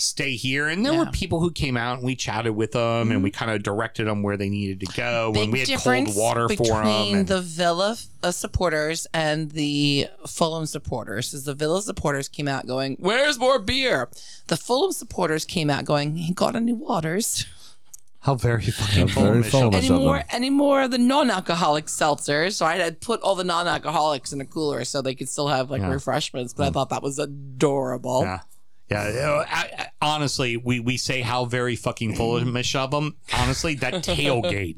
[0.00, 1.10] stay here and there were Yeah.
[1.12, 4.22] people who came out and we chatted with them and we kind of directed them
[4.22, 7.16] where they needed to go Big and we had cold difference water for them between
[7.16, 11.34] and, the Villa uh, supporters and the Fulham supporters.
[11.34, 14.08] Is the Villa supporters came out going, "Where's more beer?"
[14.46, 17.44] The Fulham supporters came out going, "He got any waters?
[18.20, 19.50] how very fucking very Fulhamish of Fulhamish.
[19.52, 19.70] them.
[19.72, 20.24] What's Any more?
[20.30, 24.44] Any more of the non-alcoholic seltzers?" So I had put all the non-alcoholics in a
[24.44, 25.90] cooler so they could still have like Yeah.
[25.90, 26.54] refreshments.
[26.54, 28.22] But I thought that was adorable.
[28.22, 28.40] yeah
[28.90, 33.16] yeah, I, I, honestly, we, we say how very fucking Fulhamish of them.
[33.34, 34.76] Honestly, that tailgate,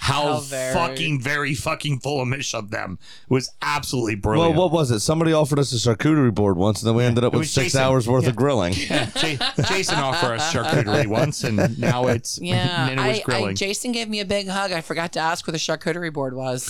[0.00, 4.54] how, How very- fucking very fucking Fulhamish of them was absolutely brilliant.
[4.56, 5.00] Well, what was it?
[5.00, 7.66] Somebody offered us a charcuterie board once, and then we ended up with was six
[7.66, 7.82] Jason.
[7.82, 8.72] hours worth of grilling.
[8.78, 13.18] Yeah, Ja- Jason offered us charcuterie once, and now it's Yeah, and then it was
[13.18, 13.56] I, I, grilling.
[13.56, 14.72] Jason gave me a big hug.
[14.72, 16.66] I forgot to ask where the charcuterie board was.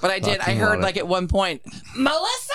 [0.00, 0.40] But I did.
[0.40, 0.82] I Fucking heard love it.
[0.82, 1.62] like at one point,
[1.96, 2.52] Melissa,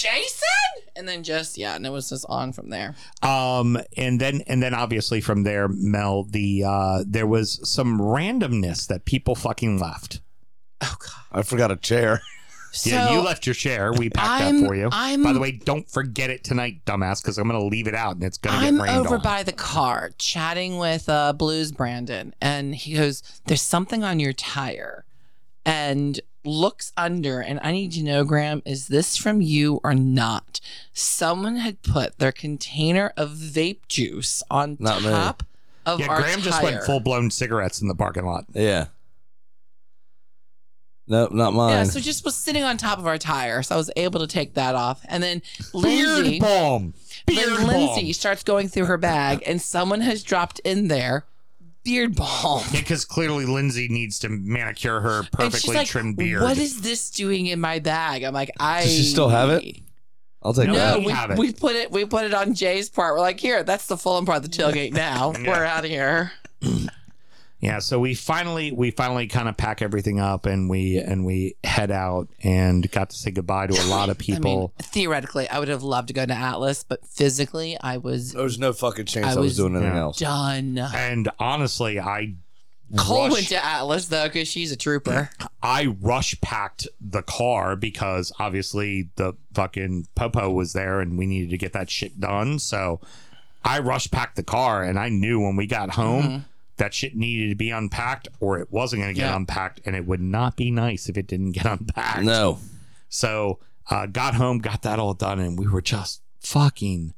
[0.00, 2.94] Jason, and then just yeah, and it was just on from there.
[3.22, 8.86] um, and then and then obviously from there, Mel, the uh, there was some randomness
[8.88, 10.20] that people fucking left.
[10.80, 11.38] Oh god.
[11.40, 12.20] I forgot a chair.
[12.84, 13.92] yeah, you left your chair.
[13.92, 14.88] We packed I'm- that for you.
[14.92, 18.14] I'm- By the way, don't forget it tonight, dumbass, because I'm gonna leave it out
[18.14, 19.22] and it's gonna I'm get rained over on.
[19.22, 24.32] by the car chatting with uh, Blues Brandon, and he goes, "There's something on your
[24.32, 25.04] tire,"
[25.66, 30.60] and looks under, and I need to know, Graham, is this from you or not?
[30.92, 35.08] Someone had put their container of vape juice on Not me.
[35.10, 35.42] top
[35.86, 38.44] of yeah, our Graham just went full blown cigarettes in the parking lot.
[38.52, 38.86] Yeah.
[41.06, 41.70] Nope, not mine.
[41.72, 44.28] Yeah, so just was sitting on top of our tire, so I was able to
[44.28, 45.42] take that off, and then
[45.72, 45.82] Beard
[46.24, 46.38] Lindsay.
[46.38, 46.94] balm.
[47.26, 47.66] Beard Then balm.
[47.66, 51.24] Lindsay starts going through her bag, and someone has dropped in there
[51.90, 52.62] beard balm.
[52.72, 56.42] Yeah, because clearly Lindsay needs to manicure her And she's perfectly like, trimmed beard.
[56.42, 58.22] What is this doing in my bag?
[58.22, 58.82] I'm like, I.
[58.82, 59.78] Does she still have it?
[60.42, 61.00] I'll take No, that.
[61.00, 61.38] No, We have it.
[61.38, 61.90] we, we put it.
[61.90, 63.14] We put it on Jay's part.
[63.14, 64.92] We're like, here, that's the Fulham part of the tailgate.
[64.92, 66.32] Now we're out of here.
[67.60, 71.56] Yeah, so we finally we finally kind of pack everything up and we and we
[71.62, 74.72] head out and got to say goodbye to a lot of I mean, people.
[74.78, 78.58] theoretically, I would have loved to go to Atlas, but physically, I was There was
[78.58, 80.18] no fucking chance I I, was, was- doing anything else.
[80.18, 80.78] done.
[80.78, 82.36] and honestly, I
[82.96, 85.30] Cole rush- went to Atlas though, because she's a trooper.
[85.62, 91.50] I rush packed the car because obviously the fucking popo was there and we needed
[91.50, 92.58] to get that shit done.
[92.58, 93.00] So
[93.64, 96.38] I rush packed the car and I knew when we got home mm-hmm.
[96.80, 99.36] That shit needed to be unpacked or it wasn't going to get Yeah.
[99.36, 102.22] unpacked and it would not be nice if it didn't get unpacked.
[102.24, 102.58] No.
[103.08, 107.14] So uh, got home, got that all done, and we were just fucking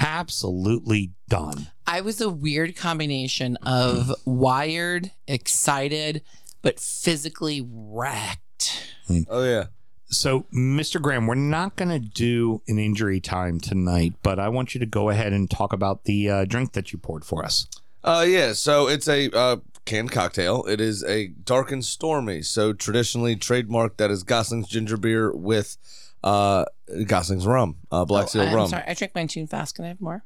[0.00, 1.68] absolutely done.
[1.86, 6.22] I was a weird combination of wired, excited,
[6.62, 8.92] but physically wrecked.
[9.28, 9.64] Oh yeah.
[10.06, 11.00] So, Mr.
[11.02, 14.86] Graham, we're not going to do an injury time tonight, but I want you to
[14.86, 17.66] go ahead and talk about the uh, drink that you poured for us.
[18.04, 19.56] Uh yeah, so it's a uh
[19.86, 20.64] canned cocktail.
[20.64, 22.42] It is a dark and stormy.
[22.42, 25.76] So traditionally trademarked that is Gosling's ginger beer with
[26.22, 26.64] uh
[27.06, 28.68] Gosling's rum, uh Black Seal Oh, I'm rum.
[28.68, 29.76] sorry, I drank mine too fast.
[29.76, 30.24] Can I have more?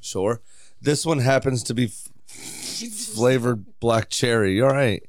[0.00, 0.40] Sure.
[0.80, 4.60] This one happens to be f- flavored black cherry.
[4.60, 5.02] All right.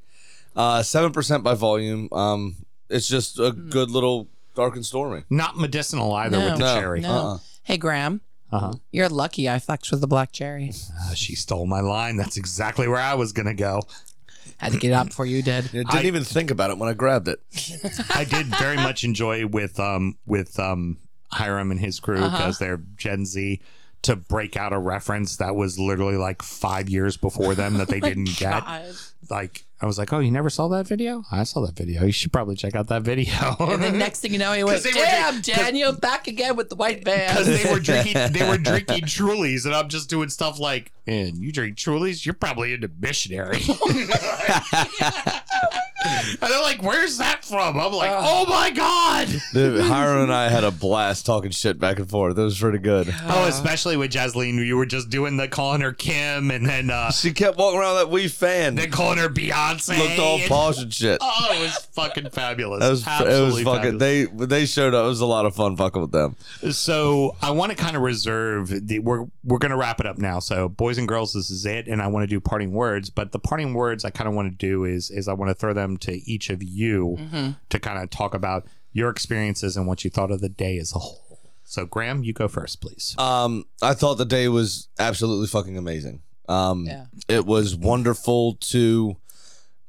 [0.56, 2.10] Uh 7% by volume.
[2.12, 2.56] Um
[2.90, 3.70] it's just a Hmm.
[3.70, 5.24] good little dark and stormy.
[5.30, 6.76] Not medicinal either with the No.
[6.80, 7.02] cherry.
[7.02, 7.10] No.
[7.12, 7.38] Uh-uh.
[7.64, 8.22] Hey, Graham,
[8.52, 8.74] Uh-huh.
[8.92, 10.72] you're lucky I flexed with the black cherry.
[11.02, 12.16] Uh, she stole my line.
[12.16, 13.82] That's exactly where I was going to go.
[14.58, 15.66] Had to get it out before you did.
[15.66, 17.40] I didn't I- even think about it when I grabbed it.
[18.16, 20.98] I did very much enjoy with um with um
[21.32, 22.36] Hiram and his crew Uh-huh.
[22.38, 23.60] because they're Gen Z
[24.04, 28.00] to break out a reference that was literally like five years before them that they
[28.10, 28.64] didn't get.
[29.30, 31.24] Like I was like, "Oh, you never saw that video?
[31.32, 32.04] I saw that video.
[32.04, 34.78] You should probably check out that video." And the next thing you know, he went,
[34.84, 37.38] 'Cause they were "Damn, drink- Daniel, back again with the white band.
[37.38, 40.92] because van." they were drinking they were drinking Trulies, and I'm just doing stuff like,
[41.06, 42.26] "Man, you drink Trulies?
[42.26, 43.60] You're probably into missionary."
[46.06, 50.50] and they're like, "Where's that from?" I'm like, "Oh my god!" Dude, Hiram and I
[50.50, 52.38] had a blast talking shit back and forth.
[52.38, 53.14] It was pretty good.
[53.26, 57.12] Oh, especially with Jasleen, you were just doing the calling her Kim, and then uh,
[57.12, 58.76] She kept walking around with that wee fan.
[58.76, 59.67] then calling her Beyonce.
[59.74, 61.18] Looked all and- posh and shit.
[61.22, 62.80] Oh, it was fucking fabulous.
[62.82, 64.00] That was it was fucking.
[64.00, 64.00] fabulous.
[64.40, 65.06] They they showed up.
[65.06, 66.36] It was a lot of fun fucking with them.
[66.72, 70.40] So I want to kind of reserve the we're we're gonna wrap it up now.
[70.40, 73.10] So boys and girls, this is it, and I want to do parting words.
[73.10, 75.56] But the parting words I kind of want to do is is I want to
[75.56, 77.18] throw them to each of you
[77.70, 80.94] to kind of talk about your experiences and what you thought of the day as
[80.96, 81.40] a whole.
[81.64, 83.14] So Graham, you go first, please.
[83.18, 86.22] Um, I thought the day was absolutely fucking amazing.
[86.48, 87.06] Um, Yeah.
[87.28, 89.18] it was wonderful to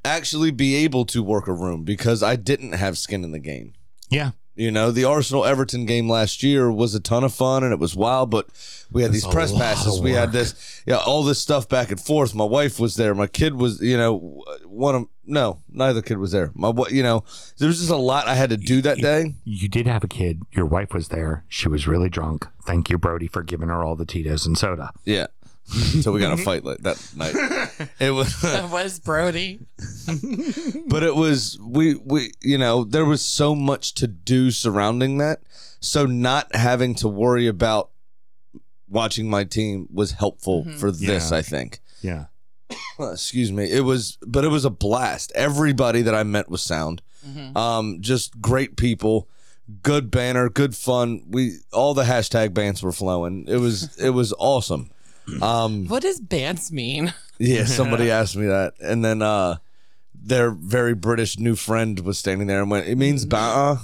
[0.04, 3.74] actually be able to work a room because I didn't have skin in the game.
[4.10, 7.72] yeah, You know, the Arsenal Everton game last year was a ton of fun and
[7.72, 8.48] it was wild, but
[8.90, 10.00] we had these press passes.
[10.00, 12.34] We had this, yeah, all this stuff back and forth.
[12.34, 13.14] My wife was there.
[13.14, 16.50] My kid was, you know, one of, no, neither kid was there.
[16.54, 17.22] My, you know,
[17.58, 19.34] there was just a lot I had to do that day.
[19.44, 20.40] you did have a kid.
[20.52, 21.44] Your wife was there.
[21.48, 22.46] She was really drunk.
[22.64, 24.90] Thank you, Brody, for giving her all the Tito's and soda.
[25.04, 25.26] Yeah.
[25.68, 27.34] So we got a fight like that night.
[28.00, 29.60] It was, That was Brody.
[30.86, 35.40] but it was we we you know there was so much to do surrounding that.
[35.80, 37.90] So not having to worry about
[38.88, 41.30] watching my team was helpful for this.
[41.30, 41.36] Yeah.
[41.38, 41.80] I think.
[42.02, 42.24] Yeah.
[43.00, 47.00] excuse me it was but it was a blast everybody that i met was sound
[47.56, 49.26] um just great people
[49.82, 54.34] good banner good fun we all the hashtag bands were flowing it was it was
[54.38, 54.90] awesome
[55.42, 57.12] um What does bands mean?
[57.38, 59.56] yeah somebody asked me that and then uh
[60.14, 63.78] their very british new friend was standing there and went it means ba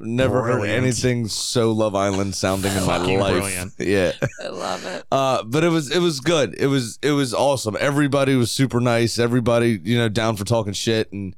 [0.00, 0.82] never heard Brilliant.
[0.84, 3.72] anything so love island sounding in my Fucking life brilliant.
[3.78, 5.04] yeah I love it.
[5.10, 6.54] uh, but it was it was good.
[6.58, 7.76] It was it was awesome.
[7.80, 9.18] Everybody was super nice.
[9.18, 11.34] Everybody you know down for talking shit and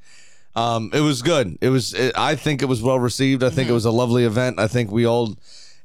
[0.56, 1.56] um, it was good.
[1.60, 1.94] It was.
[1.94, 3.44] It, I think it was well received.
[3.44, 3.70] I think Mm-hmm.
[3.70, 4.58] it was a lovely event.
[4.58, 5.36] I think we all,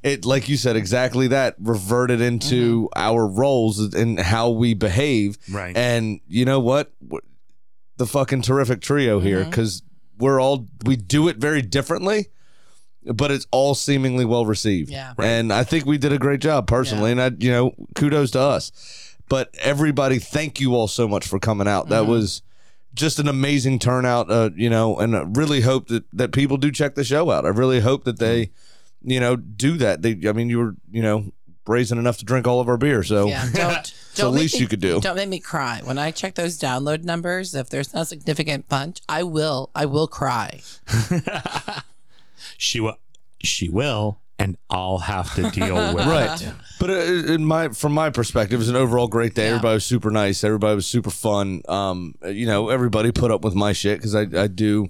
[0.06, 2.92] it like you said exactly that reverted into mm-hmm.
[2.94, 5.36] our roles and how we behave.
[5.50, 5.76] Right.
[5.76, 6.92] And you know what?
[7.96, 9.50] The fucking terrific trio here mm-hmm.
[9.50, 9.82] because
[10.16, 12.28] we're all we do it very differently,
[13.02, 14.90] but it's all seemingly well received.
[14.90, 15.12] Yeah.
[15.18, 17.10] And I think we did a great job personally.
[17.10, 19.16] And I, you know, kudos to us.
[19.28, 21.88] But everybody, thank you all so much for coming out.
[21.88, 22.12] That mm-hmm.
[22.12, 22.42] was
[22.94, 24.30] just an amazing turnout.
[24.30, 27.44] Uh, you know, and I really hope that that people do check the show out.
[27.44, 28.52] I really hope that they,
[29.06, 30.02] you know, do that.
[30.02, 31.32] They, I mean, you were, you know,
[31.64, 33.94] brazen enough to drink all of our beer, so Yeah, don't.
[34.14, 35.00] the don't make least me- you could do.
[35.00, 37.54] Don't make me cry when I check those download numbers.
[37.54, 39.70] If there's not a significant punch, I will.
[39.74, 40.60] I will cry.
[42.58, 42.96] She will.
[43.42, 46.40] She will, and I'll have to deal with right.
[46.40, 46.52] it.
[46.80, 49.44] But uh, in my from my perspective, it was an overall great day.
[49.44, 49.50] Yeah.
[49.56, 50.42] Everybody was super nice.
[50.42, 51.60] Everybody was super fun.
[51.68, 54.88] Um, you know, everybody put up with my shit because I I do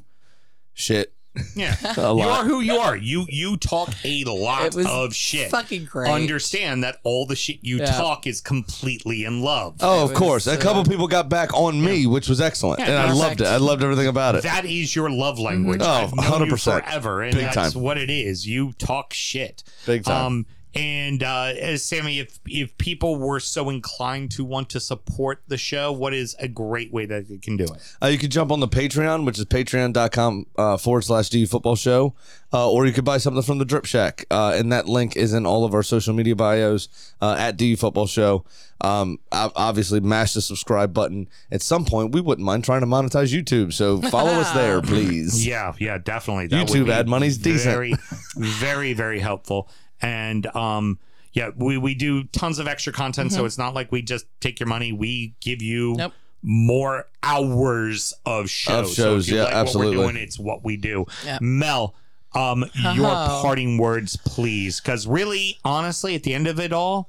[0.74, 1.12] shit
[1.54, 2.96] Yeah, a you are who you are.
[2.96, 5.50] You you talk a lot It was of shit.
[5.50, 6.10] fucking great.
[6.10, 7.92] Understand that all the shit you Yeah.
[7.92, 9.76] talk is completely in love.
[9.80, 10.46] Oh, of was, course.
[10.46, 13.40] A uh, couple people got back on me, which was excellent, Yeah, and I loved
[13.40, 13.46] it.
[13.46, 14.42] I loved everything about it.
[14.42, 15.80] That is your love language.
[15.82, 16.82] Oh, I've known 100%.
[16.82, 17.82] forever, and Big that's time.
[17.82, 18.46] what it is.
[18.46, 20.26] You talk shit, Big time.
[20.26, 20.46] Um,
[20.76, 25.56] and uh, as Sammy, if if people were so inclined to want to support the
[25.56, 27.96] show, what is a great way that they can do it?
[28.02, 31.76] Uh, you can jump on the Patreon, which is patreon.com uh, forward slash D football
[31.76, 32.14] show,
[32.52, 34.24] uh, or you could buy something from the Drip Shack.
[34.30, 36.88] Uh, and that link is in all of our social media bios
[37.20, 38.44] uh, at D football show.
[38.82, 41.28] Um, obviously, mash the subscribe button.
[41.50, 43.72] At some point, we wouldn't mind trying to monetize YouTube.
[43.72, 45.46] So follow us there, please.
[45.46, 46.48] Yeah, yeah, definitely.
[46.48, 47.72] That YouTube ad money's decent.
[47.72, 47.94] Very,
[48.36, 49.70] very, very helpful.
[50.02, 50.98] And um,
[51.32, 54.58] yeah, we we do tons of extra content, so it's not like we just take
[54.60, 54.92] your money.
[54.92, 56.12] We give you Nope.
[56.42, 58.96] more hours of shows.
[58.96, 59.96] So shows, if you yeah, like absolutely.
[59.96, 61.06] What we're doing, it's what we do.
[61.24, 61.38] Yeah.
[61.40, 61.94] Mel.
[62.34, 63.40] Um, your Oh.
[63.42, 67.08] parting words, please, because really, honestly, at the end of it all,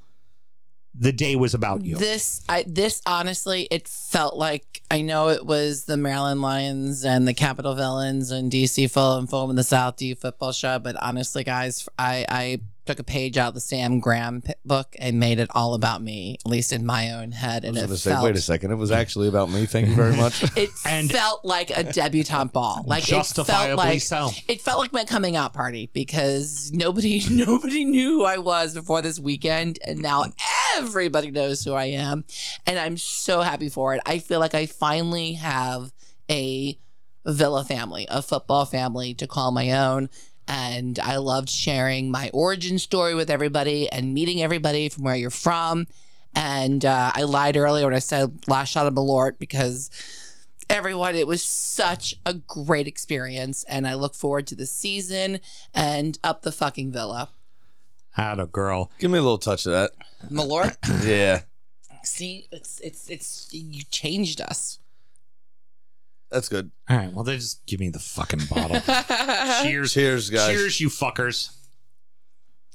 [0.94, 1.96] the day was about you.
[1.96, 7.28] This, I this honestly, it felt like I know it was the Maryland Lions and
[7.28, 10.78] the Capital Villans and DC Full and Fulham in the South D football show.
[10.78, 15.20] But honestly, guys, I I took a page out of the Sam Graham book and
[15.20, 17.62] made it all about me, at least in my own head.
[17.62, 18.70] And I it felt, say, wait a second.
[18.70, 19.66] It was actually about me.
[19.66, 20.42] Thank you very much.
[20.56, 22.82] it And- felt like a debutante ball.
[22.86, 24.30] Like it felt like so.
[24.48, 29.02] it felt like my coming out party because nobody nobody knew who I was before
[29.02, 30.24] this weekend, and now
[30.76, 32.24] everybody knows who I am.
[32.66, 34.00] And I'm so happy for it.
[34.06, 35.92] I feel like I finally have
[36.30, 36.78] a
[37.26, 40.08] Villa family, a football family to call my own.
[40.48, 45.30] And I loved sharing my origin story with everybody and meeting everybody from where you're
[45.30, 45.86] from.
[46.34, 49.90] And uh, I lied earlier when I said last shot of Malort because
[50.70, 53.64] everyone, it was such a great experience.
[53.64, 55.40] And I look forward to the season
[55.74, 57.28] and up the fucking Villa.
[58.12, 58.90] Had a girl.
[58.98, 59.92] Give me a little touch of that.
[60.30, 60.76] Malort,
[61.06, 61.42] Yeah,
[62.02, 64.77] see, it's, it's, it's, you changed us.
[66.30, 66.70] That's good.
[66.88, 67.12] All right.
[67.12, 68.80] Well, they just give me the fucking bottle.
[69.62, 69.94] Cheers.
[69.94, 70.48] Cheers, guys.
[70.50, 71.50] Cheers, you fuckers.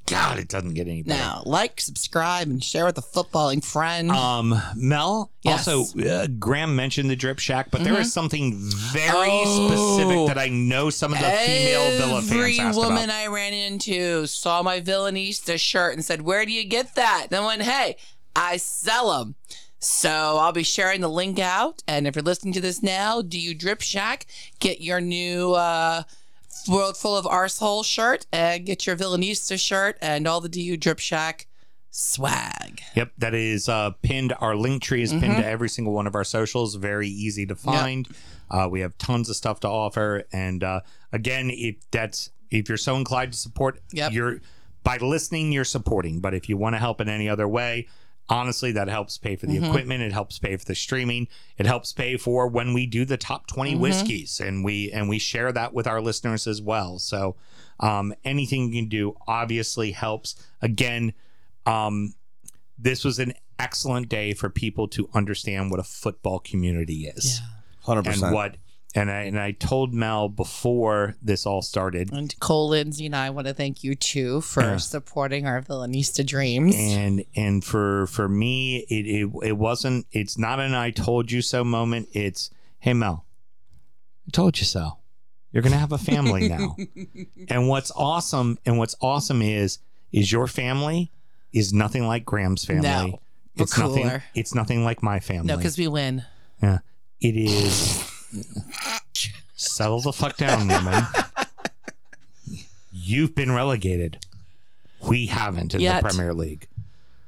[0.05, 1.17] God, it doesn't get any better.
[1.17, 4.11] Now, like, subscribe, and share with a footballing friend.
[4.11, 5.31] Um, Mel.
[5.43, 5.65] Yes.
[5.65, 8.53] Also, uh, Graham mentioned the drip shack, but there is something
[8.91, 9.69] very Oh.
[9.69, 13.15] specific that I know some of the female Villa Every fans asked woman about.
[13.15, 17.45] I ran into saw my Villanista shirt and said, "Where do you get that?" Then
[17.45, 17.95] went, "Hey,
[18.35, 19.35] I sell them."
[19.83, 23.53] So I'll be sharing the link out, and if you're listening to this now, DU
[23.53, 24.25] drip shack?
[24.59, 26.03] Get your new uh,
[26.69, 30.99] world full of arsehole shirt, and get your Villanista shirt, and all the DU drip
[30.99, 31.47] shack
[31.91, 32.81] swag.
[32.95, 34.33] Yep, that is uh, pinned.
[34.39, 36.75] Our link tree is pinned to every single one of our socials.
[36.75, 38.07] Very easy to find.
[38.49, 40.79] Uh, we have tons of stuff to offer, and uh,
[41.11, 44.11] again, if that's if you're so inclined to support, Yep.
[44.13, 44.39] you're
[44.83, 46.19] by listening, you're supporting.
[46.19, 47.87] But if you want to help in any other way,
[48.29, 50.01] honestly, that helps pay for the equipment.
[50.01, 51.27] It helps pay for the streaming.
[51.57, 55.19] It helps pay for when we do the top 20 whiskeys, and we and we
[55.19, 56.99] share that with our listeners as well.
[56.99, 57.35] So,
[57.79, 60.35] um, anything you can do obviously helps.
[60.61, 61.13] Again,
[61.65, 62.13] um,
[62.77, 67.41] this was an excellent day for people to understand what a football community is
[67.81, 68.33] Hundred and percent.
[68.33, 68.57] what.
[68.95, 73.31] And I and I told Mel before this all started, And Cole Lindsay and I
[73.31, 74.77] want to thank you too for Yeah.
[74.77, 76.75] supporting our Villanista dreams.
[76.77, 80.05] and and for for me, it, it it wasn't.
[80.11, 82.09] It's not an "I told you so" moment.
[82.13, 83.25] It's "Hey Mel,
[84.27, 84.97] I told you so."
[85.51, 86.75] You're gonna have a family now.
[87.49, 89.79] and what's awesome, and what's awesome is,
[90.11, 91.11] is your family
[91.51, 92.83] is nothing like Graham's family.
[92.83, 93.19] No,
[93.55, 93.67] nothing.
[94.03, 94.23] cooler.
[94.35, 95.47] It's nothing like my family.
[95.47, 96.23] no, because we win.
[96.61, 96.79] Yeah.
[97.21, 98.03] It is.
[99.55, 101.03] Settle the fuck down, woman.
[102.91, 104.25] You've been relegated.
[105.07, 106.03] We haven't in Yet.
[106.03, 106.67] the Premier League.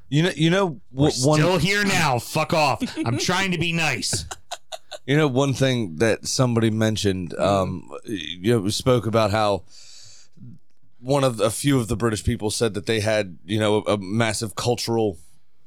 [0.09, 2.19] You know, you know We're what one still here now.
[2.19, 2.81] Fuck off.
[3.05, 4.25] I'm trying to be nice.
[5.05, 9.63] You know, one thing that somebody mentioned, um, you know, spoke about how
[10.99, 13.83] one of the, a few of the British people said that they had, you know,
[13.87, 15.17] a, a massive cultural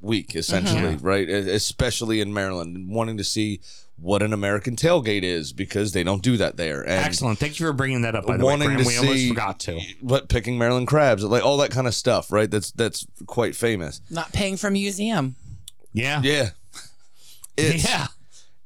[0.01, 1.29] week, essentially, right?
[1.29, 3.61] E- Especially in Maryland, wanting to see
[4.01, 6.83] what an American tailgate is because they don't do that there.
[6.83, 7.39] And Excellent.
[7.39, 8.27] Thank you for bringing that up.
[8.27, 9.81] By the way, wanting Graham, to we almost see forgot to.
[10.01, 12.51] what picking Maryland crabs, like all that kind of stuff, right?
[12.51, 14.01] That's that's quite famous.
[14.11, 15.37] Not paying for museum.
[15.93, 16.21] Yeah.
[16.23, 16.51] Yeah,
[17.57, 18.07] it's, yeah.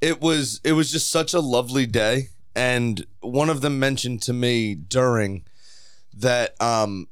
[0.01, 4.33] it was it was just such a lovely day and one of them mentioned to
[4.33, 5.45] me during
[6.15, 7.09] that um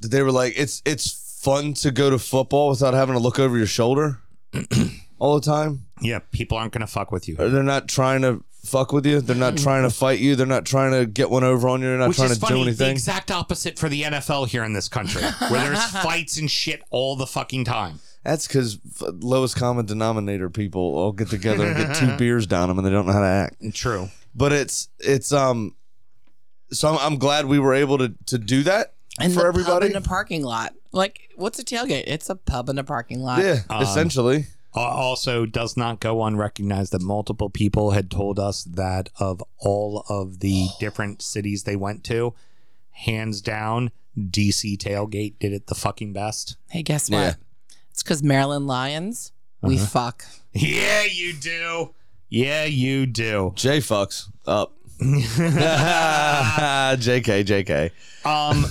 [0.00, 3.38] that they were like it's it's fun to go to football without having to look
[3.38, 4.18] over your shoulder
[5.18, 6.20] all the time Yeah.
[6.32, 7.36] People aren't going to fuck with you.
[7.36, 10.64] they're not trying to fuck with you they're not trying to fight you they're not
[10.64, 12.64] trying to get one over on you they're not Which trying is to funny, do
[12.64, 16.50] the anything exact opposite for the NFL here in this country, where there's fights and
[16.50, 18.00] shit all the fucking time.
[18.24, 18.80] that's because
[19.20, 22.90] lowest common denominator people all get together and get two beers down them and they
[22.90, 24.08] don't know how to act True.
[24.34, 25.76] but it's it's um
[26.72, 29.86] so I'm, I'm glad we were able to to do that And for the everybody
[29.86, 30.74] pub in a parking lot.
[30.90, 32.04] Like, what's a tailgate?
[32.08, 33.44] It's a pub in a parking lot.
[33.44, 34.46] yeah Um, essentially
[34.80, 40.40] also does not go unrecognized that multiple people had told us that of all of
[40.40, 42.34] the different cities they went to,
[42.90, 46.56] hands down, DC tailgate did it the fucking best.
[46.70, 47.18] Hey, guess what?
[47.18, 47.34] Yeah.
[47.90, 49.32] It's because Maryland Lions,
[49.62, 50.24] we fuck.
[50.52, 51.94] Yeah, you do.
[52.28, 53.52] Yeah, you do.
[53.54, 55.54] J fucks up jk
[57.44, 57.90] jk
[58.24, 58.64] Um,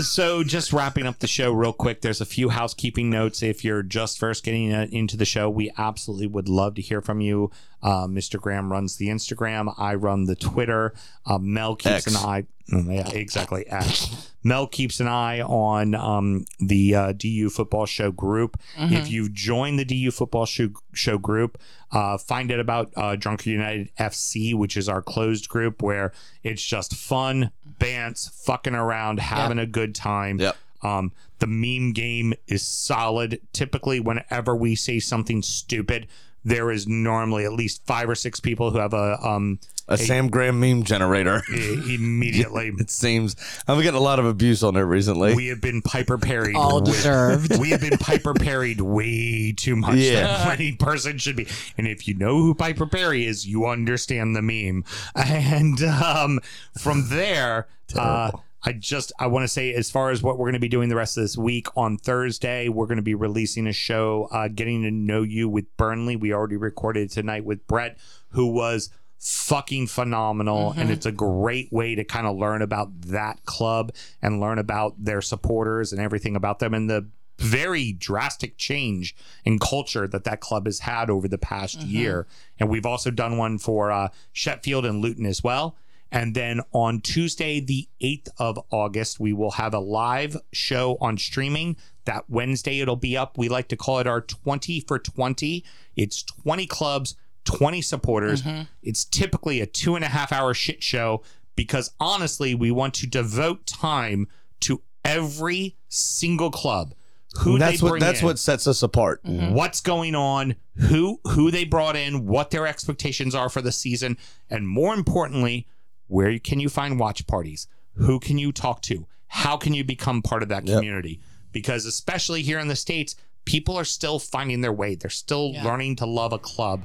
[0.00, 2.00] so just wrapping up the show real quick.
[2.00, 3.42] There's a few housekeeping notes.
[3.42, 7.00] If you're just first getting uh, into the show, we absolutely would love to hear
[7.00, 7.50] from you.
[7.82, 8.40] Uh, Mr.
[8.40, 9.74] Graham runs the Instagram.
[9.76, 10.94] I run the Twitter.
[11.26, 12.06] Uh, Mel keeps X.
[12.06, 12.46] an eye.
[12.70, 13.66] mm, Yeah, exactly.
[13.66, 14.30] X.
[14.44, 18.58] Mel keeps an eye on um, the uh, DU Football Show group.
[18.76, 21.58] If you join the DU Football Show, show group,
[21.92, 26.62] uh, find out about uh, Drunkard United FC, which is our closed group where it's
[26.62, 30.40] just fun, bants, fucking around, having a good time.
[30.40, 30.56] Yep.
[30.82, 33.40] Um, the meme game is solid.
[33.52, 36.08] Typically, whenever we say something stupid,
[36.44, 39.58] there is normally at least five or six people who have a um
[39.88, 41.42] A Sam Graham meme generator.
[41.52, 42.72] immediately.
[42.78, 43.36] It seems
[43.68, 45.34] I'm getting a lot of abuse on it recently.
[45.34, 46.56] We have been Piper parried.
[46.56, 47.58] All with- deserved.
[47.60, 50.44] We have been Piper parried way too much Yeah.
[50.44, 51.46] than any person should be.
[51.78, 54.84] And if you know who Piper Perry is, you understand the meme.
[55.14, 56.40] And um,
[56.78, 57.66] from there,
[57.96, 58.30] uh,
[58.64, 60.88] I just I want to say as far as what we're going to be doing
[60.88, 64.48] the rest of this week on Thursday, we're going to be releasing a show, uh,
[64.48, 66.16] getting to know you with Burnley.
[66.16, 67.98] We already recorded tonight with Brett,
[68.30, 73.44] who was fucking phenomenal and it's a great way to kind of learn about that
[73.44, 77.08] club and learn about their supporters and everything about them and the
[77.38, 79.14] very drastic change
[79.44, 82.26] in culture that that club has had over the past year.
[82.58, 85.76] And we've also done one for uh, Sheffield and Luton as well
[86.12, 91.16] and then on Tuesday, the 8th of August, we will have a live show on
[91.16, 91.76] streaming.
[92.04, 93.38] That Wednesday, it'll be up.
[93.38, 95.64] We like to call it our 20 for 20.
[95.96, 98.42] It's 20 clubs, 20 supporters.
[98.42, 98.64] Mm-hmm.
[98.82, 101.22] It's typically a two and a half hour shit show
[101.56, 104.28] because honestly, we want to devote time
[104.60, 106.94] to every single club.
[107.40, 109.24] Who that's they what bring that's in what sets us apart.
[109.24, 109.54] Mm-hmm.
[109.54, 114.18] what's going on, who who they brought in, what their expectations are for the season,
[114.50, 115.66] and more importantly,
[116.12, 117.66] where can you find watch parties?
[117.94, 119.06] Who can you talk to?
[119.28, 120.76] How can you become part of that Yep.
[120.76, 121.20] community?
[121.52, 123.16] Because especially here in the states,
[123.46, 124.94] people are still finding their way.
[124.94, 125.64] They're still Yeah.
[125.64, 126.82] learning to love a club,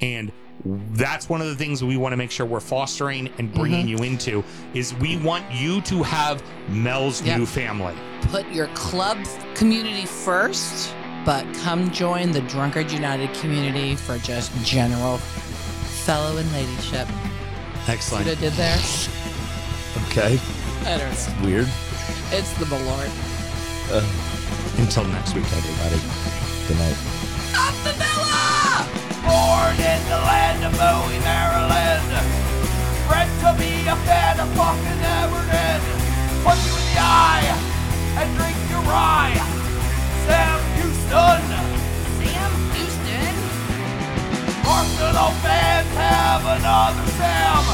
[0.00, 0.32] and
[0.94, 4.02] that's one of the things we want to make sure we're fostering and bringing mm-hmm.
[4.02, 7.38] you into is we want you to have Mel's Yep.
[7.38, 7.94] new family.
[8.32, 9.18] Put your club
[9.54, 10.94] community first,
[11.26, 15.18] but come join the Drunkard United community for just general
[16.04, 17.06] fellow and ladyship.
[17.86, 18.26] See Excellent.
[18.26, 18.78] what I did there?
[20.08, 20.38] Okay,
[20.86, 21.46] I don't know.
[21.46, 21.68] weird.
[22.30, 23.10] It's the Lord.
[23.90, 24.04] Uh,
[24.78, 25.98] until next week, everybody.
[26.68, 26.98] Good night.
[27.58, 28.86] Up the villa!
[29.26, 32.06] Born in the land of Bowie, Maryland.
[33.10, 35.80] Bred to be a fan of fucking Everton.
[36.46, 37.42] Punch you in the eye
[38.22, 39.34] and drink your rye.
[40.26, 41.79] Sam Houston.
[44.70, 47.66] Arsenal fans have another Sam.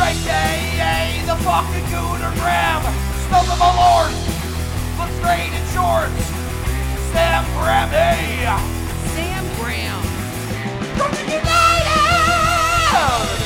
[0.00, 2.80] AKA the fucking Gooner Graham.
[3.26, 4.12] Stump of a lord.
[4.98, 6.24] Look straight in shorts.
[7.12, 8.48] Sam Graham, hey.
[9.14, 10.02] Sam Graham.
[11.28, 13.45] United!